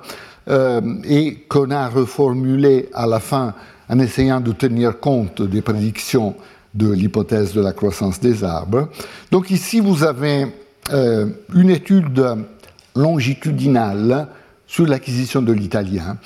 et 1.03 1.39
qu'on 1.49 1.71
a 1.71 1.89
reformulé 1.89 2.87
à 2.93 3.07
la 3.07 3.19
fin 3.19 3.55
en 3.89 3.99
essayant 3.99 4.39
de 4.39 4.51
tenir 4.51 4.99
compte 4.99 5.41
des 5.41 5.61
prédictions 5.61 6.35
de 6.75 6.91
l'hypothèse 6.91 7.53
de 7.53 7.61
la 7.61 7.71
croissance 7.71 8.19
des 8.19 8.43
arbres. 8.43 8.89
Donc 9.31 9.49
ici, 9.49 9.79
vous 9.79 10.03
avez 10.03 10.47
euh, 10.93 11.27
une 11.53 11.69
étude 11.69 12.23
longitudinale 12.95 14.27
sur 14.67 14.85
l'acquisition 14.85 15.41
de 15.41 15.53
l'italien. 15.53 16.17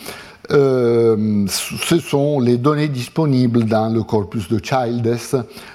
Euh, 0.52 1.46
ce 1.48 2.00
sont 2.00 2.40
les 2.40 2.58
données 2.58 2.88
disponibles 2.88 3.66
dans 3.66 3.90
le 3.90 4.02
corpus 4.02 4.50
de 4.50 4.60
Childes 4.64 5.18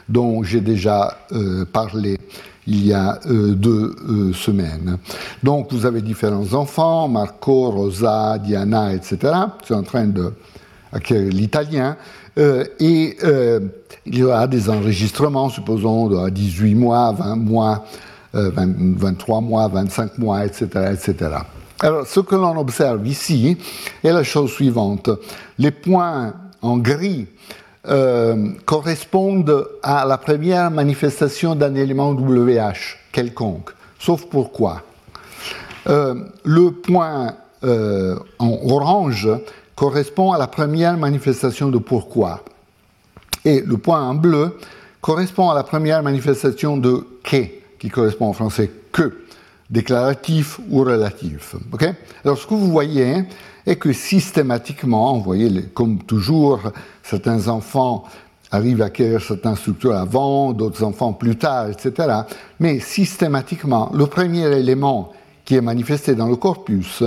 dont 0.08 0.42
j'ai 0.42 0.60
déjà 0.60 1.18
euh, 1.32 1.64
parlé 1.64 2.18
il 2.66 2.86
y 2.86 2.94
a 2.94 3.20
deux 3.26 3.94
semaines. 4.32 4.96
Donc 5.42 5.70
vous 5.70 5.84
avez 5.84 6.00
différents 6.00 6.54
enfants, 6.54 7.08
Marco, 7.08 7.70
Rosa, 7.70 8.38
Diana, 8.38 8.94
etc. 8.94 9.18
C'est 9.62 9.74
en 9.74 9.82
train 9.82 10.06
de 10.06 10.32
l'italien, 11.10 11.98
euh, 12.38 12.64
et 12.80 13.16
euh, 13.22 13.60
il 14.06 14.18
y 14.18 14.24
aura 14.24 14.46
des 14.46 14.68
enregistrements, 14.68 15.48
supposons, 15.48 16.24
à 16.24 16.30
18 16.30 16.74
mois, 16.74 17.12
20 17.12 17.36
mois, 17.36 17.84
23 18.32 19.38
euh, 19.38 19.40
mois, 19.40 19.68
25 19.68 20.18
mois, 20.18 20.44
etc. 20.44 20.66
etc. 20.92 21.30
Alors, 21.80 22.06
ce 22.06 22.20
que 22.20 22.34
l'on 22.34 22.58
observe 22.58 23.06
ici 23.06 23.56
est 24.02 24.12
la 24.12 24.24
chose 24.24 24.50
suivante. 24.52 25.10
Les 25.58 25.70
points 25.70 26.34
en 26.62 26.78
gris 26.78 27.26
correspondent 28.64 29.68
à 29.82 30.06
la 30.06 30.16
première 30.16 30.70
manifestation 30.70 31.54
d'un 31.54 31.74
élément 31.74 32.12
WH 32.12 32.96
quelconque, 33.12 33.70
sauf 33.98 34.24
pourquoi? 34.24 34.82
le 35.86 36.70
point 36.70 37.34
en 37.62 38.58
orange 38.70 39.28
correspond 39.74 40.32
à 40.32 40.38
la 40.38 40.46
première 40.46 40.96
manifestation 40.96 41.68
de 41.68 41.78
pourquoi. 41.78 42.44
Et 43.44 43.60
le 43.60 43.76
point 43.76 44.00
en 44.00 44.14
bleu 44.14 44.58
correspond 45.00 45.50
à 45.50 45.54
la 45.54 45.64
première 45.64 46.02
manifestation 46.02 46.76
de 46.76 47.06
que, 47.22 47.44
qui 47.78 47.90
correspond 47.90 48.28
en 48.28 48.32
français 48.32 48.70
que, 48.92 49.24
déclaratif 49.68 50.60
ou 50.70 50.84
relatif. 50.84 51.56
Alors 52.24 52.38
ce 52.38 52.46
que 52.46 52.54
vous 52.54 52.70
voyez 52.70 53.24
est 53.66 53.76
que 53.76 53.92
systématiquement, 53.92 55.14
vous 55.14 55.24
voyez, 55.24 55.62
comme 55.74 55.98
toujours, 56.02 56.60
certains 57.02 57.48
enfants 57.48 58.04
arrivent 58.50 58.82
à 58.82 58.86
acquérir 58.86 59.20
certaines 59.20 59.56
structures 59.56 59.96
avant, 59.96 60.52
d'autres 60.52 60.84
enfants 60.84 61.12
plus 61.12 61.36
tard, 61.36 61.68
etc. 61.70 62.20
Mais 62.60 62.78
systématiquement, 62.78 63.90
le 63.92 64.06
premier 64.06 64.46
élément 64.56 65.12
qui 65.44 65.56
est 65.56 65.60
manifesté 65.60 66.14
dans 66.14 66.28
le 66.28 66.36
corpus 66.36 67.02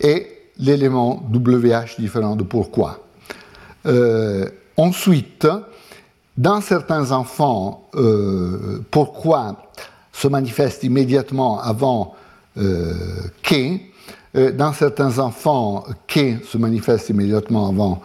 est 0.00 0.39
l'élément 0.60 1.22
WH 1.32 1.98
différent 1.98 2.36
de 2.36 2.44
pourquoi. 2.44 3.00
Euh, 3.86 4.48
ensuite, 4.76 5.46
dans 6.36 6.60
certains 6.60 7.10
enfants, 7.12 7.88
euh, 7.94 8.84
pourquoi 8.90 9.70
se 10.12 10.28
manifeste 10.28 10.84
immédiatement 10.84 11.60
avant 11.60 12.14
euh, 12.58 12.94
euh 13.52 14.52
dans 14.52 14.72
certains 14.72 15.18
enfants, 15.18 15.84
que 16.06 16.44
se 16.44 16.56
manifeste 16.56 17.08
immédiatement 17.08 17.68
avant 17.68 18.00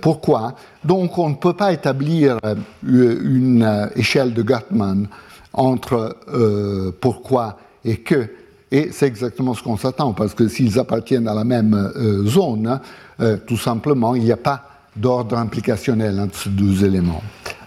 pourquoi? 0.00 0.54
Donc 0.84 1.18
on 1.18 1.28
ne 1.28 1.34
peut 1.36 1.54
pas 1.54 1.72
établir 1.72 2.36
une 2.82 3.90
échelle 3.94 4.34
de 4.34 4.42
Gottman 4.42 5.06
entre 5.52 6.16
pourquoi 7.00 7.58
et 7.84 7.98
que 7.98 8.28
et 8.72 8.88
c'est 8.90 9.06
exactement 9.06 9.52
ce 9.52 9.62
qu'on 9.62 9.76
s'attend, 9.76 10.14
parce 10.14 10.34
que 10.34 10.48
s'ils 10.48 10.78
appartiennent 10.78 11.28
à 11.28 11.34
la 11.34 11.44
même 11.44 11.74
euh, 11.74 12.24
zone, 12.24 12.80
euh, 13.20 13.36
tout 13.46 13.58
simplement, 13.58 14.14
il 14.14 14.24
n'y 14.24 14.32
a 14.32 14.38
pas 14.38 14.66
d'ordre 14.96 15.36
implicationnel 15.36 16.18
entre 16.18 16.36
ces 16.38 16.50
deux 16.50 16.82
éléments. 16.82 17.22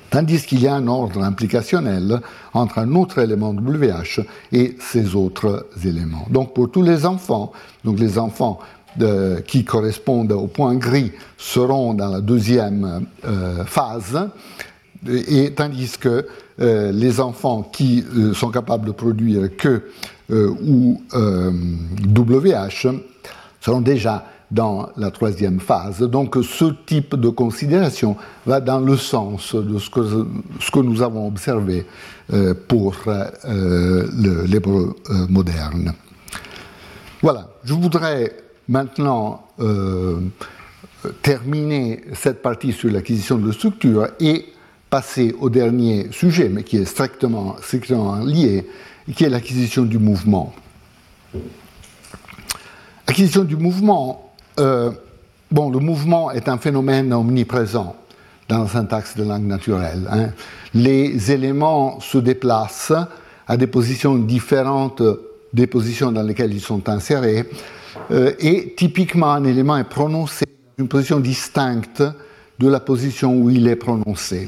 Tandis 0.10 0.44
qu'il 0.46 0.62
y 0.62 0.68
a 0.68 0.74
un 0.74 0.88
ordre 0.88 1.22
implicationnel 1.22 2.22
entre 2.54 2.80
un 2.80 2.96
autre 2.96 3.20
élément 3.20 3.52
WH 3.52 4.22
et 4.52 4.78
ces 4.80 5.16
autres 5.16 5.68
éléments. 5.84 6.26
Donc 6.32 6.56
pour 6.56 6.72
tous 6.72 6.82
les 6.82 7.06
enfants, 7.06 7.52
donc 7.84 8.00
les 8.00 8.18
enfants 8.18 8.60
de, 8.98 9.44
qui 9.46 9.64
correspondent 9.64 10.32
au 10.32 10.48
point 10.48 10.76
gris 10.76 11.12
seront 11.38 11.94
dans 11.94 12.10
la 12.10 12.22
deuxième 12.22 13.06
euh, 13.26 13.64
phase, 13.66 14.30
et, 15.08 15.52
tandis 15.54 15.98
que 15.98 16.26
les 16.58 17.20
enfants 17.20 17.64
qui 17.64 18.04
sont 18.34 18.50
capables 18.50 18.88
de 18.88 18.92
produire 18.92 19.56
que 19.58 19.84
euh, 20.32 20.50
ou 20.60 21.04
WH 21.14 22.88
euh, 22.88 22.94
seront 23.62 23.82
déjà 23.82 24.26
dans 24.50 24.90
la 24.98 25.12
troisième 25.12 25.60
phase. 25.60 26.00
Donc 26.00 26.38
ce 26.44 26.66
type 26.88 27.16
de 27.16 27.30
considération 27.30 28.18
va 28.48 28.60
dans 28.60 28.80
le 28.80 28.98
sens 28.98 29.54
de 29.54 29.78
ce 29.78 29.90
que, 29.92 30.26
ce 30.60 30.72
que 30.72 30.80
nous 30.80 31.04
avons 31.04 31.28
observé 31.28 31.86
euh, 32.34 32.56
pour 32.68 32.96
l'hébreu 34.48 34.96
moderne. 35.30 35.94
Voilà, 37.22 37.48
je 37.64 37.74
voudrais 37.74 38.36
maintenant 38.68 39.44
terminer 41.22 42.04
cette 42.14 42.42
partie 42.42 42.72
sur 42.72 42.92
l'acquisition 42.92 43.38
de 43.38 43.52
structure 43.52 44.08
et 44.20 44.46
passer 44.96 45.36
au 45.42 45.50
dernier 45.50 46.08
sujet, 46.12 46.48
mais 46.48 46.64
qui 46.64 46.78
est 46.78 46.86
strictement, 46.86 47.58
lié, 48.24 48.66
qui 49.14 49.26
est 49.26 49.30
l'acquisition 49.30 49.84
du 49.84 50.00
mouvement. 50.00 50.54
Acquisition 53.06 53.44
du 53.44 53.58
mouvement, 53.58 54.32
euh, 54.58 54.92
bon, 55.52 55.70
le 55.70 55.80
mouvement 55.80 56.32
est 56.32 56.48
un 56.48 56.58
phénomène 56.58 57.12
omniprésent 57.12 57.94
dans 58.48 58.64
la 58.64 58.70
syntaxe 58.70 59.18
de 59.18 59.24
langue 59.26 59.44
naturelle. 59.44 60.08
Hein. 60.10 60.30
Les 60.74 61.30
éléments 61.30 62.00
se 62.00 62.18
déplacent 62.18 62.94
à 63.46 63.58
des 63.58 63.68
positions 63.68 64.16
différentes 64.16 65.04
des 65.52 65.68
positions 65.68 66.14
dans 66.14 66.24
lesquelles 66.24 66.54
ils 66.54 66.62
sont 66.62 66.88
insérés, 66.88 67.44
euh, 68.12 68.32
et 68.40 68.76
typiquement 68.78 69.34
un 69.34 69.44
élément 69.44 69.76
est 69.76 69.90
prononcé 69.90 70.46
dans 70.46 70.84
une 70.84 70.90
position 70.90 71.20
distincte 71.20 72.02
de 72.60 72.68
la 72.70 72.80
position 72.80 73.36
où 73.38 73.50
il 73.50 73.68
est 73.68 73.76
prononcé. 73.76 74.48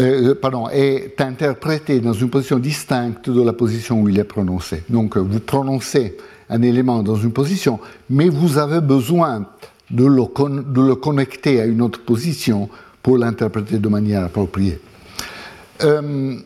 Euh, 0.00 0.34
pardon, 0.34 0.68
est 0.70 1.20
interprété 1.20 2.00
dans 2.00 2.14
une 2.14 2.30
position 2.30 2.58
distincte 2.58 3.28
de 3.28 3.42
la 3.42 3.52
position 3.52 4.00
où 4.00 4.08
il 4.08 4.18
est 4.18 4.24
prononcé. 4.24 4.84
Donc 4.88 5.16
vous 5.18 5.40
prononcez 5.40 6.16
un 6.48 6.62
élément 6.62 7.02
dans 7.02 7.16
une 7.16 7.32
position, 7.32 7.78
mais 8.08 8.28
vous 8.28 8.58
avez 8.58 8.80
besoin 8.80 9.46
de 9.90 10.06
le, 10.06 10.94
connecter 10.94 11.60
à 11.60 11.66
une 11.66 11.82
autre 11.82 12.00
position 12.00 12.68
pour 13.02 13.18
l'interpréter 13.18 13.78
de 13.78 13.88
manière 13.88 14.24
appropriée. 14.24 14.80
Euh, 15.82 16.36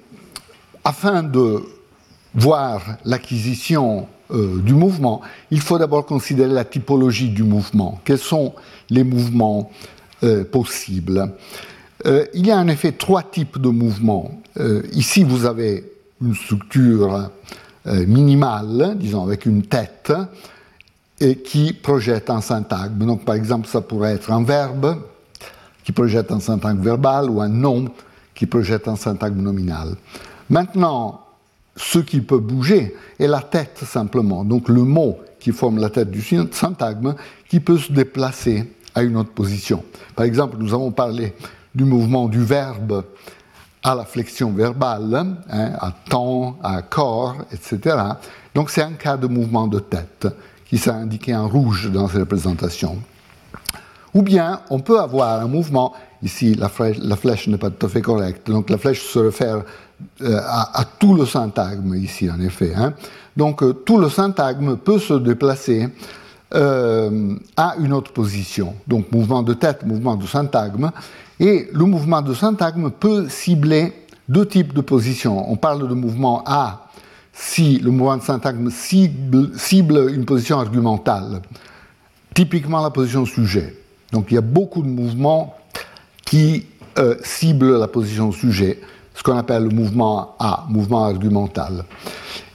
afin 0.85 1.23
de 1.23 1.63
voir 2.35 2.83
l'acquisition 3.05 4.09
euh, 4.31 4.61
du 4.61 4.75
mouvement, 4.75 5.21
il 5.51 5.61
faut 5.61 5.79
d'abord 5.79 6.05
considérer 6.07 6.53
la 6.53 6.65
typologie 6.65 7.29
du 7.29 7.43
mouvement. 7.43 8.01
Quels 8.05 8.19
sont 8.19 8.55
les 8.91 9.05
mouvements 9.05 9.71
euh, 10.23 10.45
possibles? 10.45 11.33
Euh, 12.07 12.27
Il 12.35 12.47
y 12.47 12.51
a 12.51 12.59
en 12.59 12.69
effet 12.69 12.93
trois 12.93 13.23
types 13.23 13.59
de 13.59 13.69
mouvements. 13.69 14.41
ici, 14.93 15.23
vous 15.23 15.45
avez 15.45 15.85
une 16.23 16.35
structure 16.35 17.31
minimale, 17.85 18.97
disons 18.99 19.23
avec 19.23 19.45
une 19.45 19.63
tête, 19.65 20.13
et 21.21 21.37
qui 21.37 21.73
projette 21.73 22.31
un 22.31 22.41
syntagme. 22.41 23.05
Donc, 23.05 23.25
par 23.25 23.35
exemple, 23.35 23.69
ça 23.69 23.81
pourrait 23.81 24.15
être 24.15 24.33
un 24.33 24.43
verbe 24.43 24.97
qui 25.85 25.93
projette 25.93 26.33
un 26.33 26.41
syntagme 26.41 26.81
verbal 26.81 27.31
ou 27.31 27.41
un 27.41 27.49
nom 27.49 27.87
qui 28.35 28.47
projette 28.47 28.89
un 28.89 28.97
syntagme 28.97 29.41
nominal. 29.41 29.97
Maintenant, 30.51 31.21
ce 31.77 31.99
qui 31.99 32.21
peut 32.21 32.39
bouger 32.39 32.95
est 33.19 33.27
la 33.27 33.41
tête 33.41 33.79
simplement, 33.85 34.45
donc 34.45 34.69
le 34.69 34.83
mot 34.83 35.19
qui 35.39 35.53
forme 35.53 35.79
la 35.79 35.91
tête 35.91 36.11
du 36.11 36.23
syntagme 36.53 37.15
qui 37.49 37.61
peut 37.61 37.79
se 37.79 37.93
déplacer 37.93 38.73
à 38.95 39.03
une 39.03 39.17
autre 39.17 39.31
position. 39.31 39.85
Par 40.15 40.25
exemple, 40.25 40.57
nous 40.59 40.75
avons 40.75 40.91
parlé 40.91 41.35
du 41.77 41.85
mouvement 41.85 42.27
du 42.27 42.43
verbe 42.43 43.05
à 43.85 43.95
la 43.95 44.05
flexion 44.05 44.51
verbale, 44.51 45.37
hein, 45.49 45.71
à 45.79 45.93
temps, 46.11 46.57
à 46.63 46.83
corps, 46.83 47.37
etc. 47.53 47.97
Donc 48.55 48.71
c'est 48.71 48.83
un 48.83 48.95
cas 48.95 49.17
de 49.17 49.29
mouvement 49.29 49.69
de 49.69 49.79
tête 49.79 50.27
qui 50.65 50.79
s'est 50.79 50.91
indiqué 50.91 51.37
en 51.37 51.47
rouge 51.47 51.91
dans 51.93 52.09
ces 52.09 52.19
représentations. 52.19 52.97
Ou 54.15 54.23
bien 54.23 54.63
on 54.71 54.81
peut 54.81 54.99
avoir 54.99 55.41
un 55.41 55.47
mouvement, 55.47 55.93
ici 56.23 56.55
la 56.55 56.69
flèche, 56.69 56.97
la 57.01 57.15
flèche 57.15 57.47
n'est 57.47 57.59
pas 57.59 57.71
tout 57.71 57.87
à 57.87 57.89
fait 57.89 58.01
correcte, 58.01 58.51
donc 58.51 58.71
la 58.71 58.79
flèche 58.79 59.03
se 59.03 59.19
réfère 59.19 59.63
euh, 60.23 60.41
à, 60.43 60.85
tout 60.99 61.15
le 61.15 61.27
syntagme 61.27 61.95
ici, 61.95 62.31
en 62.31 62.41
effet. 62.41 62.73
Hein. 62.75 62.95
Donc 63.37 63.63
euh, 63.63 63.73
tout 63.73 63.99
le 63.99 64.09
syntagme 64.09 64.77
peut 64.77 64.99
se 64.99 65.15
déplacer 65.15 65.89
euh, 66.55 67.35
à 67.57 67.77
une 67.79 67.93
autre 67.93 68.13
position. 68.13 68.75
Donc 68.87 69.13
mouvement 69.13 69.43
de 69.43 69.53
tête, 69.55 69.85
mouvement 69.85 70.17
de 70.17 70.27
syntagme. 70.27 70.91
Et 71.39 71.69
le 71.73 71.85
mouvement 71.85 72.23
de 72.23 72.33
syntagme 72.35 72.91
peut 72.91 73.29
cibler 73.29 73.93
deux 74.29 74.47
types 74.47 74.73
de 74.73 74.81
positions. 74.81 75.51
On 75.51 75.57
parle 75.57 75.89
de 75.89 75.95
mouvement 75.95 76.43
A 76.47 76.89
si 77.33 77.79
le 77.79 77.91
mouvement 77.91 78.17
de 78.17 78.23
syntagme 78.23 78.71
cible, 78.71 80.11
une 80.15 80.25
position 80.25 80.59
argumentale, 80.59 81.43
typiquement 82.35 82.83
la 82.83 82.91
position 82.91 83.27
sujet. 83.27 83.77
Donc 84.13 84.29
il 84.31 84.35
y 84.35 84.39
a 84.39 84.43
beaucoup 84.43 84.83
de 84.83 84.89
mouvements 84.89 85.55
qui 86.25 86.65
ciblent 87.23 87.79
la 87.79 87.89
position 87.89 88.33
sujet 88.33 88.81
ce 89.15 89.23
qu'on 89.23 89.37
appelle 89.37 89.65
le 89.65 89.71
mouvement 89.71 90.35
A, 90.39 90.65
mouvement 90.69 91.05
argumental. 91.05 91.85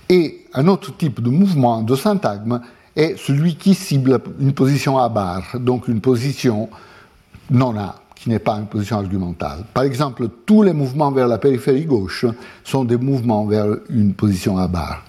Et 0.09 0.45
un 0.53 0.67
autre 0.67 0.95
type 0.97 1.21
de 1.21 1.29
mouvement 1.29 1.82
de 1.82 1.95
syntagme 1.95 2.61
est 2.95 3.17
celui 3.17 3.55
qui 3.55 3.73
cible 3.73 4.19
une 4.39 4.53
position 4.53 4.97
à 4.97 5.09
barre, 5.09 5.57
donc 5.59 5.88
une 5.88 6.01
position 6.01 6.69
non 7.49 7.77
A, 7.77 8.01
qui 8.22 8.30
n'est 8.30 8.39
pas 8.39 8.57
une 8.57 8.67
position 8.67 8.97
argumentale. 8.97 9.65
Par 9.74 9.84
exemple, 9.84 10.28
tous 10.45 10.61
les 10.61 10.74
mouvements 10.74 11.11
vers 11.11 11.28
la 11.28 11.39
périphérie 11.39 11.86
gauche 11.86 12.26
sont 12.63 12.84
des 12.84 12.97
mouvements 12.97 13.45
vers 13.45 13.65
une 13.89 14.13
position 14.13 14.59
à 14.59 14.67
barre. 14.67 15.03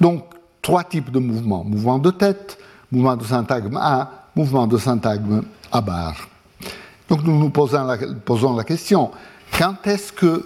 Donc, 0.00 0.24
trois 0.60 0.82
types 0.82 1.12
de 1.12 1.20
mouvements. 1.20 1.62
Mouvement 1.62 2.00
de 2.00 2.10
tête, 2.10 2.58
mouvement 2.90 3.16
de 3.16 3.22
syntagme 3.22 3.76
A, 3.76 4.10
mouvement 4.34 4.66
de 4.66 4.78
syntagme 4.78 5.42
à 5.70 5.80
barre. 5.80 6.28
Donc 7.08 7.22
nous 7.22 7.38
nous 7.38 7.50
posons 7.50 7.86
la, 8.56 8.64
question, 8.64 9.12
quand 9.56 9.86
est-ce 9.86 10.12
que 10.12 10.44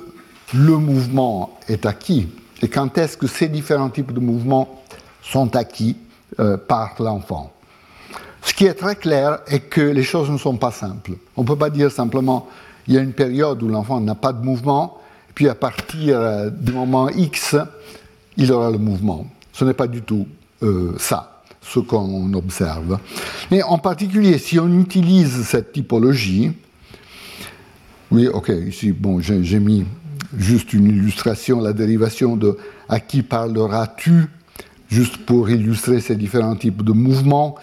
le 0.53 0.77
mouvement 0.77 1.59
est 1.68 1.87
acquis 1.87 2.29
et 2.61 2.68
quand 2.68 2.99
est-ce 2.99 3.16
que 3.16 3.27
ces 3.27 3.49
différents 3.49 3.89
types 3.89 4.12
de 4.12 4.21
mouvements 4.21 4.83
sont 5.23 5.57
acquis 5.57 5.97
euh, 6.39 6.59
par 6.59 6.97
l'enfant? 6.99 7.51
Ce 8.43 8.55
qui 8.55 8.66
est 8.66 8.74
très 8.74 8.97
clair 8.97 9.41
est 9.47 9.61
que 9.61 9.80
les 9.80 10.03
choses 10.03 10.30
ne 10.30 10.38
sont 10.38 10.57
pas 10.57 10.70
simples. 10.70 11.12
On 11.36 11.43
ne 11.43 11.47
peut 11.47 11.57
pas 11.57 11.70
dire 11.70 11.91
simplement 11.91 12.49
il 12.86 12.95
y 12.95 12.99
a 12.99 13.01
une 13.01 13.12
période 13.12 13.62
où 13.62 13.68
l'enfant 13.68 14.01
n'a 14.01 14.14
pas 14.14 14.32
de 14.32 14.43
mouvement, 14.45 14.99
puis 15.34 15.49
à 15.49 15.55
partir 15.55 16.18
euh, 16.18 16.51
du 16.51 16.72
moment 16.72 17.09
X, 17.09 17.57
il 18.36 18.53
aura 18.53 18.70
le 18.70 18.78
mouvement. 18.78 19.26
Ce 19.53 19.64
n'est 19.64 19.74
pas 19.74 19.86
du 19.86 20.03
tout 20.03 20.26
euh, 20.62 20.95
ça, 20.99 21.43
ce 21.61 21.80
qu'on 21.80 22.32
observe. 22.34 22.99
Mais 23.51 23.62
en 23.62 23.78
particulier, 23.78 24.38
si 24.38 24.59
on 24.59 24.80
utilise 24.80 25.43
cette 25.45 25.72
typologie, 25.72 26.53
oui, 28.11 28.26
ok, 28.26 28.51
ici, 28.66 28.93
bon, 28.93 29.20
j'ai 29.20 29.61
mis 29.61 29.84
juste 30.36 30.72
une 30.72 30.86
illustration, 30.86 31.61
la 31.61 31.72
dérivation 31.72 32.36
de 32.36 32.57
à 32.88 32.99
qui 32.99 33.22
parleras-tu, 33.22 34.26
juste 34.88 35.18
pour 35.18 35.49
illustrer 35.49 36.01
ces 36.01 36.16
différents 36.16 36.57
types 36.57 36.82
de 36.82 36.93
mouvements. 36.93 37.55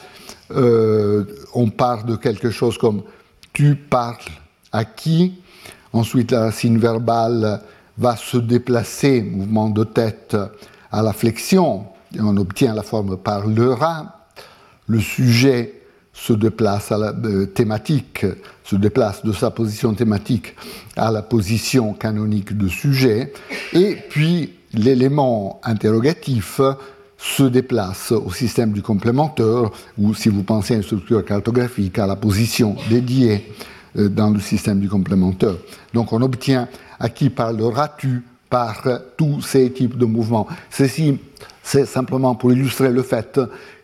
Euh, 0.51 1.25
on 1.53 1.69
parle 1.69 2.05
de 2.05 2.15
quelque 2.15 2.49
chose 2.49 2.77
comme 2.77 3.03
tu 3.53 3.75
parles 3.75 4.17
à 4.71 4.85
qui, 4.85 5.41
ensuite 5.93 6.31
la 6.31 6.41
racine 6.41 6.77
verbale 6.77 7.61
va 7.97 8.15
se 8.15 8.37
déplacer, 8.37 9.21
mouvement 9.21 9.69
de 9.69 9.83
tête 9.83 10.37
à 10.91 11.01
la 11.01 11.13
flexion, 11.13 11.85
et 12.15 12.21
on 12.21 12.37
obtient 12.37 12.73
la 12.73 12.83
forme 12.83 13.17
parlera. 13.17 14.27
Le 14.87 14.99
sujet 14.99 15.81
se 16.13 16.33
déplace 16.33 16.91
à 16.91 16.97
la 16.97 17.13
euh, 17.13 17.45
thématique, 17.45 18.25
se 18.63 18.75
déplace 18.75 19.23
de 19.23 19.31
sa 19.31 19.51
position 19.51 19.93
thématique 19.93 20.55
à 20.95 21.11
la 21.11 21.21
position 21.21 21.93
canonique 21.93 22.57
de 22.57 22.67
sujet, 22.67 23.33
et 23.73 23.97
puis 24.09 24.53
l'élément 24.73 25.59
interrogatif 25.63 26.61
se 27.17 27.43
déplace 27.43 28.11
au 28.11 28.31
système 28.31 28.71
du 28.71 28.81
complémentaire, 28.81 29.71
ou 29.97 30.13
si 30.13 30.29
vous 30.29 30.43
pensez 30.43 30.75
à 30.75 30.77
une 30.77 30.83
structure 30.83 31.25
cartographique, 31.25 31.97
à 31.99 32.05
la 32.05 32.15
position 32.15 32.75
dédiée 32.89 33.51
euh, 33.97 34.07
dans 34.07 34.29
le 34.29 34.39
système 34.39 34.79
du 34.79 34.89
complémentaire. 34.89 35.55
Donc 35.93 36.13
on 36.13 36.21
obtient 36.21 36.67
à 36.99 37.09
qui 37.09 37.29
parleras-tu 37.29 38.23
par 38.49 38.87
tous 39.17 39.41
ces 39.41 39.71
types 39.71 39.97
de 39.97 40.05
mouvements. 40.05 40.47
Ceci, 40.69 41.19
c'est 41.63 41.85
simplement 41.85 42.35
pour 42.35 42.53
illustrer 42.53 42.91
le 42.91 43.03
fait 43.03 43.39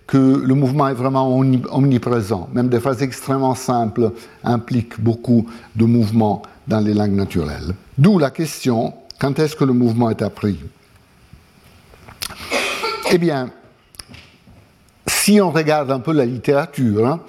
que 0.07 0.17
le 0.17 0.53
mouvement 0.53 0.87
est 0.87 0.93
vraiment 0.93 1.37
omniprésent. 1.71 2.49
Même 2.53 2.69
des 2.69 2.79
phrases 2.79 3.01
extrêmement 3.01 3.55
simples 3.55 4.11
impliquent 4.43 4.99
beaucoup 5.01 5.45
de 5.75 5.85
mouvements 5.85 6.43
dans 6.67 6.79
les 6.79 6.93
langues 6.93 7.15
naturelles. 7.15 7.73
D'où 7.97 8.19
la 8.19 8.29
question, 8.29 8.93
quand 9.19 9.37
est-ce 9.39 9.55
que 9.55 9.65
le 9.65 9.73
mouvement 9.73 10.09
est 10.09 10.21
appris? 10.21 10.57
Eh 13.13 13.17
bien, 13.17 13.51
si 15.07 15.39
on 15.39 15.51
regarde 15.51 15.91
un 15.91 15.99
peu 15.99 16.11
la 16.11 16.25
littérature, 16.25 17.07
hein, 17.07 17.21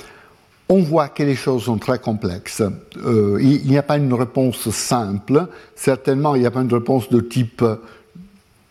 on 0.68 0.80
voit 0.80 1.08
que 1.08 1.22
les 1.22 1.36
choses 1.36 1.64
sont 1.64 1.78
très 1.78 1.98
complexes. 1.98 2.62
Euh, 3.04 3.38
il 3.40 3.66
n'y 3.66 3.78
a 3.78 3.82
pas 3.82 3.98
une 3.98 4.14
réponse 4.14 4.70
simple. 4.70 5.46
Certainement, 5.76 6.34
il 6.34 6.40
n'y 6.40 6.46
a 6.46 6.50
pas 6.50 6.62
une 6.62 6.72
réponse 6.74 7.10
de 7.10 7.20
type 7.20 7.62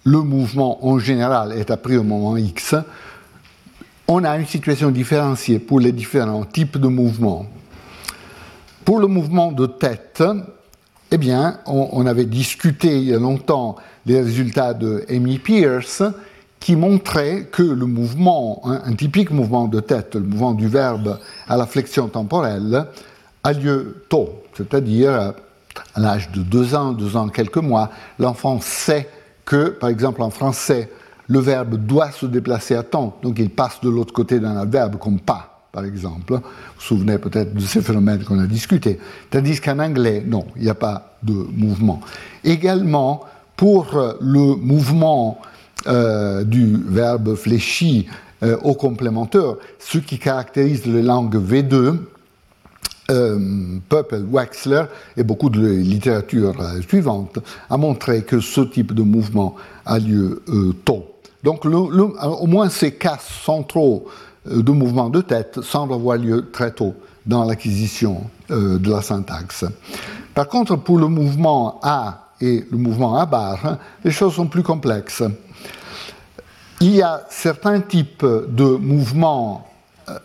le 0.05 0.17
mouvement 0.17 0.85
en 0.85 0.99
général 0.99 1.53
est 1.53 1.71
appris 1.71 1.95
au 1.95 2.03
moment 2.03 2.35
X 2.35 2.75
on 4.07 4.23
a 4.23 4.37
une 4.37 4.45
situation 4.45 4.91
différenciée 4.91 5.59
pour 5.59 5.79
les 5.79 5.91
différents 5.91 6.43
types 6.43 6.77
de 6.77 6.87
mouvements. 6.87 7.45
Pour 8.83 8.99
le 8.99 9.07
mouvement 9.07 9.51
de 9.51 9.65
tête, 9.65 10.21
eh 11.09 11.17
bien, 11.17 11.59
on, 11.65 12.05
avait 12.05 12.25
discuté 12.25 12.97
il 12.97 13.03
y 13.05 13.13
a 13.13 13.19
longtemps 13.19 13.77
les 14.05 14.19
résultats 14.19 14.73
de 14.73 15.05
Amy 15.09 15.39
Pierce, 15.39 16.03
qui 16.63 16.77
montrait 16.77 17.49
que 17.51 17.61
le 17.61 17.85
mouvement, 17.85 18.61
un, 18.63 18.93
typique 18.93 19.31
mouvement 19.31 19.67
de 19.67 19.81
tête, 19.81 20.15
le 20.15 20.21
mouvement 20.21 20.53
du 20.53 20.69
verbe 20.69 21.19
à 21.49 21.57
la 21.57 21.65
flexion 21.65 22.07
temporelle, 22.07 22.85
a 23.43 23.51
lieu 23.51 24.05
tôt, 24.07 24.43
c'est-à-dire 24.55 25.33
à 25.93 25.99
l'âge 25.99 26.31
de 26.31 26.41
deux 26.41 26.73
ans, 26.73 26.93
deux 26.93 27.17
ans, 27.17 27.27
quelques 27.27 27.57
mois, 27.57 27.89
l'enfant 28.17 28.61
sait 28.61 29.09
que, 29.43 29.71
par 29.71 29.89
exemple 29.89 30.21
en 30.21 30.29
français, 30.29 30.89
le 31.27 31.39
verbe 31.39 31.75
doit 31.75 32.11
se 32.11 32.25
déplacer 32.25 32.75
à 32.75 32.83
temps, 32.83 33.17
donc 33.21 33.39
il 33.39 33.49
passe 33.49 33.81
de 33.81 33.89
l'autre 33.89 34.13
côté 34.13 34.39
d'un 34.39 34.55
adverbe 34.55 34.95
comme 34.95 35.19
pas, 35.19 35.67
par 35.73 35.83
exemple. 35.83 36.35
Vous 36.35 36.39
vous 36.39 36.81
souvenez 36.81 37.17
peut-être 37.17 37.53
de 37.53 37.59
ces 37.59 37.81
phénomènes 37.81 38.23
qu'on 38.23 38.39
a 38.39 38.47
discutés. 38.47 38.99
Tandis 39.29 39.59
qu'en 39.59 39.79
anglais, 39.79 40.23
non, 40.25 40.45
il 40.55 40.63
n'y 40.63 40.69
a 40.69 40.75
pas 40.75 41.17
de 41.23 41.33
mouvement. 41.33 41.99
Également, 42.41 43.25
pour 43.57 43.99
le 44.21 44.55
mouvement 44.55 45.41
euh, 45.87 46.43
du 46.43 46.77
verbe 46.87 47.35
fléchi 47.35 48.07
euh, 48.43 48.57
au 48.63 48.73
complémentaire, 48.73 49.55
ce 49.79 49.99
qui 49.99 50.19
caractérise 50.19 50.85
les 50.85 51.01
langues 51.01 51.37
V2, 51.37 51.95
euh, 53.09 53.79
Wexler 54.31 54.83
et 55.15 55.23
beaucoup 55.23 55.49
de 55.49 55.65
littérature 55.65 56.53
euh, 56.59 56.81
suivante 56.81 57.39
a 57.69 57.77
montré 57.77 58.23
que 58.23 58.41
ce 58.41 58.61
type 58.61 58.93
de 58.93 59.01
mouvement 59.01 59.55
a 59.85 59.97
lieu 59.99 60.41
tôt. 60.83 61.05
Donc 61.43 61.65
au 61.65 62.47
moins 62.47 62.69
ces 62.69 62.93
cas 62.93 63.17
centraux 63.19 64.07
de 64.45 64.71
mouvement 64.71 65.09
de 65.09 65.21
tête 65.21 65.61
semblent 65.61 65.93
avoir 65.93 66.17
lieu 66.17 66.49
très 66.51 66.71
tôt 66.71 66.95
dans 67.25 67.45
l'acquisition 67.45 68.23
de 68.49 68.89
la 68.89 69.01
syntaxe. 69.01 69.65
Par 70.33 70.47
contre, 70.47 70.77
pour 70.77 70.97
le 70.97 71.07
mouvement 71.07 71.79
A 71.83 72.31
et 72.39 72.65
le 72.71 72.77
mouvement 72.77 73.17
A 73.17 73.25
bar, 73.25 73.77
les 74.05 74.11
choses 74.11 74.35
sont 74.35 74.47
plus 74.47 74.63
complexes 74.63 75.23
il 76.83 76.95
y 76.95 77.01
a 77.01 77.25
certains 77.29 77.79
types 77.79 78.25
de 78.25 78.65
mouvements 78.65 79.69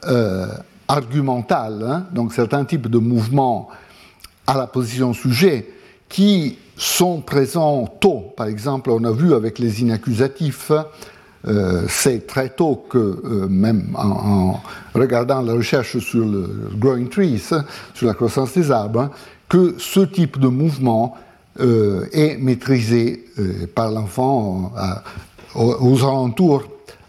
euh, 0.09 0.49
argumentaux, 0.89 1.55
hein, 1.55 2.07
donc 2.13 2.33
certains 2.33 2.65
types 2.65 2.89
de 2.89 2.99
mouvements 2.99 3.69
à 4.45 4.59
la 4.59 4.67
position 4.67 5.13
sujet, 5.13 5.69
qui 6.09 6.59
sont 6.77 7.21
présents 7.21 7.87
tôt. 7.87 8.33
Par 8.37 8.49
exemple, 8.49 8.91
on 8.91 9.05
a 9.05 9.13
vu 9.13 9.35
avec 9.35 9.61
les 9.61 9.83
inaccusatifs, 9.83 10.73
euh, 11.47 11.85
c'est 11.89 12.27
très 12.27 12.49
tôt 12.49 12.85
que, 12.91 12.99
euh, 12.99 13.47
même 13.49 13.95
en, 13.97 14.61
regardant 14.97 15.43
la 15.43 15.53
recherche 15.53 15.99
sur 15.99 16.27
le 16.27 16.71
growing 16.75 17.09
trees, 17.09 17.53
sur 17.95 18.09
la 18.09 18.15
croissance 18.15 18.53
des 18.55 18.73
arbres, 18.73 19.03
hein, 19.03 19.11
que 19.49 19.77
ce 19.79 20.01
type 20.01 20.41
de 20.41 20.49
mouvement 20.49 21.17
est 21.61 22.37
maîtrisé 22.39 23.25
par 23.75 23.91
l'enfant 23.91 24.73
aux 25.55 26.05
alentours 26.05 26.65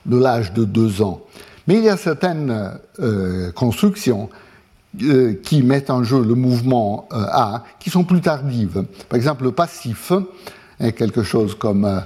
de 0.05 0.17
l'âge 0.17 0.53
de 0.53 0.65
deux 0.65 1.01
ans. 1.01 1.21
Mais 1.69 1.75
il 1.75 1.83
y 1.83 1.89
a 1.89 1.97
certaines 1.97 2.79
euh, 2.99 3.51
constructions 3.51 4.27
euh, 5.03 5.35
qui 5.43 5.61
mettent 5.61 5.91
en 5.91 6.03
jeu 6.03 6.23
le 6.23 6.33
mouvement 6.33 7.07
euh, 7.13 7.23
A 7.31 7.63
qui 7.79 7.91
sont 7.91 8.03
plus 8.03 8.21
tardives. 8.21 8.85
Par 9.07 9.17
exemple, 9.17 9.43
le 9.43 9.51
passif 9.51 10.11
est 10.79 10.93
quelque 10.93 11.21
chose 11.21 11.53
comme. 11.53 12.01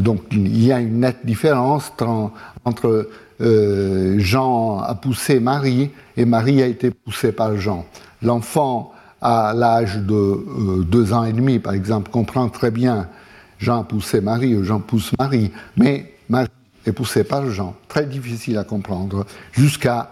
donc, 0.00 0.22
il 0.32 0.64
y 0.64 0.72
a 0.72 0.80
une 0.80 0.98
nette 0.98 1.24
différence 1.24 1.92
entre 2.64 3.08
Jean 3.38 4.80
a 4.80 4.94
poussé 4.96 5.38
Marie 5.38 5.90
et 6.16 6.24
Marie 6.24 6.60
a 6.60 6.66
été 6.66 6.90
poussée 6.90 7.30
par 7.30 7.56
Jean. 7.56 7.84
L'enfant 8.22 8.92
à 9.20 9.52
l'âge 9.54 9.98
de 9.98 10.82
deux 10.82 11.12
ans 11.12 11.22
et 11.24 11.32
demi, 11.32 11.60
par 11.60 11.74
exemple, 11.74 12.10
comprend 12.10 12.48
très 12.48 12.72
bien 12.72 13.06
Jean 13.64 13.80
a 13.80 13.84
poussé 13.84 14.20
Marie 14.20 14.54
ou 14.54 14.62
Jean 14.62 14.78
pousse 14.78 15.12
Marie, 15.18 15.50
mais 15.76 16.14
Marie 16.28 16.48
est 16.86 16.92
poussée 16.92 17.24
par 17.24 17.48
Jean. 17.50 17.74
Très 17.88 18.04
difficile 18.04 18.58
à 18.58 18.64
comprendre, 18.64 19.24
jusqu'à 19.52 20.10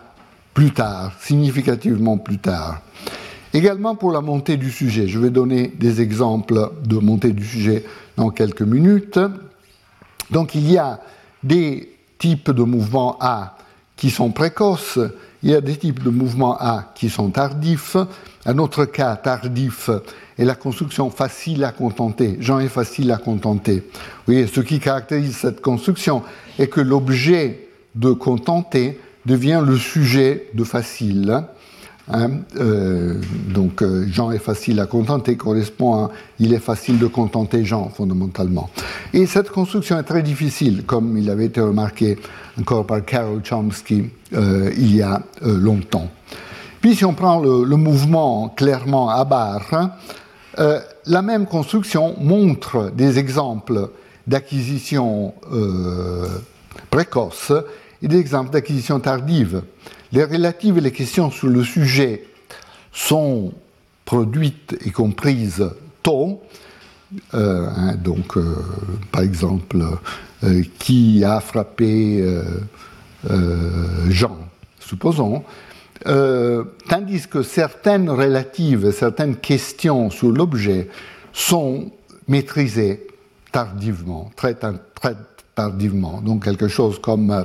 plus 0.55 0.73
tard, 0.73 1.13
significativement 1.21 2.17
plus 2.17 2.39
tard. 2.39 2.81
Également 3.53 3.95
pour 3.95 4.11
la 4.11 4.23
montée 4.23 4.57
du 4.57 4.71
sujet, 4.71 5.07
je 5.07 5.19
vais 5.19 5.29
donner 5.29 5.69
des 5.69 6.01
exemples 6.01 6.73
de 6.85 6.97
montée 6.97 7.33
du 7.33 7.45
sujet 7.45 7.85
dans 8.17 8.31
quelques 8.31 8.63
minutes. 8.63 9.21
Donc 10.31 10.55
il 10.55 10.71
y 10.71 10.79
a 10.79 11.01
des 11.43 11.95
types 12.19 12.51
de 12.51 12.63
mouvements 12.63 13.19
A 13.21 13.59
qui 13.97 14.09
sont 14.09 14.31
précoces, 14.31 14.99
il 15.43 15.51
y 15.51 15.55
a 15.55 15.61
des 15.61 15.77
types 15.77 16.03
de 16.03 16.09
mouvements 16.09 16.57
A 16.59 16.93
qui 16.95 17.11
sont 17.11 17.29
tardifs. 17.29 17.99
Un 18.47 18.57
autre 18.59 18.87
cas 18.87 19.17
tardif 19.17 19.91
est 20.39 20.45
la 20.45 20.55
construction 20.55 21.11
facile 21.11 21.65
à 21.65 21.73
contenter. 21.73 22.37
Jean 22.41 22.61
est 22.61 22.69
facile 22.69 23.11
à 23.11 23.17
contenter. 23.17 23.83
Voyez, 24.27 24.47
ce 24.47 24.61
qui 24.61 24.81
caractérise 24.81 25.37
cette 25.37 25.61
construction 25.61 26.23
est 26.59 26.69
que 26.69 26.81
l'objet 26.81 27.69
de 27.95 28.13
contenter 28.13 28.99
devient 29.27 29.63
le 29.65 29.77
sujet 29.77 30.49
de 30.55 30.65
facile. 30.65 31.45
Hein. 32.09 32.31
Euh, 32.57 33.21
donc 33.55 33.81
euh, 33.81 34.07
Jean 34.11 34.33
est 34.33 34.39
facile 34.39 34.81
à 34.81 34.87
contenter 34.87 35.37
correspond 35.37 35.95
à 35.95 36.11
il 36.41 36.53
est 36.53 36.59
facile 36.59 36.99
de 36.99 37.07
contenter 37.07 37.65
Jean 37.65 37.91
fondamentalement. 37.91 38.71
Et 39.13 39.27
cette 39.27 39.51
construction 39.51 39.99
est 39.99 40.03
très 40.03 40.23
difficile, 40.23 40.83
comme 40.85 41.17
il 41.17 41.31
avait 41.31 41.47
été 41.47 41.61
remarqué 41.61 42.19
encore 42.59 42.87
par 42.87 43.05
Carol 43.05 43.41
Chomsky 43.45 44.11
euh, 44.35 44.73
il 44.77 44.97
y 44.97 45.03
a 45.03 45.23
longtemps. 45.43 46.11
Puis 46.83 46.97
si 46.97 47.05
on 47.05 47.15
prend 47.15 47.39
le, 47.39 47.77
mouvement 47.77 48.49
clairement 48.49 49.09
à 49.09 49.25
barre, 49.25 49.93
euh, 50.59 50.81
la 51.07 51.23
même 51.23 51.47
construction 51.47 52.15
montre 52.21 52.91
des 52.91 53.19
exemples 53.19 53.91
d'acquisition 54.27 55.35
euh, 55.53 56.27
précoce 56.91 57.53
et 58.03 58.09
des 58.09 58.19
exemples 58.19 58.51
d'acquisition 58.51 59.01
tardive. 59.01 59.63
Les 60.13 60.25
relatives 60.25 60.79
et 60.79 60.81
les 60.81 60.93
questions 60.93 61.31
sur 61.31 61.49
le 61.49 61.65
sujet 61.65 62.25
sont 62.93 63.53
produites 64.05 64.77
et 64.85 64.91
comprises 64.91 65.65
tôt. 66.03 66.43
Euh, 67.35 67.67
hein, 67.75 67.95
donc, 67.95 68.37
par 69.11 69.23
exemple, 69.23 69.83
qui 70.79 71.25
a 71.25 71.41
frappé 71.41 72.25
Jean, 74.09 74.39
supposons, 74.81 75.45
euh, 76.07 76.65
tandis 76.89 77.27
que 77.29 77.43
certaines 77.43 78.11
relatives, 78.11 78.91
certaines 78.93 79.37
questions 79.37 80.11
sur 80.11 80.31
l'objet 80.31 80.89
sont 81.33 81.91
maîtrisées 82.29 83.07
tardivement, 83.53 84.31
très, 84.37 84.57
tardivement. 85.55 86.21
Donc 86.21 86.45
quelque 86.45 86.69
chose 86.69 86.99
comme 87.01 87.45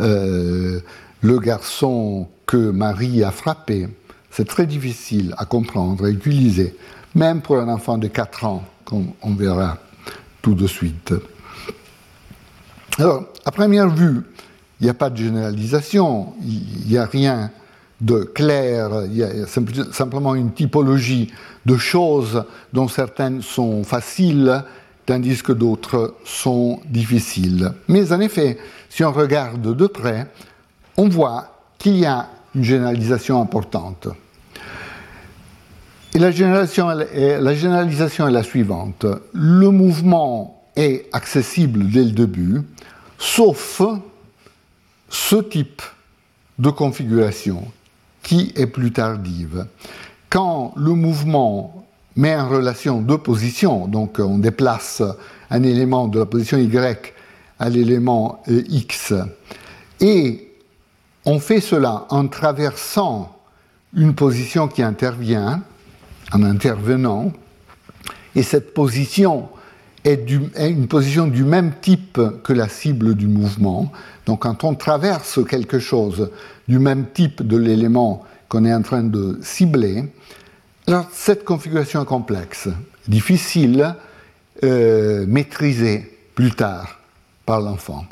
euh, 0.00 0.80
le 1.20 1.38
garçon 1.38 2.28
que 2.46 2.56
Marie 2.56 3.22
a 3.22 3.30
frappé, 3.30 3.88
c'est 4.30 4.46
très 4.46 4.66
difficile 4.66 5.34
à 5.36 5.44
comprendre 5.44 6.06
et 6.06 6.12
utiliser, 6.12 6.76
même 7.14 7.42
pour 7.42 7.58
un 7.58 7.68
enfant 7.68 7.98
de 7.98 8.08
4 8.08 8.44
ans, 8.44 8.64
comme 8.84 9.12
on 9.22 9.34
verra 9.34 9.78
tout 10.42 10.54
de 10.54 10.66
suite. 10.66 11.12
Alors, 12.98 13.24
à 13.44 13.50
première 13.50 13.88
vue, 13.88 14.22
il 14.80 14.84
n'y 14.84 14.90
a 14.90 14.94
pas 14.94 15.10
de 15.10 15.16
généralisation, 15.16 16.34
il 16.42 16.88
n'y 16.88 16.98
a 16.98 17.06
rien 17.06 17.50
de 18.00 18.20
clair, 18.20 18.90
il 19.06 19.16
y 19.16 19.24
a 19.24 19.46
simplement 19.92 20.34
une 20.34 20.52
typologie 20.52 21.32
de 21.66 21.76
choses 21.76 22.44
dont 22.72 22.86
certaines 22.86 23.42
sont 23.42 23.82
faciles, 23.82 24.62
tandis 25.04 25.42
que 25.42 25.52
d'autres 25.52 26.14
sont 26.24 26.80
difficiles. 26.86 27.72
Mais 27.88 28.12
en 28.12 28.20
effet, 28.20 28.58
si 28.88 29.02
on 29.02 29.12
regarde 29.12 29.74
de 29.76 29.86
près, 29.86 30.28
on 30.96 31.08
voit 31.08 31.58
qu'il 31.78 31.96
y 31.96 32.06
a 32.06 32.28
une 32.54 32.62
généralisation 32.62 33.40
importante. 33.40 34.08
Et 36.14 36.18
la 36.18 36.30
généralisation, 36.30 36.88
la 36.88 37.54
généralisation 37.54 38.28
est 38.28 38.32
la 38.32 38.42
suivante. 38.42 39.06
Le 39.32 39.70
mouvement 39.70 40.62
est 40.76 41.06
accessible 41.12 41.90
dès 41.90 42.04
le 42.04 42.12
début, 42.12 42.62
sauf 43.18 43.82
ce 45.08 45.36
type 45.36 45.82
de 46.58 46.70
configuration 46.70 47.70
qui 48.22 48.52
est 48.56 48.66
plus 48.66 48.92
tardive. 48.92 49.66
Quand 50.28 50.74
le 50.76 50.92
mouvement 50.92 51.86
met 52.16 52.34
en 52.34 52.48
relation 52.48 53.00
deux 53.00 53.18
positions, 53.18 53.86
donc 53.86 54.18
on 54.18 54.38
déplace 54.38 55.02
un 55.50 55.62
élément 55.62 56.08
de 56.08 56.18
la 56.18 56.26
position 56.26 56.58
Y 56.58 57.14
à 57.58 57.68
l'élément 57.68 58.42
euh, 58.48 58.62
X, 58.68 59.14
et 60.00 60.52
on 61.24 61.40
fait 61.40 61.60
cela 61.60 62.06
en 62.10 62.28
traversant 62.28 63.36
une 63.94 64.14
position 64.14 64.68
qui 64.68 64.82
intervient, 64.82 65.62
en 66.32 66.42
intervenant, 66.42 67.32
et 68.34 68.42
cette 68.42 68.74
position 68.74 69.48
est, 70.04 70.30
une 70.30 70.88
position 70.88 71.26
du 71.26 71.44
même 71.44 71.72
type 71.80 72.20
que 72.42 72.52
la 72.52 72.68
cible 72.68 73.14
du 73.14 73.26
mouvement. 73.26 73.92
Donc 74.26 74.42
quand 74.42 74.64
on 74.64 74.74
traverse 74.74 75.40
quelque 75.48 75.78
chose 75.78 76.30
du 76.68 76.78
même 76.78 77.06
type 77.12 77.46
de 77.46 77.56
l'élément 77.56 78.24
qu'on 78.48 78.64
est 78.64 78.74
en 78.74 78.82
train 78.82 79.02
de 79.02 79.38
cibler, 79.42 80.04
alors 80.86 81.06
cette 81.12 81.44
configuration 81.44 82.02
est 82.02 82.06
complexe, 82.06 82.68
difficile, 83.06 83.94
euh, 84.64 85.26
maîtrisée 85.26 86.18
plus 86.34 86.52
tard. 86.52 86.94
par 87.46 87.62
l'enfant. 87.62 88.04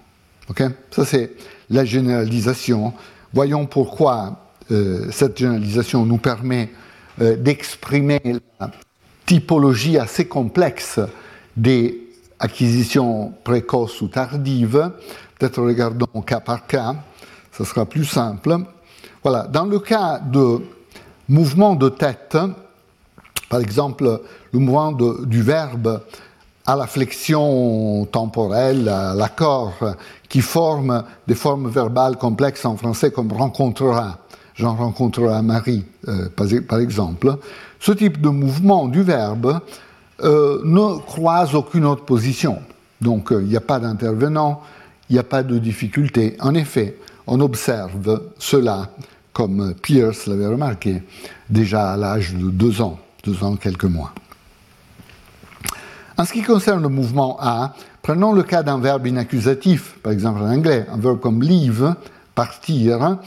Ça, 0.91 1.05
c'est 1.05 1.33
la 1.69 1.85
généralisation. 1.85 2.95
Voyons 3.35 3.67
pourquoi 3.67 4.47
euh, 4.71 5.09
cette 5.11 5.37
généralisation 5.39 6.07
nous 6.07 6.17
permet 6.17 6.71
euh, 7.21 7.37
d'exprimer 7.37 8.21
la 8.59 8.71
typologie 9.27 9.99
assez 9.99 10.27
complexe 10.27 11.01
des 11.57 12.09
acquisitions 12.39 13.33
précoces 13.43 14.01
ou 14.03 14.09
tardives. 14.09 14.91
Peut-être 15.39 15.63
regardons 15.63 16.23
cas 16.23 16.41
par 16.41 16.67
cas, 16.67 16.95
ce 17.53 17.65
sera 17.65 17.87
plus 17.87 18.05
simple. 18.05 18.57
Voilà, 19.23 19.45
dans 19.45 19.65
le 19.65 19.79
cas 19.79 20.19
de 20.19 20.61
mouvement 21.29 21.75
de 21.75 21.89
tête, 21.89 22.37
par 23.49 23.61
exemple 23.61 24.21
le 24.53 24.59
mouvement 24.59 24.93
du 24.93 25.43
verbe 25.43 26.01
à 26.67 26.75
la 26.75 26.87
flexion 26.87 28.07
temporelle, 28.11 28.89
à 28.89 29.15
l'accord, 29.15 29.75
qui 30.29 30.41
forme 30.41 31.05
des 31.27 31.35
formes 31.35 31.69
verbales 31.69 32.17
complexes 32.17 32.65
en 32.65 32.77
français 32.77 33.11
comme 33.13 33.33
rencontrera, 33.33 34.19
j'en 34.55 34.75
rencontrerai 34.75 35.43
Marie, 35.43 35.85
euh, 36.09 36.29
par 36.69 36.81
exemple, 36.81 37.37
ce 37.79 37.93
type 37.93 38.21
de 38.21 38.29
mouvement 38.29 38.89
du 38.89 39.03
verbe 39.03 39.61
euh, 40.23 40.61
ne 40.65 40.99
croise 40.99 41.55
aucune 41.55 41.85
autre 41.85 42.05
position. 42.05 42.61
Donc 43.01 43.33
euh, 43.33 43.43
il 43.43 43.49
n'y 43.49 43.57
a 43.57 43.61
pas 43.61 43.79
d'intervenant, 43.79 44.63
il 45.11 45.15
n'y 45.15 45.19
a 45.19 45.25
pas 45.25 45.43
de 45.43 45.59
difficulté. 45.59 46.37
En 46.41 46.55
effet, 46.55 46.97
on 47.27 47.41
observe 47.41 48.23
cela, 48.39 48.91
comme 49.33 49.75
Pierce 49.75 50.27
l'avait 50.27 50.47
remarqué, 50.47 51.03
déjà 51.51 51.93
à 51.93 51.97
l'âge 51.97 52.35
de 52.35 52.51
deux 52.51 52.81
ans, 52.81 52.99
deux 53.25 53.43
ans, 53.45 53.57
quelques 53.57 53.85
mois. 53.85 54.13
En 56.17 56.25
ce 56.25 56.33
qui 56.33 56.43
concerne 56.43 56.83
le 56.83 56.89
mouvement 56.89 57.37
A, 57.41 57.75
prenons 58.01 58.33
le 58.33 58.43
cas 58.43 58.63
d'un 58.63 58.79
verbe 58.79 59.07
inaccusatif, 59.07 59.99
par 60.03 60.13
exemple 60.13 60.41
en 60.41 60.51
anglais, 60.51 60.87
un 60.91 60.97
verbe 60.97 61.21
comme 61.21 61.43
leave, 61.43 61.95
partir. 62.35 63.19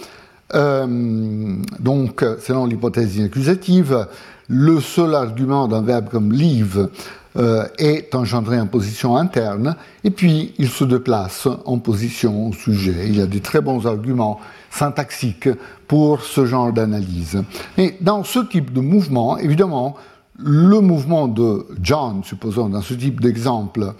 Euh, 0.56 1.56
donc, 1.80 2.26
selon 2.39 2.66
l'hypothèse 2.66 3.18
inaccusative, 3.18 4.08
le 4.47 4.80
seul 4.80 5.14
argument 5.16 5.68
d'un 5.68 5.82
verbe 5.82 6.10
comme 6.10 6.34
leave 6.34 6.89
euh, 7.38 7.68
est 7.78 8.16
engendré 8.16 8.60
en 8.60 8.66
position 8.66 9.16
interne, 9.16 9.76
et 10.04 10.10
puis 10.10 10.54
il 10.58 10.68
se 10.68 10.84
déplace 10.84 11.47
en 11.66 11.78
position 11.78 12.52
sujet. 12.52 13.06
Il 13.06 13.18
y 13.18 13.22
a 13.22 13.28
des 13.28 13.39
très 13.39 13.62
bons 13.62 13.86
arguments 13.86 14.39
syntaxiques 14.72 15.50
pour 15.88 16.24
ce 16.24 16.45
genre 16.47 16.74
d'analyse. 16.74 17.41
Et 17.78 17.95
dans 18.02 18.24
ce 18.24 18.39
type 18.39 18.74
de 18.74 18.82
mouvement, 18.82 19.38
évidemment, 19.38 19.95
le 20.39 20.80
mouvement 20.80 21.28
de 21.28 21.68
John, 21.82 22.24
supposons 22.24 22.70
dans 22.70 22.82
ce 22.82 22.95
type 22.95 23.22
d'exemple, 23.22 23.93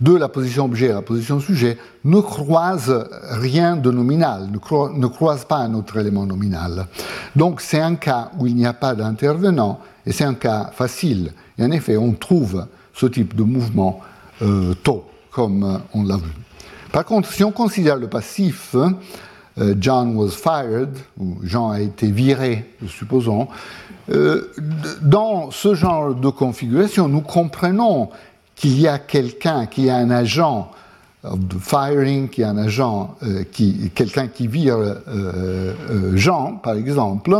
de 0.00 0.14
la 0.14 0.28
position 0.28 0.66
objet 0.66 0.90
à 0.90 0.94
la 0.94 1.02
position 1.02 1.40
sujet, 1.40 1.78
ne 2.04 2.20
croise 2.20 3.08
rien 3.30 3.76
de 3.76 3.90
nominal, 3.90 4.48
ne, 4.50 5.06
croise 5.06 5.44
pas 5.44 5.56
un 5.56 5.74
autre 5.74 5.96
élément 5.96 6.26
nominal. 6.26 6.86
Donc 7.34 7.60
c'est 7.60 7.80
un 7.80 7.94
cas 7.94 8.30
où 8.38 8.46
il 8.46 8.54
n'y 8.54 8.66
a 8.66 8.74
pas 8.74 8.94
d'intervenant, 8.94 9.80
et 10.04 10.12
c'est 10.12 10.24
un 10.24 10.34
cas 10.34 10.70
facile. 10.72 11.32
Et 11.58 11.64
en 11.64 11.70
effet, 11.70 11.96
on 11.96 12.12
trouve 12.12 12.66
ce 12.92 13.06
type 13.06 13.34
de 13.34 13.42
mouvement 13.42 14.00
euh, 14.42 14.74
tôt, 14.82 15.04
comme 15.30 15.80
on 15.94 16.04
l'a 16.04 16.16
vu. 16.16 16.32
Par 16.92 17.04
contre, 17.04 17.32
si 17.32 17.42
on 17.44 17.52
considère 17.52 17.96
le 17.96 18.08
passif, 18.08 18.74
euh, 19.58 19.74
John 19.80 20.16
was 20.16 20.30
fired, 20.30 20.96
ou 21.18 21.38
Jean 21.42 21.70
a 21.70 21.80
été 21.80 22.10
viré, 22.10 22.70
supposons, 22.86 23.48
euh, 24.10 24.52
dans 25.02 25.50
ce 25.50 25.74
genre 25.74 26.14
de 26.14 26.28
configuration, 26.28 27.08
nous 27.08 27.22
comprenons 27.22 28.10
qu'il 28.56 28.80
y 28.80 28.88
a 28.88 28.98
quelqu'un, 28.98 29.66
qu'il 29.66 29.84
y 29.84 29.90
a 29.90 29.96
un 29.96 30.10
agent 30.10 30.70
de 31.24 31.58
firing, 31.58 32.28
qu'il 32.28 32.42
y 32.42 32.44
a 32.44 32.50
un 32.50 32.58
agent, 32.58 33.16
euh, 33.22 33.44
qui, 33.50 33.90
quelqu'un 33.94 34.28
qui 34.28 34.46
vire 34.46 34.76
euh, 34.78 36.16
Jean, 36.16 36.54
par 36.54 36.74
exemple, 36.74 37.36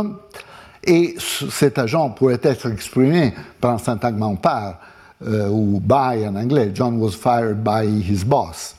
et 0.83 1.15
cet 1.19 1.79
agent 1.79 2.11
pourrait 2.11 2.39
être 2.43 2.71
exprimé 2.71 3.33
par 3.59 3.71
un 3.71 3.77
syntagme 3.77 4.37
par 4.37 4.79
ou 5.21 5.81
by 5.83 6.25
en 6.27 6.35
anglais. 6.35 6.71
John 6.73 6.99
was 6.99 7.11
fired 7.11 7.63
by 7.63 7.85
his 7.87 8.23
boss. 8.23 8.75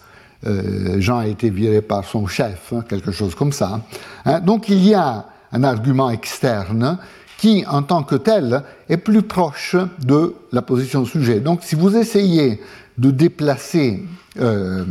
Jean 0.98 1.18
a 1.18 1.26
été 1.26 1.50
viré 1.50 1.82
par 1.82 2.04
son 2.04 2.26
chef, 2.26 2.72
hein, 2.72 2.84
quelque 2.88 3.10
chose 3.10 3.34
comme 3.34 3.52
ça. 3.52 3.80
Hein. 4.24 4.40
Donc 4.40 4.68
il 4.68 4.82
y 4.86 4.94
a 4.94 5.26
un 5.52 5.64
argument 5.64 6.10
externe 6.10 6.98
qui, 7.38 7.64
en 7.66 7.82
tant 7.82 8.02
que 8.02 8.16
tel, 8.16 8.62
est 8.90 8.98
plus 8.98 9.22
proche 9.22 9.76
de 10.04 10.34
la 10.52 10.60
position 10.60 11.06
sujet. 11.06 11.40
Donc, 11.40 11.60
si 11.62 11.76
vous 11.76 11.96
essayez 11.96 12.60
de 12.98 13.10
déplacer 13.10 14.02
euh, 14.40 14.84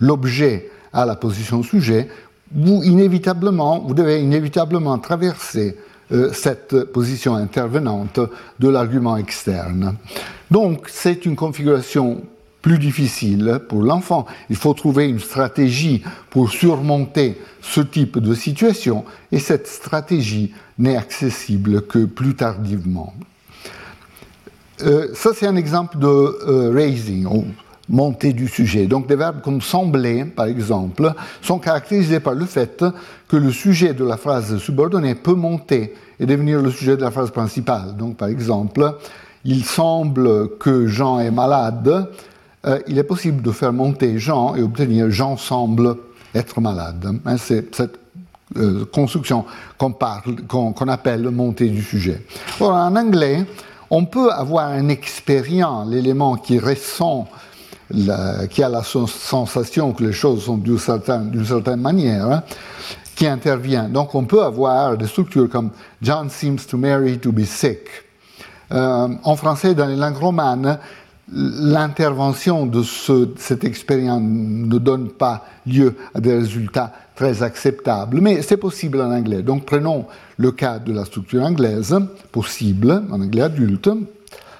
l'objet 0.00 0.68
à 0.92 1.06
la 1.06 1.14
position 1.14 1.62
sujet, 1.62 2.08
vous, 2.52 2.82
inévitablement, 2.82 3.78
vous 3.78 3.94
devez 3.94 4.20
inévitablement 4.20 4.98
traverser 4.98 5.76
euh, 6.10 6.32
cette 6.32 6.84
position 6.92 7.36
intervenante 7.36 8.20
de 8.58 8.68
l'argument 8.68 9.16
externe. 9.16 9.94
Donc, 10.50 10.88
c'est 10.90 11.24
une 11.24 11.36
configuration 11.36 12.22
plus 12.62 12.78
difficile 12.78 13.60
pour 13.68 13.82
l'enfant. 13.82 14.24
Il 14.48 14.56
faut 14.56 14.72
trouver 14.72 15.08
une 15.08 15.18
stratégie 15.18 16.02
pour 16.30 16.50
surmonter 16.50 17.38
ce 17.60 17.80
type 17.80 18.18
de 18.18 18.34
situation 18.34 19.04
et 19.30 19.38
cette 19.38 19.66
stratégie 19.66 20.52
n'est 20.78 20.96
accessible 20.96 21.82
que 21.82 22.04
plus 22.04 22.34
tardivement. 22.34 23.12
Euh, 24.82 25.08
ça, 25.14 25.30
c'est 25.34 25.46
un 25.46 25.56
exemple 25.56 25.98
de 25.98 26.06
euh, 26.06 26.72
raising, 26.72 27.26
ou 27.26 27.44
montée 27.88 28.32
du 28.32 28.48
sujet. 28.48 28.86
Donc, 28.86 29.06
des 29.06 29.16
verbes 29.16 29.42
comme 29.42 29.60
sembler, 29.60 30.24
par 30.24 30.46
exemple, 30.46 31.12
sont 31.40 31.58
caractérisés 31.58 32.20
par 32.20 32.34
le 32.34 32.46
fait 32.46 32.84
que 33.28 33.36
le 33.36 33.52
sujet 33.52 33.92
de 33.92 34.04
la 34.04 34.16
phrase 34.16 34.56
subordonnée 34.58 35.14
peut 35.14 35.34
monter 35.34 35.94
et 36.18 36.26
devenir 36.26 36.62
le 36.62 36.70
sujet 36.70 36.96
de 36.96 37.02
la 37.02 37.10
phrase 37.10 37.30
principale. 37.30 37.96
Donc, 37.96 38.16
par 38.16 38.28
exemple, 38.28 38.96
il 39.44 39.64
semble 39.64 40.56
que 40.58 40.86
Jean 40.86 41.18
est 41.18 41.30
malade. 41.30 42.08
Euh, 42.66 42.78
il 42.86 42.98
est 42.98 43.04
possible 43.04 43.42
de 43.42 43.50
faire 43.50 43.72
monter 43.72 44.18
Jean 44.18 44.54
et 44.54 44.62
obtenir 44.62 45.10
Jean 45.10 45.36
semble 45.36 45.96
être 46.34 46.60
malade. 46.60 47.18
Hein, 47.24 47.36
c'est 47.36 47.74
cette 47.74 47.98
euh, 48.56 48.84
construction 48.84 49.44
qu'on 49.78 50.88
appelle 50.88 51.30
montée 51.30 51.68
du 51.68 51.82
sujet. 51.82 52.24
en 52.60 52.94
anglais, 52.94 53.44
on 53.90 54.04
peut 54.04 54.30
avoir 54.30 54.68
un 54.68 54.88
expérient, 54.88 55.84
l'élément 55.88 56.36
qui 56.36 56.58
ressent, 56.58 57.28
qui 58.50 58.62
a 58.62 58.68
la 58.68 58.82
sensation 58.82 59.92
que 59.92 60.04
les 60.04 60.12
choses 60.12 60.44
sont 60.44 60.56
d'une 60.56 60.78
certaine, 60.78 61.44
certaine, 61.44 61.80
manière, 61.80 62.24
hein, 62.26 62.42
qui 63.14 63.26
intervient. 63.26 63.88
Donc 63.88 64.14
on 64.14 64.24
peut 64.24 64.42
avoir 64.42 64.96
des 64.96 65.06
structures 65.06 65.48
comme 65.48 65.70
John 66.00 66.30
seems 66.30 66.64
to 66.68 66.78
Mary 66.78 67.18
to 67.18 67.32
be 67.32 67.44
sick. 67.44 67.80
Euh, 68.72 69.08
en 69.22 69.36
français, 69.36 69.74
dans 69.74 69.86
les 69.86 69.96
langues 69.96 70.16
romanes, 70.16 70.78
l'intervention 71.34 72.66
de 72.66 72.82
cette 73.36 73.64
expérience 73.64 74.22
ne 74.22 74.78
donne 74.78 75.10
pas 75.10 75.44
lieu 75.66 75.94
à 76.14 76.20
des 76.20 76.34
résultats 76.34 76.92
très 77.14 77.42
acceptables, 77.42 78.20
mais 78.20 78.42
c'est 78.42 78.56
possible 78.56 79.00
en 79.00 79.10
anglais. 79.10 79.42
Donc 79.42 79.64
prenons 79.64 80.06
le 80.36 80.52
cas 80.52 80.78
de 80.78 80.92
la 80.92 81.04
structure 81.04 81.42
anglaise, 81.42 81.96
possible 82.30 83.02
en 83.10 83.20
anglais 83.20 83.42
adulte. 83.42 83.90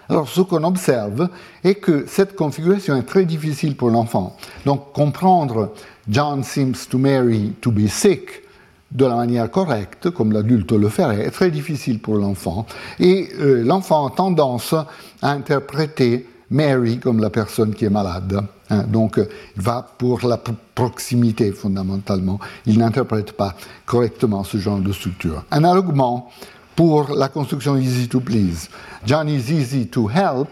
Alors 0.09 0.29
ce 0.29 0.41
qu'on 0.41 0.65
observe 0.65 1.29
est 1.65 1.77
que 1.77 2.05
cette 2.07 2.37
configuration 2.37 2.97
est 2.97 3.03
très 3.03 3.25
difficile 3.25 3.77
pour 3.77 3.91
l'enfant. 3.91 4.37
Donc 4.65 4.93
comprendre 4.93 5.73
John 6.09 6.43
seems 6.43 6.87
to 6.89 6.99
Mary 6.99 7.53
to 7.61 7.71
be 7.71 7.87
sick 7.87 8.43
de 8.91 9.07
la 9.07 9.17
manière 9.17 9.51
correcte, 9.51 10.11
comme 10.11 10.33
l'adulte 10.33 10.73
le 10.73 10.89
ferait, 10.89 11.25
est 11.25 11.31
très 11.31 11.51
difficile 11.51 11.99
pour 11.99 12.17
l'enfant. 12.17 12.67
Et 13.01 13.31
euh, 13.41 13.63
l'enfant 13.65 14.07
a 14.07 14.11
tendance 14.11 14.75
à 15.23 15.31
interpréter 15.31 16.27
Mary 16.53 16.99
comme 16.99 17.21
la 17.21 17.31
personne 17.31 17.75
qui 17.75 17.87
est 17.87 17.91
malade. 17.91 18.41
Hein. 18.71 18.85
donc, 18.87 19.19
il 19.57 19.63
va 19.63 19.85
pour 19.99 20.27
la 20.27 20.39
proximité 20.75 21.51
fondamentalement. 21.53 22.39
Il 22.67 22.79
n'interprète 22.79 23.33
pas 23.33 23.55
correctement 23.87 24.45
ce 24.45 24.59
genre 24.59 24.79
de 24.79 24.93
structure. 24.93 25.45
Analoguement, 25.51 26.31
pour 26.77 27.15
la 27.15 27.29
construction 27.29 27.77
easy 27.77 28.09
to 28.09 28.21
please, 28.21 28.69
John 29.05 29.29
is 29.29 29.51
easy 29.51 29.87
to 29.89 30.09
help. 30.09 30.49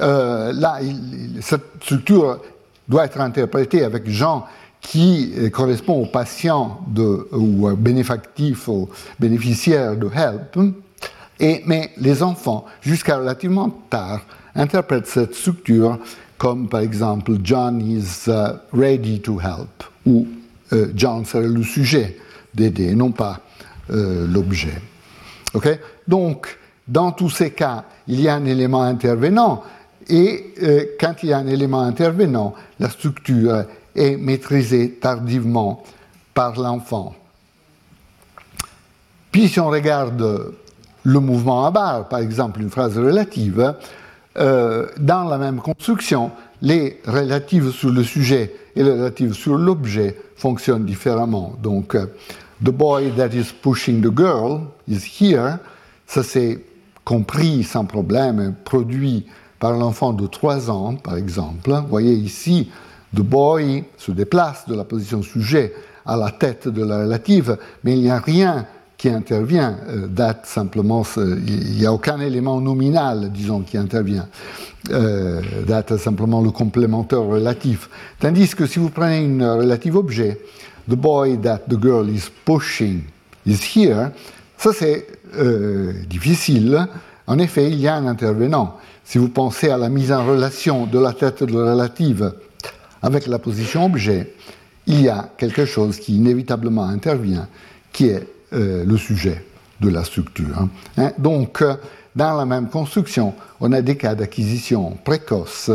Euh, 0.00 0.52
là, 0.52 0.78
cette 1.40 1.82
structure 1.82 2.38
doit 2.88 3.06
être 3.06 3.20
interprétée 3.20 3.84
avec 3.84 4.08
Jean 4.08 4.46
qui 4.80 5.32
euh, 5.38 5.48
correspond 5.48 6.02
au 6.02 6.06
patient 6.06 6.80
de, 6.88 7.28
ou 7.32 7.74
bénéfactif, 7.76 8.68
bénéficiaire 9.18 9.96
de 9.96 10.08
help. 10.14 10.58
Et, 11.40 11.62
mais 11.66 11.90
les 11.96 12.22
enfants, 12.22 12.64
jusqu'à 12.80 13.16
relativement 13.16 13.70
tard, 13.90 14.20
interprète 14.54 15.06
cette 15.06 15.34
structure 15.34 15.98
comme 16.38 16.68
par 16.68 16.80
exemple 16.80 17.32
John 17.42 17.80
is 17.80 18.28
uh, 18.28 18.58
ready 18.72 19.20
to 19.20 19.38
help 19.38 19.84
ou 20.06 20.26
uh, 20.72 20.86
John 20.94 21.24
serait 21.24 21.48
le 21.48 21.62
sujet 21.62 22.18
d'aider, 22.52 22.94
non 22.94 23.12
pas 23.12 23.40
uh, 23.90 24.26
l'objet. 24.28 24.80
Donc, 26.08 26.58
dans 26.86 27.12
tous 27.12 27.30
ces 27.30 27.52
cas, 27.52 27.84
il 28.08 28.20
y 28.20 28.28
a 28.28 28.34
un 28.34 28.44
élément 28.44 28.82
intervenant 28.82 29.62
et 30.08 30.52
quand 31.00 31.14
il 31.22 31.30
y 31.30 31.32
a 31.32 31.38
un 31.38 31.46
élément 31.46 31.80
intervenant, 31.80 32.54
la 32.78 32.90
structure 32.90 33.64
est 33.94 34.16
maîtrisé 34.16 34.98
tardivement 35.00 35.82
par 36.34 36.60
l'enfant. 36.60 37.14
Puis 39.30 39.48
si 39.48 39.60
on 39.60 39.68
regarde 39.68 40.52
le 41.04 41.20
mouvement 41.20 41.64
à 41.64 41.70
barre, 41.70 42.08
par 42.08 42.18
exemple 42.18 42.60
une 42.60 42.70
phrase 42.70 42.98
relative, 42.98 43.74
euh, 44.36 44.86
dans 44.98 45.24
la 45.24 45.38
même 45.38 45.60
construction, 45.60 46.32
les 46.60 47.00
relatives 47.06 47.70
sur 47.70 47.90
le 47.90 48.02
sujet 48.02 48.54
et 48.74 48.82
les 48.82 48.90
relatives 48.90 49.34
sur 49.34 49.56
l'objet 49.56 50.16
fonctionnent 50.36 50.84
différemment. 50.84 51.54
Donc, 51.62 51.94
euh, 51.94 52.06
the 52.62 52.70
boy 52.70 53.12
that 53.16 53.28
is 53.28 53.52
pushing 53.62 54.00
the 54.00 54.16
girl 54.16 54.62
is 54.88 55.02
here. 55.20 55.58
Ça 56.06 56.22
c'est 56.22 56.60
compris 57.04 57.62
sans 57.64 57.84
problème, 57.84 58.54
produit 58.64 59.26
par 59.58 59.72
l'enfant 59.72 60.12
de 60.12 60.26
3 60.26 60.70
ans, 60.70 60.94
par 60.96 61.16
exemple. 61.16 61.70
Vous 61.70 61.88
voyez 61.88 62.14
ici, 62.14 62.70
the 63.14 63.20
boy 63.20 63.84
se 63.96 64.10
déplace 64.10 64.66
de 64.68 64.74
la 64.74 64.84
position 64.84 65.22
sujet 65.22 65.72
à 66.06 66.16
la 66.16 66.30
tête 66.30 66.68
de 66.68 66.84
la 66.84 67.04
relative, 67.04 67.56
mais 67.82 67.92
il 67.92 68.02
n'y 68.02 68.10
a 68.10 68.18
rien 68.18 68.66
qui 68.96 69.08
intervient, 69.08 69.76
euh, 69.88 70.06
date 70.06 70.46
simplement, 70.46 71.04
il 71.16 71.76
n'y 71.76 71.86
a 71.86 71.92
aucun 71.92 72.20
élément 72.20 72.60
nominal, 72.60 73.30
disons, 73.32 73.60
qui 73.60 73.76
intervient, 73.76 74.28
euh, 74.90 75.40
date 75.66 75.96
simplement 75.96 76.40
le 76.40 76.50
complémentaire 76.50 77.22
relatif. 77.22 77.88
Tandis 78.20 78.54
que 78.54 78.66
si 78.66 78.78
vous 78.78 78.90
prenez 78.90 79.24
une 79.24 79.44
relative 79.44 79.96
objet, 79.96 80.40
the 80.88 80.94
boy 80.94 81.38
that 81.40 81.62
the 81.68 81.80
girl 81.80 82.08
is 82.08 82.30
pushing 82.44 83.02
is 83.46 83.58
here, 83.74 84.10
ça 84.56 84.72
c'est 84.72 85.06
euh, 85.36 85.92
difficile. 86.08 86.86
En 87.26 87.38
effet, 87.38 87.68
il 87.68 87.80
y 87.80 87.88
a 87.88 87.96
un 87.96 88.06
intervenant. 88.06 88.76
Si 89.04 89.18
vous 89.18 89.28
pensez 89.28 89.70
à 89.70 89.76
la 89.76 89.88
mise 89.88 90.12
en 90.12 90.24
relation 90.24 90.86
de 90.86 90.98
la 90.98 91.12
tête 91.12 91.42
de 91.42 91.58
la 91.58 91.72
relative 91.72 92.32
avec 93.02 93.26
la 93.26 93.38
position 93.38 93.84
objet, 93.84 94.34
il 94.86 95.02
y 95.02 95.08
a 95.08 95.30
quelque 95.36 95.64
chose 95.64 95.98
qui 95.98 96.16
inévitablement 96.16 96.84
intervient, 96.84 97.48
qui 97.92 98.08
est 98.08 98.26
euh, 98.54 98.84
le 98.84 98.96
sujet 98.96 99.44
de 99.80 99.88
la 99.88 100.04
structure. 100.04 100.56
Hein. 100.56 100.68
Hein, 100.96 101.12
donc, 101.18 101.60
euh, 101.60 101.74
dans 102.14 102.36
la 102.36 102.46
même 102.46 102.68
construction, 102.68 103.34
on 103.60 103.72
a 103.72 103.82
des 103.82 103.96
cas 103.96 104.14
d'acquisition 104.14 104.96
précoce 105.04 105.70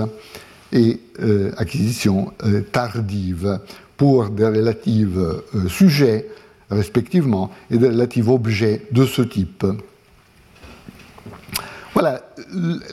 et 0.71 0.99
euh, 1.21 1.51
acquisition 1.57 2.31
tardive 2.71 3.59
pour 3.97 4.29
des 4.29 4.45
relatives 4.45 5.41
sujets, 5.67 6.29
respectivement, 6.69 7.51
et 7.69 7.77
des 7.77 7.89
relatives 7.89 8.29
objets 8.29 8.85
de 8.91 9.05
ce 9.05 9.23
type. 9.23 9.65
Voilà, 11.93 12.21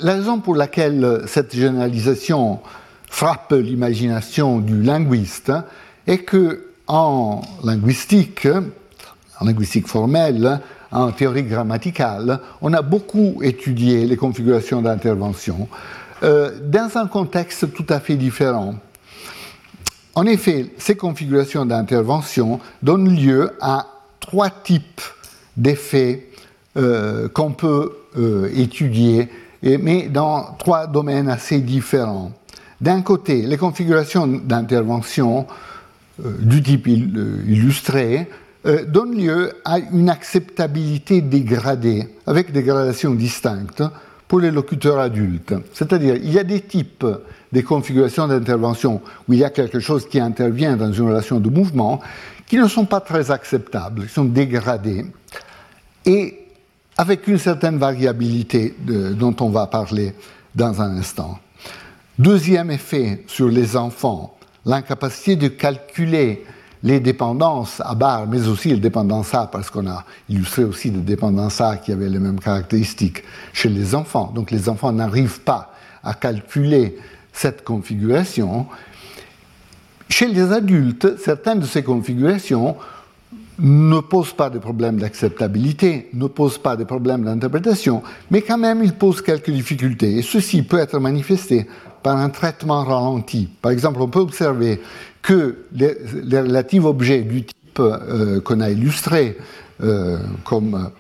la 0.01 0.15
raison 0.15 0.41
pour 0.41 0.57
laquelle 0.57 1.23
cette 1.27 1.55
généralisation 1.55 2.59
frappe 3.09 3.53
l'imagination 3.53 4.59
du 4.59 4.83
linguiste 4.83 5.53
est 6.09 6.19
que 6.19 6.71
en 6.89 7.43
linguistique, 7.63 8.49
en 9.41 9.45
linguistique 9.45 9.87
formelle, 9.87 10.61
en 10.91 11.13
théorie 11.13 11.43
grammaticale, 11.43 12.41
on 12.61 12.73
a 12.73 12.83
beaucoup 12.83 13.41
étudié 13.43 14.07
les 14.07 14.17
configurations 14.17 14.83
d'intervention 14.83 15.69
euh, 16.23 16.53
dans 16.63 16.97
un 16.97 17.07
contexte 17.07 17.73
tout 17.75 17.87
à 17.89 18.01
fait 18.01 18.17
différent. 18.17 18.77
En 20.15 20.25
effet, 20.25 20.73
ces 20.79 20.97
configurations 20.97 21.67
d'intervention 21.67 22.59
donnent 22.83 23.15
lieu 23.15 23.53
à 23.61 23.87
trois 24.21 24.49
types 24.49 25.03
d'effets 25.57 26.29
euh, 26.79 27.29
qu'on 27.29 27.53
peut 27.53 27.93
euh, 28.17 28.51
étudier, 28.55 29.29
mais 29.63 30.09
dans 30.09 30.55
trois 30.59 30.87
domaines 30.87 31.29
assez 31.29 31.61
différents. 31.61 32.33
D'un 32.81 33.03
côté, 33.03 33.43
les 33.43 33.57
configurations 33.57 34.27
d'intervention 34.27 35.47
du 36.19 36.63
type 36.63 36.87
illustré 36.87 38.29
euh, 38.67 38.85
donne 38.85 39.17
lieu 39.17 39.53
à 39.65 39.79
une 39.79 40.11
acceptabilité 40.11 41.21
dégradée, 41.21 42.09
avec 42.27 42.53
des 42.53 42.63
gradations 42.63 43.15
distinctes 43.15 43.83
pour 44.27 44.41
les 44.41 44.51
locuteurs 44.51 44.99
adultes. 44.99 45.55
C'est-à-dire, 45.73 46.17
il 46.17 46.33
y 46.33 46.39
a 46.39 46.45
des 46.45 46.61
types 46.61 47.07
des 47.53 47.63
configurations 47.63 48.27
d'intervention 48.27 49.01
où 49.29 49.33
il 49.33 49.39
y 49.39 49.45
a 49.45 49.51
quelque 49.51 49.79
chose 49.79 50.09
qui 50.09 50.19
intervient 50.19 50.77
dans 50.77 50.93
une 50.93 51.07
relation 51.07 51.39
de 51.39 51.49
mouvement 51.49 52.01
qui 52.47 52.57
ne 52.57 52.67
sont 52.67 52.87
pas 52.87 53.01
très 53.01 53.31
acceptables, 53.31 54.07
qui 54.07 54.13
sont 54.13 54.25
dégradés, 54.25 55.07
et 56.05 56.47
avec 56.97 57.27
une 57.29 57.39
certaine 57.39 57.79
variabilité 57.79 58.75
dont 58.81 59.37
on 59.41 59.51
va 59.51 59.67
parler 59.67 60.15
dans 60.55 60.81
un 60.81 60.97
instant. 60.97 61.39
Deuxième 62.19 62.71
effet 62.71 63.25
sur 63.27 63.49
les 63.49 63.77
enfants, 63.77 64.37
l'incapacité 64.65 65.37
de 65.37 65.49
calculer 65.49 66.45
les 66.83 67.01
dépendances 67.01 67.81
à 67.85 67.95
barre, 67.95 68.27
mais 68.27 68.47
aussi 68.49 68.71
les 68.71 68.81
dépendances 68.81 69.35
A, 69.35 69.47
parce 69.47 69.71
qu'on 69.71 69.87
a 69.87 70.05
illustré 70.29 70.65
aussi 70.65 70.91
des 70.91 71.01
dépendances 71.01 71.61
A 71.61 71.77
qui 71.77 71.93
avaient 71.93 72.09
les 72.09 72.19
mêmes 72.19 72.41
caractéristiques 72.41 73.23
chez 73.53 73.69
les 73.69 73.95
enfants. 73.95 74.33
Donc 74.35 74.51
les 74.51 74.69
enfants 74.69 74.93
n'arrivent 74.93 75.41
pas 75.41 75.73
à 76.03 76.15
calculer 76.15 76.97
cette 77.33 77.65
configuration. 77.65 78.67
Chez 80.09 80.29
les 80.29 80.53
adultes, 80.53 81.19
certaines 81.19 81.61
de 81.61 81.67
ces 81.67 81.83
configurations 81.83 82.77
ne 83.59 84.01
posent 84.01 84.35
pas 84.35 84.51
de 84.51 84.59
problèmes 84.59 84.99
d'acceptabilité, 84.99 86.11
ne 86.13 86.27
posent 86.27 86.59
pas 86.59 86.77
de 86.77 86.85
problèmes 86.85 87.25
d'interprétation, 87.25 88.03
mais 88.31 88.43
quand 88.43 88.59
même 88.59 88.83
ils 88.85 88.93
posent 88.93 89.23
quelques 89.23 89.51
difficultés. 89.51 90.19
Et 90.19 90.23
ceci 90.23 90.63
peut 90.63 90.79
être 90.79 90.99
manifesté 90.99 91.67
par 92.03 92.19
un 92.19 92.29
traitement 92.29 92.85
ralenti. 92.85 93.49
Par 93.61 93.73
exemple, 93.73 94.01
on 94.01 94.09
peut 94.09 94.21
observer 94.21 94.81
que 95.27 95.57
les, 95.73 96.41
relatifs 96.41 96.85
objets 96.85 97.23
du 97.23 97.43
type 97.43 97.81
euh, 97.81 98.41
qu'on 98.41 98.61
a 98.61 98.71
illustré, 98.71 99.37
euh, 99.83 100.19
comme 100.45 100.91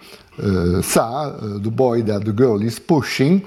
euh, 0.43 0.83
ça, 0.83 1.37
the 1.63 1.69
boy 1.69 2.05
that 2.05 2.21
the 2.21 2.37
girl 2.37 2.63
is 2.63 2.79
pushing, 2.81 3.41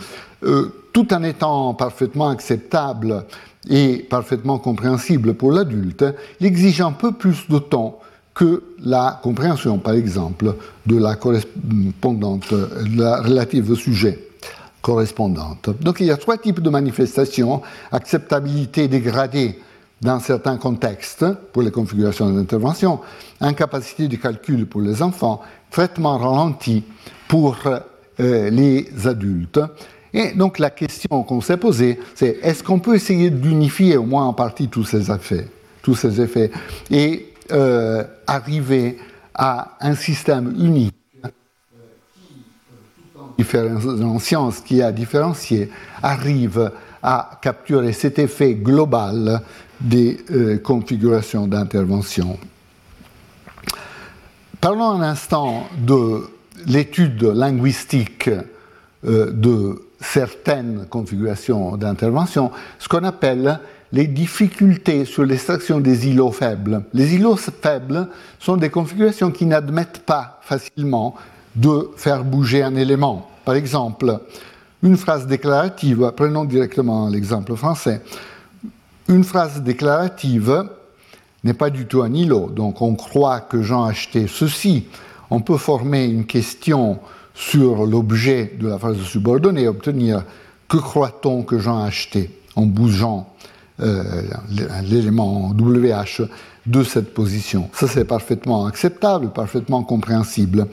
tout 0.94 1.14
en 1.14 1.24
étant 1.24 1.74
parfaitement 1.74 2.30
acceptable 2.30 3.26
et 3.70 4.08
parfaitement 4.10 4.58
compréhensible 4.58 5.34
pour 5.34 5.52
l'adulte, 5.52 6.06
il 6.40 6.48
exige 6.48 6.80
un 6.80 6.94
peu 6.94 7.12
plus 7.12 7.50
de 7.50 7.60
temps 7.60 8.00
que 8.34 8.64
la 8.82 9.20
compréhension, 9.22 9.80
par 9.80 9.96
exemple, 9.96 10.56
de 10.86 10.98
la 10.98 11.16
correspondante, 11.16 12.54
de 12.54 13.02
la 13.02 13.22
relative 13.22 13.76
sujet 13.76 14.18
correspondante. 14.82 15.70
Donc 15.82 16.00
il 16.00 16.06
y 16.06 16.12
a 16.12 16.16
trois 16.16 16.38
types 16.38 16.62
de 16.62 16.70
manifestations, 16.70 17.62
acceptabilité 17.92 18.88
dégradée 18.88 19.60
dans 20.02 20.20
certains 20.20 20.58
contextes 20.58 21.26
pour 21.52 21.62
les 21.62 21.72
configurations 21.72 22.30
d'intervention, 22.32 23.00
incapacité 23.42 24.08
de 24.08 24.16
calcul 24.16 24.66
pour 24.66 24.82
les 24.82 25.02
enfants, 25.02 25.42
traitement 25.72 26.18
ralenti 26.18 26.84
pour 27.28 27.58
euh, 27.66 28.50
les 28.50 28.90
adultes. 29.06 29.60
Et 30.14 30.32
donc 30.32 30.58
la 30.58 30.70
question 30.70 31.24
qu'on 31.24 31.42
s'est 31.42 31.58
posée, 31.58 32.00
c'est 32.16 32.40
est-ce 32.42 32.64
qu'on 32.64 32.80
peut 32.80 32.96
essayer 32.96 33.30
d'unifier 33.30 33.98
au 33.98 34.04
moins 34.04 34.26
en 34.26 34.34
partie 34.34 34.68
tous 34.68 34.86
ces 34.86 35.12
effets, 35.12 35.48
tous 35.82 35.96
ces 35.96 36.22
effets 36.22 36.52
et 36.90 37.34
euh, 37.52 38.04
arriver 38.26 38.98
à 39.34 39.78
un 39.82 39.96
système 39.96 40.54
unique 40.58 40.96
en 43.64 44.20
science 44.20 44.60
qui 44.60 44.82
a 44.82 44.92
différencié 44.92 45.70
arrive 46.04 46.72
à 47.02 47.40
capturer 47.42 47.94
cet 47.94 48.20
effet 48.20 48.54
global 48.56 49.42
des 49.82 50.18
euh, 50.32 50.58
configurations 50.58 51.48
d'intervention. 51.48 52.38
Parlons 54.60 54.92
un 54.92 55.02
instant 55.02 55.68
de 55.78 56.22
l'étude 56.68 57.24
linguistique 57.24 58.30
euh, 59.06 59.32
de 59.32 59.82
certaines 60.02 60.86
configurations 60.90 61.78
d'intervention, 61.78 62.52
ce 62.78 62.88
qu'on 62.88 63.04
appelle 63.04 63.60
les 63.92 64.08
difficultés 64.08 65.06
sur 65.06 65.24
l'extraction 65.26 65.80
des 65.80 66.08
îlots 66.08 66.32
faibles. 66.32 66.84
Les 66.94 67.16
îlots 67.16 67.38
faibles 67.38 68.08
sont 68.40 68.58
des 68.58 68.70
configurations 68.70 69.32
qui 69.32 69.46
n'admettent 69.46 70.00
pas 70.06 70.40
facilement 70.44 71.16
de 71.56 71.90
faire 71.96 72.24
bouger 72.24 72.62
un 72.62 72.76
élément. 72.76 73.30
Par 73.46 73.56
exemple, 73.56 74.20
une 74.84 74.96
phrase 74.96 75.26
déclarative, 75.28 76.12
prenons 76.16 76.46
directement 76.46 77.10
l'exemple 77.10 77.56
français, 77.56 78.02
une 79.10 79.24
phrase 79.24 79.62
déclarative 79.62 80.66
n'est 81.44 81.54
pas 81.54 81.70
du 81.70 81.86
tout 81.86 82.04
un 82.04 82.14
îlot, 82.14 82.50
donc 82.56 82.82
on 82.82 82.96
croit 82.96 83.42
que 83.42 83.62
Jean 83.62 83.86
a 83.86 83.90
acheté 83.90 84.28
ceci. 84.28 84.86
On 85.32 85.42
peut 85.42 85.58
former 85.58 86.06
une 86.06 86.26
question 86.26 87.00
sur 87.34 87.86
l'objet 87.86 88.54
de 88.60 88.68
la 88.68 88.78
phrase 88.78 89.02
subordonnée 89.02 89.68
obtenir 89.68 90.24
que 90.68 90.78
croit-on 90.78 91.44
que 91.44 91.58
Jean 91.58 91.80
a 91.80 91.88
acheté 91.88 92.30
en 92.56 92.66
bougeant 92.66 93.34
euh, 93.80 94.04
l'élément 94.84 95.50
WH 95.58 96.28
de 96.68 96.84
cette 96.84 97.14
position. 97.14 97.70
Ça, 97.74 97.88
c'est 97.88 98.06
parfaitement 98.06 98.66
acceptable, 98.66 99.32
parfaitement 99.32 99.84
compréhensible. 99.84 100.68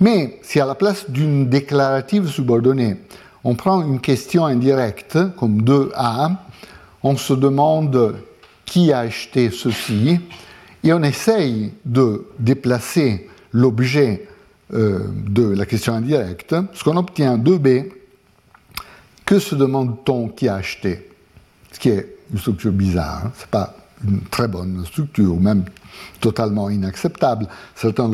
Mais 0.00 0.40
si 0.42 0.58
à 0.58 0.66
la 0.66 0.74
place 0.74 1.08
d'une 1.08 1.48
déclarative 1.48 2.26
subordonnée, 2.26 2.96
on 3.44 3.54
prend 3.54 3.82
une 3.82 4.00
question 4.00 4.44
indirecte, 4.46 5.18
comme 5.36 5.62
2A, 5.62 6.32
on 7.06 7.16
se 7.16 7.34
demande 7.34 8.16
qui 8.64 8.92
a 8.92 8.98
acheté 9.00 9.50
ceci, 9.50 10.18
et 10.82 10.92
on 10.92 11.04
essaye 11.04 11.72
de 11.84 12.26
déplacer 12.40 13.30
l'objet 13.52 14.28
euh, 14.74 15.04
de 15.28 15.48
la 15.50 15.66
question 15.66 15.92
indirecte, 15.94 16.56
ce 16.72 16.82
qu'on 16.82 16.96
obtient 16.96 17.38
2b, 17.38 17.92
que 19.24 19.38
se 19.38 19.54
demande-t-on 19.54 20.30
qui 20.30 20.48
a 20.48 20.56
acheté? 20.56 21.08
Ce 21.70 21.78
qui 21.78 21.90
est 21.90 22.16
une 22.32 22.40
structure 22.40 22.72
bizarre, 22.72 23.26
hein. 23.26 23.32
ce 23.36 23.42
n'est 23.42 23.50
pas 23.52 23.76
une 24.04 24.22
très 24.22 24.48
bonne 24.48 24.84
structure, 24.84 25.36
même 25.36 25.64
totalement 26.20 26.70
inacceptable. 26.70 27.46
Certains 27.76 28.08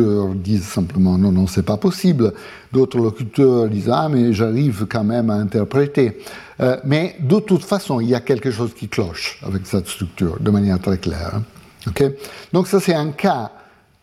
disent 0.00 0.64
simplement 0.64 1.18
non, 1.18 1.32
non, 1.32 1.46
c'est 1.46 1.62
pas 1.62 1.76
possible. 1.76 2.32
D'autres 2.72 2.98
locuteurs 2.98 3.68
disent 3.68 3.90
ah, 3.92 4.08
mais 4.10 4.32
j'arrive 4.32 4.86
quand 4.88 5.04
même 5.04 5.30
à 5.30 5.34
interpréter. 5.34 6.18
Euh, 6.60 6.76
mais 6.84 7.16
de 7.20 7.38
toute 7.40 7.64
façon, 7.64 8.00
il 8.00 8.08
y 8.08 8.14
a 8.14 8.20
quelque 8.20 8.50
chose 8.50 8.74
qui 8.74 8.88
cloche 8.88 9.40
avec 9.42 9.66
cette 9.66 9.88
structure, 9.88 10.38
de 10.40 10.50
manière 10.50 10.80
très 10.80 10.98
claire. 10.98 11.34
Hein. 11.36 12.10
Donc 12.52 12.66
ça, 12.66 12.80
c'est 12.80 12.94
un 12.94 13.10
cas 13.10 13.50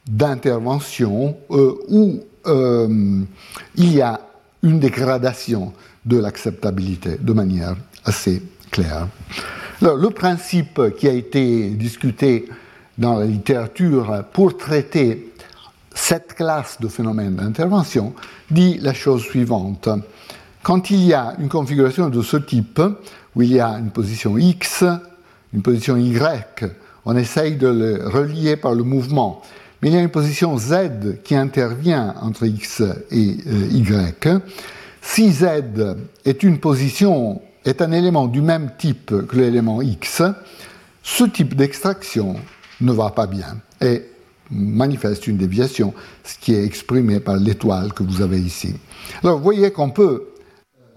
d'intervention 0.07 1.37
euh, 1.51 1.73
où 1.89 2.19
euh, 2.47 3.21
il 3.75 3.93
y 3.93 4.01
a 4.01 4.19
une 4.63 4.79
dégradation 4.79 5.73
de 6.05 6.17
l'acceptabilité 6.17 7.17
de 7.19 7.33
manière 7.33 7.75
assez 8.05 8.41
claire. 8.71 9.07
le 9.81 10.09
principe 10.09 10.95
qui 10.97 11.07
a 11.07 11.13
été 11.13 11.69
discuté 11.71 12.47
dans 12.97 13.17
la 13.17 13.25
littérature 13.25 14.23
pour 14.31 14.57
traiter 14.57 15.30
cette 15.93 16.33
classe 16.33 16.79
de 16.79 16.87
phénomènes 16.87 17.35
d'intervention 17.35 18.13
dit 18.49 18.77
la 18.79 18.93
chose 18.93 19.23
suivante. 19.23 19.89
Quand 20.63 20.89
il 20.91 21.03
y 21.03 21.13
a 21.13 21.35
une 21.39 21.49
configuration 21.49 22.09
de 22.09 22.21
ce 22.21 22.37
type, 22.37 22.81
où 23.35 23.41
il 23.41 23.53
y 23.53 23.59
a 23.59 23.79
une 23.79 23.91
position 23.91 24.37
X, 24.37 24.83
une 25.53 25.61
position 25.61 25.97
Y, 25.97 26.65
on 27.05 27.15
essaye 27.15 27.55
de 27.55 27.67
le 27.67 28.07
relier 28.07 28.55
par 28.55 28.73
le 28.73 28.83
mouvement, 28.83 29.41
mais 29.81 29.89
il 29.89 29.95
y 29.95 29.97
a 29.97 30.01
une 30.01 30.09
position 30.09 30.57
Z 30.57 31.21
qui 31.23 31.35
intervient 31.35 32.13
entre 32.21 32.45
X 32.45 32.81
et 33.09 33.37
euh, 33.47 33.67
Y. 33.71 34.29
Si 35.01 35.31
Z 35.31 35.45
est 36.25 36.43
une 36.43 36.59
position, 36.59 37.41
est 37.65 37.81
un 37.81 37.91
élément 37.91 38.27
du 38.27 38.41
même 38.41 38.71
type 38.77 39.13
que 39.27 39.35
l'élément 39.35 39.81
X, 39.81 40.21
ce 41.01 41.23
type 41.23 41.55
d'extraction 41.55 42.35
ne 42.81 42.91
va 42.91 43.09
pas 43.09 43.25
bien 43.25 43.57
manifeste 44.51 45.27
une 45.27 45.37
déviation, 45.37 45.93
ce 46.23 46.37
qui 46.37 46.53
est 46.53 46.63
exprimé 46.63 47.19
par 47.19 47.37
l'étoile 47.37 47.93
que 47.93 48.03
vous 48.03 48.21
avez 48.21 48.39
ici. 48.39 48.75
Alors 49.23 49.37
vous 49.37 49.43
voyez 49.43 49.71
qu'on 49.71 49.89
peut 49.89 50.27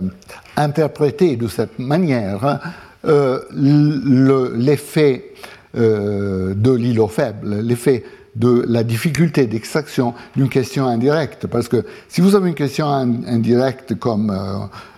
euh, 0.03 0.09
interpréter 0.57 1.37
de 1.37 1.49
cette 1.49 1.79
manière 1.79 2.61
euh, 3.05 3.41
l'effet 3.53 5.33
euh, 5.77 6.55
de 6.55 6.73
l'îlot 6.73 7.09
faible, 7.09 7.61
l'effet 7.61 8.05
de 8.37 8.65
la 8.69 8.83
difficulté 8.83 9.47
d'extraction 9.47 10.15
d'une 10.35 10.49
question 10.49 10.87
indirecte. 10.87 11.47
Parce 11.47 11.69
que 11.69 11.85
si 12.09 12.21
vous 12.21 12.35
avez 12.35 12.49
une 12.49 12.57
question 12.57 12.89
indirecte 12.89 13.95
comme 13.97 14.37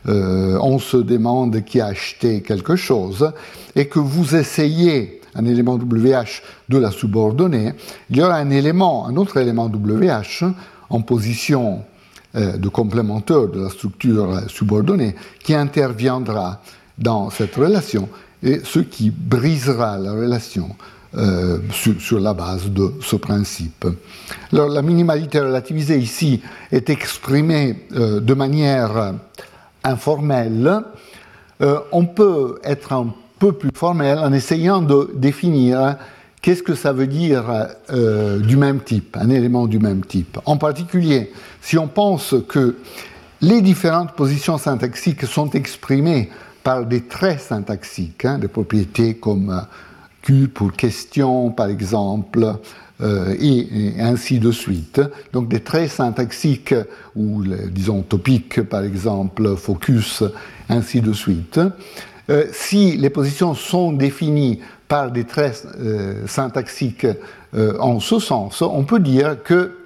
on 0.06 0.78
se 0.78 0.96
demande 0.96 1.62
qui 1.64 1.82
a 1.82 1.86
acheté 1.86 2.40
quelque 2.40 2.76
chose, 2.76 3.30
et 3.74 3.88
que 3.88 3.98
vous 3.98 4.36
essayez 4.36 5.15
un 5.36 5.44
élément 5.44 5.74
WH 5.74 6.42
de 6.68 6.78
la 6.78 6.90
subordonner, 6.90 7.72
il 8.10 8.16
y 8.16 8.22
aura 8.22 8.36
un 8.36 8.50
élément, 8.50 9.06
un 9.06 9.16
autre 9.16 9.36
élément 9.36 9.66
WH 9.66 10.44
en 10.90 11.00
position 11.00 11.82
euh, 12.36 12.56
de 12.56 12.68
complémentaire 12.68 13.48
de 13.48 13.62
la 13.62 13.68
structure 13.68 14.40
subordonnée 14.48 15.14
qui 15.42 15.54
interviendra 15.54 16.60
dans 16.98 17.30
cette 17.30 17.54
relation 17.54 18.08
et 18.42 18.60
ce 18.64 18.78
qui 18.78 19.10
brisera 19.10 19.98
la 19.98 20.12
relation 20.12 20.76
euh, 21.16 21.60
sur, 21.70 22.20
la 22.20 22.34
base 22.34 22.68
de 22.68 22.92
ce 23.00 23.16
principe. 23.16 23.86
Alors, 24.52 24.68
la 24.68 24.82
minimalité 24.82 25.40
relativisée 25.40 25.98
ici 25.98 26.42
est 26.70 26.90
exprimée 26.90 27.86
euh, 27.94 28.20
de 28.20 28.34
manière 28.34 29.14
informelle. 29.82 30.82
Euh, 31.62 31.78
on 31.90 32.04
peut 32.04 32.58
être 32.62 32.92
un 32.92 33.14
peu 33.38 33.52
plus 33.52 33.70
formel 33.74 34.18
en 34.18 34.32
essayant 34.32 34.82
de 34.82 35.10
définir 35.14 35.96
qu'est-ce 36.40 36.62
que 36.62 36.74
ça 36.74 36.92
veut 36.92 37.06
dire 37.06 37.44
du 38.42 38.56
même 38.56 38.80
type, 38.80 39.16
un 39.20 39.30
élément 39.30 39.66
du 39.66 39.78
même 39.78 40.04
type. 40.04 40.38
En 40.44 40.56
particulier, 40.56 41.32
si 41.60 41.76
on 41.76 41.88
pense 41.88 42.34
que 42.48 42.76
les 43.40 43.60
différentes 43.60 44.12
positions 44.12 44.58
syntaxiques 44.58 45.26
sont 45.26 45.50
exprimées 45.50 46.30
par 46.62 46.86
des 46.86 47.02
traits 47.02 47.40
syntaxiques, 47.40 48.24
hein, 48.24 48.38
des 48.38 48.48
propriétés 48.48 49.16
comme 49.16 49.66
pour 50.54 50.72
question, 50.72 51.50
par 51.50 51.68
exemple, 51.68 52.54
euh, 53.00 53.34
et, 53.38 53.94
ainsi 54.00 54.38
de 54.38 54.50
suite. 54.50 55.00
Donc 55.32 55.48
des 55.48 55.60
traits 55.60 55.90
syntaxiques 55.90 56.74
ou, 57.14 57.44
disons, 57.70 58.02
topiques, 58.02 58.62
par 58.62 58.82
exemple, 58.82 59.56
focus, 59.56 60.24
ainsi 60.68 61.00
de 61.00 61.12
suite. 61.12 61.60
Euh, 62.28 62.46
si 62.52 62.96
les 62.96 63.10
positions 63.10 63.54
sont 63.54 63.92
définies 63.92 64.60
par 64.88 65.10
des 65.10 65.24
traits 65.24 65.66
euh, 65.78 66.26
syntaxiques 66.26 67.06
en 67.80 68.00
ce 68.00 68.18
sens, 68.18 68.60
on 68.60 68.84
peut 68.84 69.00
dire 69.00 69.42
que 69.42 69.78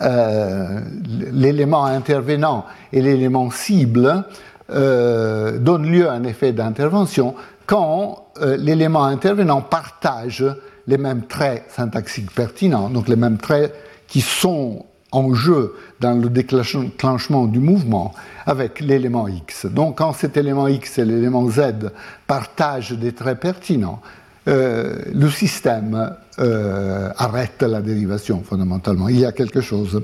l'élément 0.00 1.84
intervenant 1.84 2.64
et 2.90 3.02
l'élément 3.02 3.50
cible 3.50 4.24
donnent 4.70 5.90
lieu 5.90 6.08
à 6.08 6.12
un 6.12 6.24
effet 6.24 6.52
d'intervention 6.52 7.34
quand 7.66 8.26
euh, 8.40 8.56
l'élément 8.56 9.04
intervenant 9.04 9.60
partage 9.60 10.44
les 10.86 10.98
mêmes 10.98 11.26
traits 11.26 11.64
syntaxiques 11.68 12.34
pertinents, 12.34 12.88
donc 12.88 13.08
les 13.08 13.16
mêmes 13.16 13.38
traits 13.38 13.74
qui 14.08 14.20
sont 14.20 14.84
en 15.12 15.34
jeu 15.34 15.74
dans 16.00 16.14
le 16.14 16.28
déclenchement 16.28 17.46
du 17.46 17.60
mouvement 17.60 18.14
avec 18.46 18.80
l'élément 18.80 19.28
X. 19.28 19.66
Donc 19.66 19.98
quand 19.98 20.12
cet 20.14 20.36
élément 20.36 20.66
X 20.66 20.98
et 20.98 21.04
l'élément 21.04 21.48
Z 21.48 21.90
partagent 22.26 22.92
des 22.92 23.12
traits 23.12 23.38
pertinents, 23.38 24.00
euh, 24.48 24.96
le 25.14 25.30
système 25.30 26.16
euh, 26.40 27.10
arrête 27.16 27.62
la 27.62 27.80
dérivation 27.80 28.42
fondamentalement. 28.42 29.08
Il 29.08 29.20
y 29.20 29.24
a 29.24 29.30
quelque 29.30 29.60
chose 29.60 30.02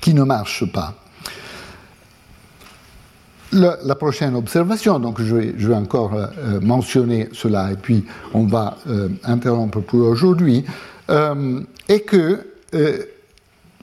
qui 0.00 0.14
ne 0.14 0.22
marche 0.22 0.70
pas 0.72 0.94
la 3.52 3.94
prochaine 3.94 4.34
observation, 4.34 4.98
donc 4.98 5.22
je 5.22 5.34
vais, 5.34 5.74
encore 5.74 6.12
euh, 6.14 6.60
mentionner 6.60 7.30
cela 7.32 7.72
et 7.72 7.76
puis 7.76 8.04
on 8.34 8.44
va 8.44 8.76
interrompre 9.24 9.80
pour 9.80 10.00
aujourd'hui, 10.00 10.64
est 11.08 12.00
que 12.00 12.44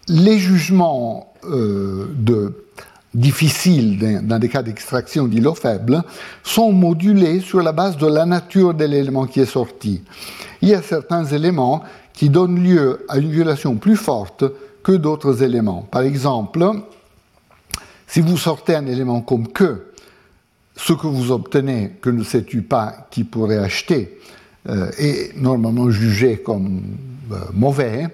les 0.08 0.38
jugements 0.38 1.34
de, 1.44 2.54
difficiles 3.14 4.22
dans, 4.24 4.40
des 4.40 4.50
cas 4.50 4.64
d'extraction 4.64 5.28
d'îlots 5.28 5.56
faibles 5.56 6.04
sont 6.44 6.72
modulés 6.72 7.40
sur 7.40 7.62
la 7.62 7.72
base 7.72 7.98
de 7.98 8.08
la 8.08 8.26
nature 8.26 8.74
de 8.74 8.86
l'élément 8.86 9.26
qui 9.28 9.40
est 9.40 9.46
sorti. 9.46 10.02
Il 10.62 10.70
y 10.70 10.74
a 10.74 10.82
certains 10.82 11.26
éléments 11.26 11.84
qui 12.14 12.30
donnent 12.30 12.64
lieu 12.64 13.06
à 13.10 13.18
une 13.18 13.32
violation 13.32 13.76
plus 13.76 13.98
forte 13.98 14.46
que 14.84 14.92
d'autres 14.92 15.44
éléments. 15.44 15.88
Par 15.90 16.02
exemple, 16.02 16.66
si 18.08 18.22
vous 18.22 18.38
sortez 18.38 18.76
un 18.76 18.86
élément 18.86 19.22
comme 19.22 19.48
que, 19.48 19.88
ce 20.76 20.94
que 20.94 21.08
vous 21.08 21.32
obtenez, 21.32 21.94
que 22.02 22.10
ne 22.10 22.24
sais-tu 22.24 22.64
pas 22.64 23.08
qui 23.12 23.24
pourrait 23.24 23.58
acheter, 23.58 24.20
euh, 24.70 24.90
est 24.98 25.36
normalement 25.38 25.90
jugé 25.90 26.38
comme 26.38 26.84
euh, 27.32 27.36
mauvais. 27.54 28.08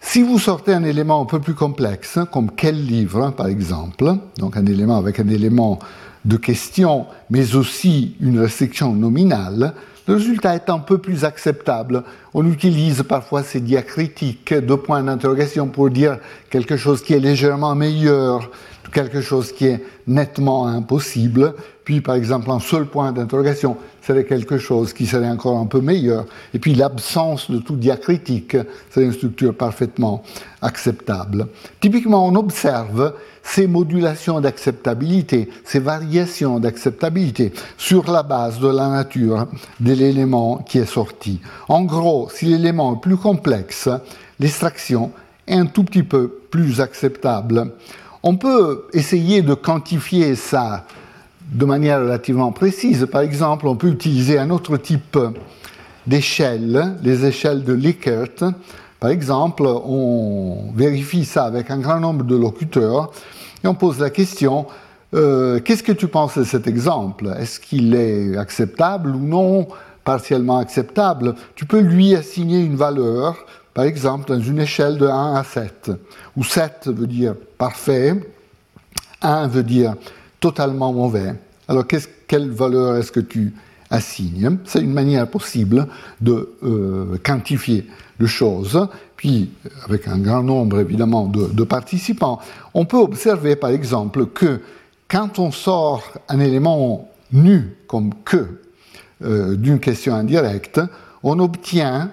Si 0.00 0.22
vous 0.22 0.38
sortez 0.38 0.72
un 0.72 0.84
élément 0.84 1.20
un 1.20 1.24
peu 1.26 1.40
plus 1.40 1.54
complexe, 1.54 2.18
comme 2.32 2.50
quel 2.56 2.84
livre, 2.84 3.30
par 3.30 3.48
exemple, 3.48 4.14
donc 4.38 4.56
un 4.56 4.64
élément 4.64 4.96
avec 4.96 5.18
un 5.20 5.28
élément 5.28 5.78
de 6.24 6.36
question, 6.36 7.06
mais 7.30 7.54
aussi 7.56 8.16
une 8.20 8.38
restriction 8.38 8.94
nominale, 8.94 9.74
le 10.06 10.14
résultat 10.14 10.54
est 10.54 10.70
un 10.70 10.78
peu 10.78 10.98
plus 10.98 11.24
acceptable. 11.24 12.04
On 12.32 12.46
utilise 12.46 13.02
parfois 13.02 13.42
ces 13.42 13.60
diacritiques, 13.60 14.54
de 14.54 14.74
points 14.74 15.02
d'interrogation 15.02 15.66
pour 15.66 15.90
dire 15.90 16.18
quelque 16.48 16.76
chose 16.76 17.02
qui 17.02 17.12
est 17.12 17.20
légèrement 17.20 17.74
meilleur 17.74 18.50
quelque 18.92 19.20
chose 19.20 19.52
qui 19.52 19.66
est 19.66 19.84
nettement 20.06 20.66
impossible, 20.66 21.54
puis 21.84 22.00
par 22.00 22.14
exemple 22.14 22.50
un 22.50 22.60
seul 22.60 22.86
point 22.86 23.12
d'interrogation 23.12 23.76
serait 24.08 24.24
quelque 24.24 24.56
chose 24.56 24.94
qui 24.94 25.06
serait 25.06 25.28
encore 25.28 25.58
un 25.58 25.66
peu 25.66 25.82
meilleur, 25.82 26.24
et 26.54 26.58
puis 26.58 26.74
l'absence 26.74 27.50
de 27.50 27.58
tout 27.58 27.76
diacritique 27.76 28.56
serait 28.90 29.04
une 29.04 29.12
structure 29.12 29.54
parfaitement 29.54 30.22
acceptable. 30.62 31.46
Typiquement, 31.78 32.26
on 32.26 32.34
observe 32.34 33.12
ces 33.42 33.66
modulations 33.66 34.40
d'acceptabilité, 34.40 35.50
ces 35.62 35.78
variations 35.78 36.58
d'acceptabilité 36.58 37.52
sur 37.76 38.10
la 38.10 38.22
base 38.22 38.60
de 38.60 38.68
la 38.68 38.88
nature 38.88 39.46
de 39.78 39.92
l'élément 39.92 40.64
qui 40.66 40.78
est 40.78 40.86
sorti. 40.86 41.40
En 41.68 41.84
gros, 41.84 42.30
si 42.34 42.46
l'élément 42.46 42.96
est 42.96 43.00
plus 43.02 43.18
complexe, 43.18 43.90
l'extraction 44.40 45.12
est 45.46 45.56
un 45.56 45.66
tout 45.66 45.84
petit 45.84 46.02
peu 46.02 46.28
plus 46.50 46.80
acceptable. 46.80 47.72
On 48.22 48.36
peut 48.36 48.86
essayer 48.94 49.42
de 49.42 49.52
quantifier 49.52 50.34
ça 50.34 50.86
de 51.52 51.64
manière 51.64 52.00
relativement 52.00 52.52
précise. 52.52 53.06
Par 53.10 53.22
exemple, 53.22 53.66
on 53.66 53.76
peut 53.76 53.88
utiliser 53.88 54.38
un 54.38 54.50
autre 54.50 54.76
type 54.76 55.18
d'échelles, 56.06 56.96
les 57.02 57.24
échelles 57.24 57.64
de 57.64 57.72
Likert. 57.72 58.52
Par 59.00 59.10
exemple, 59.10 59.64
on 59.66 60.72
vérifie 60.74 61.24
ça 61.24 61.44
avec 61.44 61.70
un 61.70 61.78
grand 61.78 62.00
nombre 62.00 62.24
de 62.24 62.36
locuteurs 62.36 63.12
et 63.62 63.68
on 63.68 63.74
pose 63.74 63.98
la 64.00 64.10
question 64.10 64.66
euh, 65.14 65.60
qu'est-ce 65.60 65.82
que 65.82 65.92
tu 65.92 66.06
penses 66.06 66.36
de 66.36 66.44
cet 66.44 66.66
exemple? 66.66 67.34
Est-ce 67.38 67.60
qu'il 67.60 67.94
est 67.94 68.36
acceptable 68.36 69.10
ou 69.10 69.20
non? 69.20 69.68
Partiellement 70.04 70.58
acceptable 70.58 71.34
Tu 71.54 71.66
peux 71.66 71.80
lui 71.80 72.14
assigner 72.14 72.60
une 72.60 72.76
valeur, 72.76 73.36
par 73.74 73.84
exemple, 73.84 74.28
dans 74.28 74.40
une 74.40 74.58
échelle 74.58 74.98
de 74.98 75.06
1 75.06 75.34
à 75.34 75.44
7, 75.44 75.92
où 76.36 76.44
7 76.44 76.88
veut 76.88 77.06
dire 77.06 77.34
parfait, 77.56 78.14
1 79.22 79.48
veut 79.48 79.62
dire 79.62 79.94
totalement 80.40 80.92
mauvais. 80.92 81.34
Alors, 81.68 81.84
quelle 81.86 82.50
valeur 82.50 82.96
est-ce 82.96 83.12
que 83.12 83.20
tu 83.20 83.54
assignes? 83.90 84.58
C'est 84.64 84.80
une 84.80 84.92
manière 84.92 85.28
possible 85.28 85.86
de 86.20 86.50
euh, 86.62 87.18
quantifier 87.24 87.86
les 88.18 88.26
choses. 88.26 88.88
Puis, 89.16 89.50
avec 89.84 90.08
un 90.08 90.18
grand 90.18 90.42
nombre 90.42 90.80
évidemment 90.80 91.26
de 91.26 91.64
participants, 91.64 92.38
on 92.74 92.84
peut 92.84 92.96
observer 92.96 93.56
par 93.56 93.70
exemple 93.70 94.26
que 94.26 94.60
quand 95.08 95.38
on 95.38 95.50
sort 95.50 96.02
un 96.28 96.38
élément 96.38 97.08
nu 97.32 97.76
comme 97.86 98.12
que 98.24 98.60
euh, 99.24 99.56
d'une 99.56 99.80
question 99.80 100.14
indirecte, 100.14 100.80
on 101.22 101.38
obtient 101.40 102.10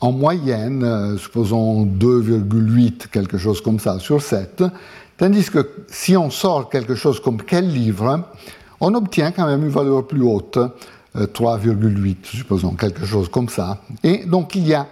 en 0.00 0.12
moyenne, 0.12 0.84
euh, 0.84 1.18
supposons 1.18 1.84
2,8, 1.84 3.08
quelque 3.08 3.36
chose 3.36 3.60
comme 3.60 3.80
ça, 3.80 3.98
sur 3.98 4.22
7, 4.22 4.62
tandis 5.18 5.50
que 5.50 5.68
si 5.88 6.16
on 6.16 6.30
sort 6.30 6.70
quelque 6.70 6.94
chose 6.94 7.20
comme 7.20 7.42
quel 7.42 7.68
livre, 7.68 8.24
on 8.80 8.94
obtient 8.94 9.32
quand 9.32 9.46
même 9.46 9.64
une 9.64 9.70
valeur 9.70 10.06
plus 10.06 10.22
haute, 10.22 10.58
3,8, 11.14 12.10
euh, 12.10 12.14
supposons, 12.22 12.74
quelque 12.74 13.04
chose 13.04 13.28
comme 13.28 13.48
ça. 13.48 13.82
Et 14.02 14.24
donc 14.24 14.54
il 14.54 14.66
y 14.66 14.74
a 14.74 14.86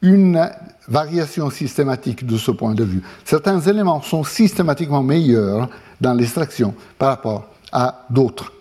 une 0.00 0.50
variation 0.88 1.50
systématique 1.50 2.26
de 2.26 2.36
ce 2.36 2.50
point 2.50 2.74
de 2.74 2.84
vue. 2.84 3.02
Certains 3.24 3.60
éléments 3.60 4.00
sont 4.00 4.24
systématiquement 4.24 5.02
meilleurs 5.02 5.68
dans 6.00 6.14
l'extraction 6.14 6.74
par 6.98 7.10
rapport 7.10 7.46
à 7.70 8.06
d'autres 8.10 8.52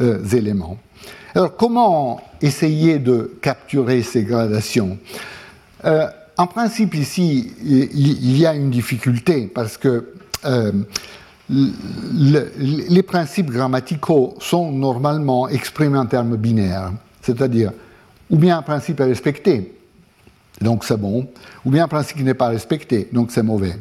euh, 0.00 0.24
éléments. 0.28 0.78
Alors 1.34 1.56
comment 1.56 2.20
essayer 2.40 2.98
de 2.98 3.36
capturer 3.40 4.02
ces 4.02 4.24
gradations? 4.24 4.98
Euh, 5.84 6.06
En 6.38 6.46
principe 6.46 6.94
ici, 6.94 7.50
il, 7.64 8.36
y 8.36 8.44
a 8.44 8.54
une 8.54 8.68
difficulté 8.70 9.46
parce 9.46 9.78
que 9.78 10.12
euh, 10.44 10.72
les 11.48 13.02
principes 13.02 13.50
grammaticaux 13.50 14.34
sont 14.40 14.72
normalement 14.72 15.48
exprimés 15.48 15.98
en 15.98 16.06
termes 16.06 16.36
binaires, 16.36 16.92
c'est-à-dire 17.22 17.72
ou 18.30 18.36
bien 18.36 18.58
un 18.58 18.62
principe 18.62 19.00
est 19.00 19.04
respecté, 19.04 19.72
donc 20.60 20.84
c'est 20.84 20.96
bon, 20.96 21.28
ou 21.64 21.70
bien 21.70 21.84
un 21.84 21.88
principe 21.88 22.20
n'est 22.20 22.34
pas 22.34 22.48
respecté, 22.48 23.08
donc 23.12 23.30
c'est 23.30 23.42
mauvais. 23.42 23.76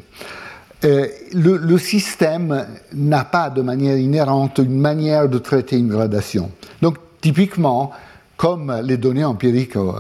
Euh, 0.84 1.08
le, 1.34 1.78
système 1.78 2.66
n'a 2.94 3.24
pas 3.24 3.50
de 3.50 3.62
manière 3.62 3.98
inhérente 3.98 4.60
une 4.60 4.78
manière 4.78 5.30
de 5.30 5.38
traiter 5.40 5.78
une 5.78 5.88
gradation. 5.88 6.52
Donc 6.82 6.98
typiquement, 7.22 7.92
comme 8.38 8.82
les 8.84 8.98
données 8.98 9.24
empiriques 9.24 9.78
euh, 9.78 9.94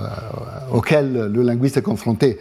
auxquelles 0.72 1.32
le 1.34 1.42
linguiste 1.42 1.78
est 1.78 1.82
confronté 1.82 2.38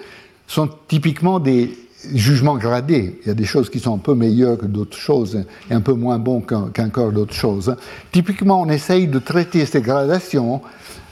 sont 0.46 0.68
typiquement 0.88 1.38
des 1.38 1.78
jugements 2.12 2.56
gradés. 2.56 3.18
Il 3.22 3.28
y 3.28 3.30
a 3.30 3.34
des 3.34 3.44
choses 3.44 3.70
qui 3.70 3.80
sont 3.80 3.94
un 3.94 3.98
peu 3.98 4.14
meilleures 4.14 4.58
que 4.58 4.66
d'autres 4.66 4.96
choses 4.96 5.44
et 5.70 5.74
un 5.74 5.80
peu 5.80 5.94
moins 5.94 6.18
bons 6.18 6.40
qu'encore 6.40 7.12
d'autres 7.12 7.34
choses. 7.34 7.76
Typiquement, 8.12 8.60
on 8.60 8.68
essaye 8.68 9.06
de 9.06 9.18
traiter 9.18 9.66
ces 9.66 9.80
gradations 9.80 10.60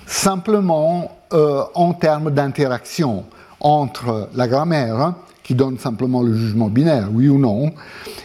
simplement 0.07 1.19
euh, 1.33 1.63
en 1.75 1.95
termes 1.95 2.31
d'interaction 2.31 3.25
entre 3.61 4.29
la 4.35 4.49
grammaire 4.49 5.15
qui 5.43 5.55
donne 5.55 5.79
simplement 5.79 6.23
le 6.23 6.35
jugement 6.35 6.69
binaire, 6.69 7.09
oui 7.13 7.29
ou 7.29 7.39
non, 7.39 7.73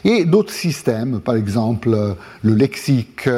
et 0.03 0.25
d'autres 0.25 0.53
systèmes, 0.53 1.19
par 1.19 1.35
exemple 1.35 1.89
le 2.43 2.53
lexique, 2.53 3.29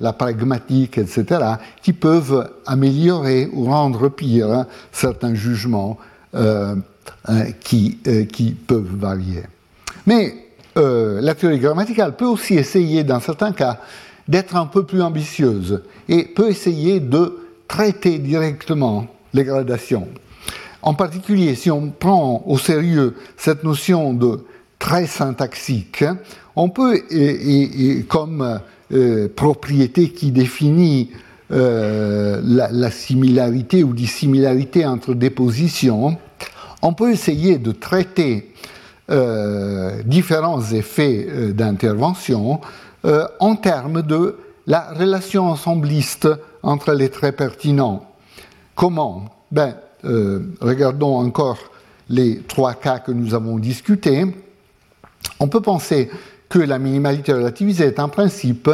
la 0.00 0.12
pragmatique, 0.12 0.98
etc., 0.98 1.44
qui 1.82 1.92
peuvent 1.92 2.50
améliorer 2.66 3.48
ou 3.52 3.64
rendre 3.66 4.08
pire 4.08 4.64
certains 4.92 5.34
jugements 5.34 5.98
euh, 6.34 6.74
euh, 7.28 7.44
qui, 7.60 7.98
euh, 8.06 8.24
qui, 8.24 8.52
peuvent 8.52 8.96
varier. 8.96 9.42
Mais 10.06 10.34
la 10.76 11.34
théorie 11.34 11.58
grammaticale 11.58 12.14
peut 12.14 12.26
aussi 12.26 12.54
essayer, 12.54 13.02
dans 13.02 13.18
certains 13.18 13.50
cas, 13.50 13.80
d'être 14.28 14.54
un 14.54 14.66
peu 14.66 14.84
plus 14.84 15.02
ambitieuse 15.02 15.82
et 16.08 16.22
peut 16.22 16.50
essayer 16.50 17.00
de 17.00 17.36
traiter 17.66 18.18
directement 18.20 19.08
les 19.34 19.42
gradations. 19.42 20.06
En 20.82 20.94
particulier, 20.94 21.56
si 21.56 21.72
on 21.72 21.90
prend 21.90 22.44
au 22.46 22.58
sérieux 22.58 23.16
cette 23.36 23.64
notion 23.64 24.14
de 24.14 24.44
trait 24.78 25.08
syntaxique, 25.08 26.04
on 26.54 26.68
peut, 26.68 27.02
comme 28.08 28.60
euh, 28.90 29.28
propriété 29.28 30.08
qui 30.08 30.30
définit 30.30 31.10
euh, 31.52 32.40
la, 32.42 32.90
similarité 32.90 33.84
ou 33.84 33.92
dissimilarité 33.92 34.86
entre 34.86 35.12
des 35.12 35.28
positions, 35.28 36.16
on 36.82 36.92
peut 36.92 37.10
essayer 37.10 37.58
de 37.58 37.72
traiter 37.72 38.52
euh, 39.10 40.02
différents 40.04 40.62
effets 40.72 41.52
d'intervention 41.52 42.60
en 43.40 43.56
termes 43.56 44.02
de 44.02 44.36
la 44.68 44.92
relation 44.92 45.46
ensembliste 45.46 46.28
entre 46.62 46.92
les 46.92 47.08
traits 47.08 47.36
pertinents. 47.36 48.06
Comment? 48.74 49.24
Ben, 49.50 49.74
euh, 50.04 50.54
regardons 50.60 51.16
encore 51.16 51.58
les 52.10 52.42
trois 52.42 52.74
cas 52.74 52.98
que 52.98 53.10
nous 53.10 53.34
avons 53.34 53.58
discutés, 53.58 54.24
on 55.40 55.48
peut 55.48 55.62
penser 55.62 56.10
que 56.48 56.58
la 56.58 56.78
minimalité 56.78 57.32
relativisée 57.32 57.86
est 57.86 57.98
un 57.98 58.08
principe 58.08 58.70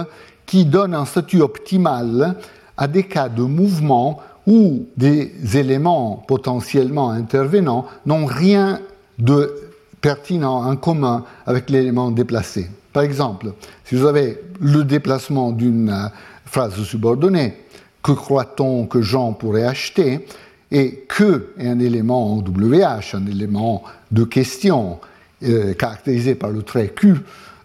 qui 0.46 0.64
donne 0.64 0.94
un 0.94 1.04
statut 1.04 1.40
optimal 1.40 2.36
à 2.76 2.88
des 2.88 3.04
cas 3.04 3.28
de 3.28 3.42
mouvement 3.42 4.20
où 4.46 4.86
des 4.96 5.32
éléments 5.54 6.24
potentiellement 6.28 7.10
intervenants 7.10 7.86
n'ont 8.06 8.26
rien 8.26 8.80
de 9.18 9.54
pertinent 10.00 10.64
en 10.64 10.76
commun 10.76 11.24
avec 11.46 11.70
l'élément 11.70 12.10
déplacé. 12.10 12.68
Par 12.92 13.02
exemple, 13.02 13.52
si 13.84 13.94
vous 13.94 14.06
avez 14.06 14.38
le 14.60 14.84
déplacement 14.84 15.50
d'une 15.50 16.10
phrase 16.44 16.74
subordonnée, 16.82 17.54
que 18.02 18.12
croit-on 18.12 18.86
que 18.86 19.00
Jean 19.00 19.32
pourrait 19.32 19.64
acheter? 19.64 20.26
et 20.74 21.04
que 21.08 21.52
est 21.56 21.68
un 21.68 21.78
élément 21.78 22.34
en 22.34 22.38
WH, 22.38 23.14
un 23.14 23.26
élément 23.26 23.84
de 24.10 24.24
question 24.24 24.98
euh, 25.44 25.72
caractérisé 25.74 26.34
par 26.34 26.50
le 26.50 26.62
trait 26.62 26.88
Q, 26.88 27.14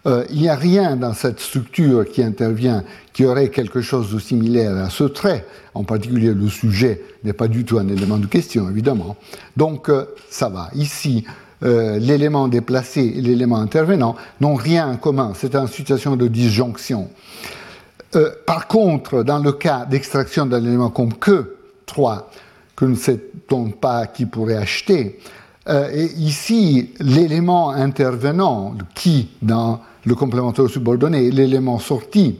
euh, 0.05 0.23
il 0.29 0.41
n'y 0.41 0.49
a 0.49 0.55
rien 0.55 0.95
dans 0.95 1.13
cette 1.13 1.39
structure 1.39 2.05
qui 2.05 2.23
intervient 2.23 2.83
qui 3.13 3.25
aurait 3.25 3.49
quelque 3.49 3.81
chose 3.81 4.13
de 4.13 4.19
similaire 4.19 4.77
à 4.77 4.89
ce 4.89 5.03
trait. 5.03 5.45
En 5.73 5.83
particulier, 5.83 6.33
le 6.33 6.47
sujet 6.47 7.01
n'est 7.23 7.33
pas 7.33 7.47
du 7.47 7.65
tout 7.65 7.77
un 7.77 7.87
élément 7.87 8.17
de 8.17 8.25
question, 8.25 8.69
évidemment. 8.69 9.17
Donc, 9.57 9.89
euh, 9.89 10.05
ça 10.29 10.49
va. 10.49 10.69
Ici, 10.73 11.25
l'élément 11.61 12.47
déplacé 12.47 13.01
et 13.01 13.19
l'élément 13.19 13.57
intervenant 13.57 14.15
n'ont 14.39 14.55
rien 14.55 14.87
en 14.87 14.95
commun. 14.95 15.33
C'est 15.35 15.55
une 15.55 15.67
situation 15.67 16.15
de 16.15 16.29
disjonction. 16.29 17.09
par 18.45 18.67
contre, 18.67 19.23
dans 19.23 19.39
le 19.39 19.51
cas 19.51 19.85
d'extraction 19.85 20.45
d'un 20.45 20.63
élément 20.63 20.89
comme 20.89 21.13
que 21.15 21.57
3, 21.85 22.31
que 22.77 22.85
ne 22.85 22.95
sait 22.95 23.19
pas 23.81 24.07
qui 24.07 24.25
pourrait 24.25 24.55
acheter. 24.55 25.19
Euh, 25.69 25.89
et 25.93 26.05
ici, 26.17 26.89
l'élément 26.99 27.69
intervenant, 27.69 28.75
qui 28.95 29.29
dans 29.41 29.81
le 30.05 30.15
complémentaire 30.15 30.67
subordonné, 30.67 31.25
et 31.25 31.31
l'élément 31.31 31.77
sorti, 31.79 32.39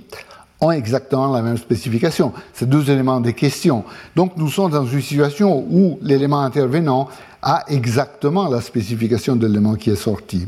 ont 0.61 0.72
exactement 0.72 1.31
la 1.31 1.41
même 1.41 1.57
spécification. 1.57 2.34
C'est 2.53 2.68
deux 2.68 2.89
éléments 2.89 3.22
de 3.22 3.31
question. 3.31 3.85
Donc 4.15 4.34
nous 4.35 4.49
sommes 4.49 4.72
dans 4.72 4.85
une 4.85 5.01
situation 5.01 5.65
où 5.69 5.99
l'élément 6.01 6.41
intervenant 6.41 7.07
a 7.41 7.64
exactement 7.68 8.49
la 8.49 8.61
spécification 8.61 9.35
de 9.35 9.47
l'élément 9.47 9.76
qui 9.76 9.91
est 9.91 9.95
sorti. 9.95 10.47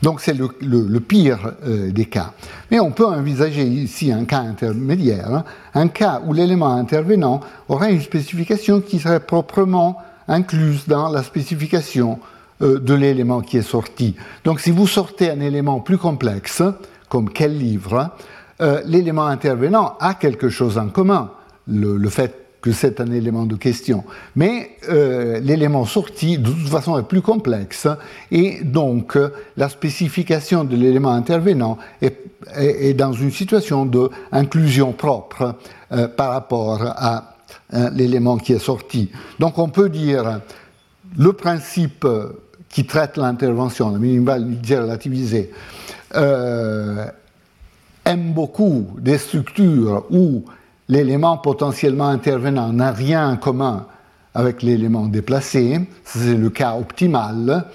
Donc 0.00 0.20
c'est 0.22 0.32
le, 0.32 1.00
pire 1.00 1.52
euh, 1.66 1.90
des 1.90 2.06
cas. 2.06 2.32
Mais 2.70 2.80
on 2.80 2.92
peut 2.92 3.04
envisager 3.04 3.64
ici 3.64 4.10
un 4.10 4.24
cas 4.24 4.38
intermédiaire, 4.38 5.30
hein. 5.30 5.44
un 5.74 5.88
cas 5.88 6.22
où 6.24 6.32
l'élément 6.32 6.72
intervenant 6.72 7.40
aurait 7.68 7.92
une 7.92 8.00
spécification 8.00 8.80
qui 8.80 8.98
serait 8.98 9.20
proprement 9.20 9.98
incluse 10.30 10.86
dans 10.86 11.10
la 11.10 11.22
spécification 11.22 12.18
euh, 12.62 12.78
de 12.78 12.94
l'élément 12.94 13.40
qui 13.40 13.58
est 13.58 13.62
sorti. 13.62 14.14
Donc 14.44 14.60
si 14.60 14.70
vous 14.70 14.86
sortez 14.86 15.30
un 15.30 15.40
élément 15.40 15.80
plus 15.80 15.98
complexe, 15.98 16.62
comme 17.08 17.30
quel 17.30 17.58
livre, 17.58 18.10
euh, 18.60 18.80
l'élément 18.86 19.26
intervenant 19.26 19.96
a 20.00 20.14
quelque 20.14 20.48
chose 20.48 20.78
en 20.78 20.88
commun. 20.88 21.32
Le, 21.66 22.08
fait 22.08 22.34
que 22.60 22.72
c'est 22.72 23.00
un 23.00 23.10
élément 23.10 23.46
de 23.46 23.56
question. 23.56 24.04
Mais 24.36 24.76
euh, 24.88 25.40
l'élément 25.40 25.84
sorti, 25.84 26.38
de 26.38 26.50
toute 26.50 26.68
façon, 26.68 26.98
est 26.98 27.04
plus 27.04 27.22
complexe, 27.22 27.88
et 28.30 28.62
donc 28.62 29.16
la 29.56 29.68
spécification 29.68 30.64
de 30.64 30.76
l'élément 30.76 31.12
intervenant 31.12 31.78
est, 32.02 32.94
dans 32.94 33.12
une 33.12 33.30
situation 33.30 33.86
d'inclusion 33.86 34.92
propre 34.92 35.54
par 36.16 36.30
rapport 36.32 36.82
à 36.82 37.36
hein, 37.72 37.90
l'élément 37.90 38.36
qui 38.36 38.52
est 38.52 38.58
sorti. 38.58 39.10
Donc 39.38 39.58
on 39.58 39.68
peut 39.68 39.88
dire 39.88 40.40
le 41.18 41.32
principe 41.32 42.06
qui 42.68 42.86
traite 42.86 43.16
l'intervention, 43.16 43.90
la 43.90 43.98
minimalité 43.98 44.78
relativisée, 44.78 45.50
euh, 46.14 47.06
aime 48.04 48.32
beaucoup 48.32 48.86
des 48.98 49.18
structures 49.18 50.06
où 50.10 50.44
l'élément 50.88 51.38
potentiellement 51.38 52.08
intervenant 52.08 52.72
n'a 52.72 52.92
rien 52.92 53.30
en 53.30 53.36
commun 53.36 53.86
avec 54.34 54.62
l'élément 54.62 55.06
déplacé, 55.06 55.80
c'est 56.04 56.36
le 56.36 56.50
cas 56.50 56.76
optimal. 56.76 57.66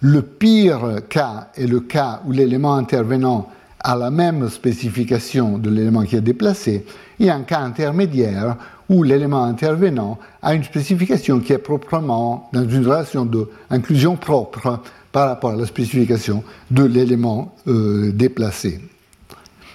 Le 0.00 0.22
pire 0.22 1.00
cas 1.08 1.48
est 1.54 1.66
le 1.66 1.80
cas 1.80 2.22
où 2.26 2.32
l'élément 2.32 2.74
intervenant 2.74 3.48
a 3.84 3.96
la 3.96 4.10
même 4.10 4.48
spécification 4.48 5.58
de 5.58 5.70
l'élément 5.70 6.02
qui 6.02 6.16
est 6.16 6.20
déplacé, 6.20 6.84
et 7.18 7.30
un 7.30 7.42
cas 7.42 7.60
intermédiaire 7.60 8.56
où 8.92 9.02
l'élément 9.02 9.44
intervenant 9.44 10.18
a 10.42 10.54
une 10.54 10.64
spécification 10.64 11.40
qui 11.40 11.54
est 11.54 11.58
proprement 11.58 12.50
dans 12.52 12.68
une 12.68 12.86
relation 12.86 13.24
d'inclusion 13.24 14.16
propre 14.16 14.80
par 15.10 15.28
rapport 15.28 15.52
à 15.52 15.56
la 15.56 15.64
spécification 15.64 16.44
de 16.70 16.84
l'élément 16.84 17.54
euh, 17.68 18.12
déplacé. 18.12 18.80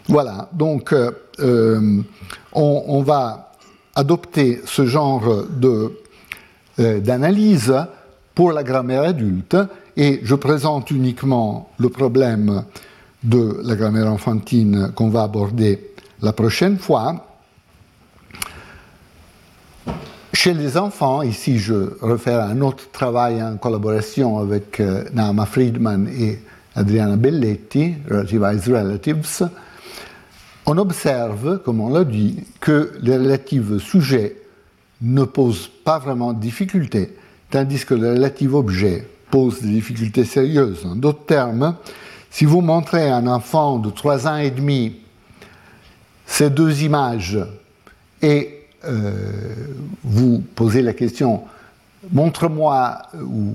Voilà, 0.08 0.50
donc 0.54 0.94
euh, 0.94 1.12
euh, 1.40 2.02
on, 2.54 3.02
va 3.02 3.54
adopter 3.96 4.62
ce 4.66 4.86
genre 4.86 5.46
d'analyse 6.78 7.74
pour 8.36 8.52
la 8.52 8.64
grammaire 8.64 9.02
adulte 9.02 9.58
et 9.96 10.22
je 10.24 10.36
présente 10.36 10.92
uniquement 10.92 11.70
le 11.80 11.90
problème 11.90 12.64
de 13.24 13.62
la 13.64 13.76
grammaire 13.76 14.12
enfantine 14.12 14.92
qu'on 14.96 15.10
va 15.10 15.24
aborder 15.24 15.92
la 16.22 16.34
prochaine 16.34 16.78
fois. 16.78 17.27
Chez 20.34 20.54
les 20.54 20.78
enfants, 20.78 21.22
ici 21.22 21.58
je 21.58 21.98
à 22.30 22.46
un 22.46 22.62
autre 22.62 22.92
travail 22.92 23.42
en 23.42 23.56
collaboration 23.56 24.40
avec 24.40 24.80
euh, 24.80 25.06
Naama 25.14 25.46
Friedman 25.46 26.08
et 26.10 26.40
Adriana 26.76 27.16
Belletti, 27.16 27.96
Relativized 28.10 28.68
Relatives, 28.68 29.50
on 30.66 30.78
observe, 30.78 31.62
comme 31.64 31.80
on 31.80 31.90
l'a 31.90 32.04
dit, 32.04 32.44
que 32.60 32.92
les 33.02 33.16
relatifs 33.16 33.78
sujets 33.78 34.36
ne 35.02 35.24
posent 35.24 35.70
pas 35.86 35.98
vraiment 35.98 36.34
de 36.34 36.42
difficultés, 36.42 37.16
tandis 37.50 37.86
que 37.86 37.94
les 37.94 38.10
relatifs 38.10 38.54
objets 38.54 39.08
posent 39.32 39.62
des 39.62 39.70
difficultés 39.70 40.26
sérieuses. 40.26 40.86
En 40.86 40.98
d'autres 40.98 41.26
termes, 41.26 41.76
si 42.30 42.44
vous 42.44 42.60
montrez 42.60 43.10
à 43.10 43.16
un 43.16 43.28
enfant 43.28 43.80
de 43.80 43.90
3 43.90 44.28
ans 44.28 44.38
et 44.38 44.52
demi 44.52 44.98
ces 46.26 46.50
deux 46.50 46.84
images 46.84 47.40
et 48.22 48.57
vous 50.04 50.44
posez 50.56 50.82
la 50.82 50.94
question, 50.94 51.44
montre-moi, 52.12 53.02
ou 53.22 53.54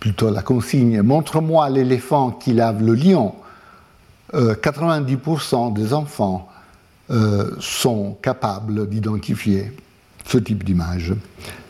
plutôt 0.00 0.30
la 0.30 0.42
consigne, 0.42 1.02
montre-moi 1.02 1.70
l'éléphant 1.70 2.30
qui 2.30 2.52
lave 2.52 2.82
le 2.82 2.94
lion, 2.94 3.34
90% 4.32 5.70
euh, 5.70 5.74
des 5.74 5.92
enfants 5.94 6.48
euh, 7.10 7.50
sont 7.60 8.16
capables 8.20 8.88
d'identifier 8.88 9.72
ce 10.26 10.38
type 10.38 10.64
d'image. 10.64 11.14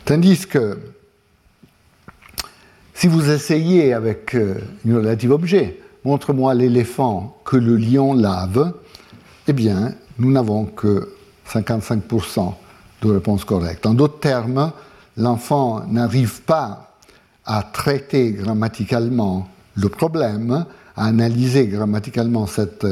Tandis 0.05 0.47
que 0.47 0.79
si 2.93 3.07
vous 3.07 3.29
essayez 3.29 3.93
avec 3.93 4.35
une 4.85 4.95
relative 4.95 5.31
objet, 5.31 5.79
montre-moi 6.05 6.53
l'éléphant 6.53 7.37
que 7.43 7.57
le 7.57 7.75
lion 7.75 8.13
lave, 8.13 8.73
eh 9.47 9.53
bien, 9.53 9.93
nous 10.17 10.31
n'avons 10.31 10.65
que 10.65 11.14
55% 11.49 12.53
de 13.01 13.11
réponses 13.11 13.45
correctes. 13.45 13.85
En 13.85 13.93
d'autres 13.93 14.19
termes, 14.19 14.71
l'enfant 15.17 15.83
n'arrive 15.87 16.41
pas 16.41 16.95
à 17.45 17.63
traiter 17.63 18.31
grammaticalement 18.31 19.47
le 19.75 19.89
problème, 19.89 20.65
à 20.95 21.05
analyser 21.05 21.67
grammaticalement 21.67 22.47
cette 22.47 22.87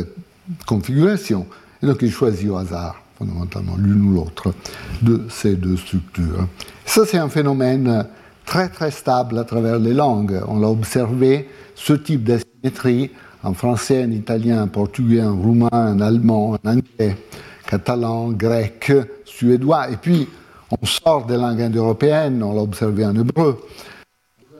configuration, 0.66 1.48
et 1.82 1.86
donc 1.86 2.00
il 2.02 2.12
choisit 2.12 2.50
au 2.50 2.58
hasard, 2.58 3.02
fondamentalement, 3.18 3.76
l'une 3.78 4.02
ou 4.02 4.14
l'autre 4.14 4.54
de 5.02 5.26
ces 5.30 5.56
deux 5.56 5.78
structures. 5.78 6.48
Ça, 6.86 7.06
c'est 7.06 7.18
un 7.18 7.30
phénomène 7.30 8.06
très 8.46 8.70
très 8.70 8.92
stable 8.92 9.40
à 9.40 9.46
travers 9.46 9.80
les 9.80 9.94
langues. 9.94 10.42
On 10.48 10.60
l'a 10.60 10.70
observé, 10.70 11.50
ce 11.76 11.94
type 11.94 12.24
d'asymétrie, 12.26 13.12
en 13.42 13.54
français, 13.54 14.04
en 14.04 14.12
italien, 14.12 14.64
en 14.64 14.68
portugais, 14.68 15.24
en 15.24 15.36
roumain, 15.36 15.70
en 15.72 16.00
allemand, 16.00 16.52
en 16.52 16.70
anglais, 16.70 17.18
catalan, 17.65 18.31
grec, 18.31 18.91
suédois, 19.26 19.90
et 19.90 19.98
puis 19.98 20.27
on 20.72 20.85
sort 20.85 21.26
des 21.26 21.38
langues 21.38 21.61
indo-européennes, 21.61 22.41
on 22.44 22.53
l'a 22.53 22.61
observé 22.61 23.06
en 23.06 23.15
hébreu. 23.15 23.60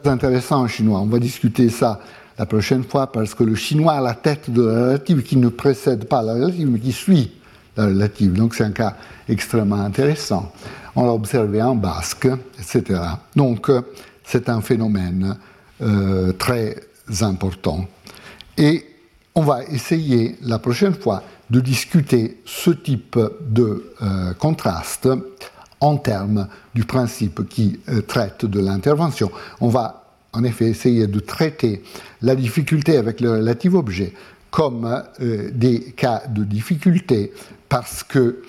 C'est 0.03 0.09
intéressant 0.09 0.61
en 0.61 0.67
chinois, 0.67 0.99
on 0.99 1.05
va 1.05 1.19
discuter 1.19 1.69
ça 1.69 1.99
la 2.38 2.45
prochaine 2.45 2.84
fois 2.84 3.11
parce 3.11 3.35
que 3.35 3.43
le 3.43 3.55
chinois 3.55 3.93
a 3.93 4.01
la 4.01 4.13
tête 4.13 4.49
de 4.49 4.63
la 4.63 4.73
relative 4.73 5.23
qui 5.23 5.38
ne 5.38 5.49
précède 5.49 6.05
pas 6.05 6.21
la 6.21 6.34
relative 6.34 6.69
mais 6.69 6.80
qui 6.80 6.91
suit 6.91 7.31
la 7.77 7.85
relative. 7.85 8.34
Donc 8.34 8.55
c'est 8.55 8.63
un 8.63 8.71
cas 8.71 8.95
extrêmement 9.30 9.81
intéressant. 9.81 10.51
On 10.95 11.05
l'a 11.05 11.13
observé 11.13 11.61
en 11.61 11.75
basque, 11.75 12.27
etc. 12.59 12.99
Donc 13.35 13.71
c'est 14.23 14.49
un 14.49 14.61
phénomène 14.61 15.38
euh, 15.81 16.34
très 16.34 16.75
important. 17.21 17.85
Et 18.57 18.85
on 19.35 19.41
va 19.41 19.63
essayer 19.63 20.35
la 20.41 20.59
prochaine 20.59 20.93
fois 20.93 21.23
de 21.53 21.59
discuter 21.59 22.39
ce 22.45 22.71
type 22.71 23.19
de 23.47 23.91
euh, 24.01 24.34
contraste 24.34 25.07
en 25.80 25.97
termes 25.97 26.47
du 26.73 26.84
principe 26.84 27.47
qui 27.47 27.80
euh, 27.89 28.01
traite 28.01 28.45
de 28.45 28.59
l'intervention. 28.59 29.31
On 29.61 29.69
va 29.69 30.03
en 30.34 30.43
effet 30.43 30.65
essayer 30.65 31.05
de 31.05 31.19
traiter 31.19 31.84
la 32.23 32.35
difficulté 32.35 32.97
avec 32.97 33.21
le 33.21 33.34
relatif 33.34 33.75
objet 33.75 34.13
comme 34.49 35.03
euh, 35.21 35.51
des 35.53 35.93
cas 35.95 36.23
de 36.27 36.43
difficulté 36.43 37.31
parce 37.69 38.03
que 38.03 38.41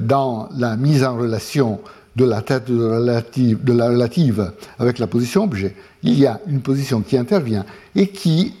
dans 0.00 0.48
la 0.56 0.78
mise 0.78 1.04
en 1.04 1.18
relation 1.18 1.80
de 2.16 2.24
la 2.24 2.40
tête 2.40 2.70
de, 2.70 3.54
de 3.54 3.72
la 3.74 3.88
relative 3.90 4.52
avec 4.78 4.98
la 4.98 5.06
position 5.06 5.44
objet, 5.44 5.76
il 6.02 6.18
y 6.18 6.26
a 6.26 6.40
une 6.46 6.62
position 6.62 7.02
qui 7.02 7.18
intervient 7.18 7.66
et 7.94 8.08
qui 8.08 8.54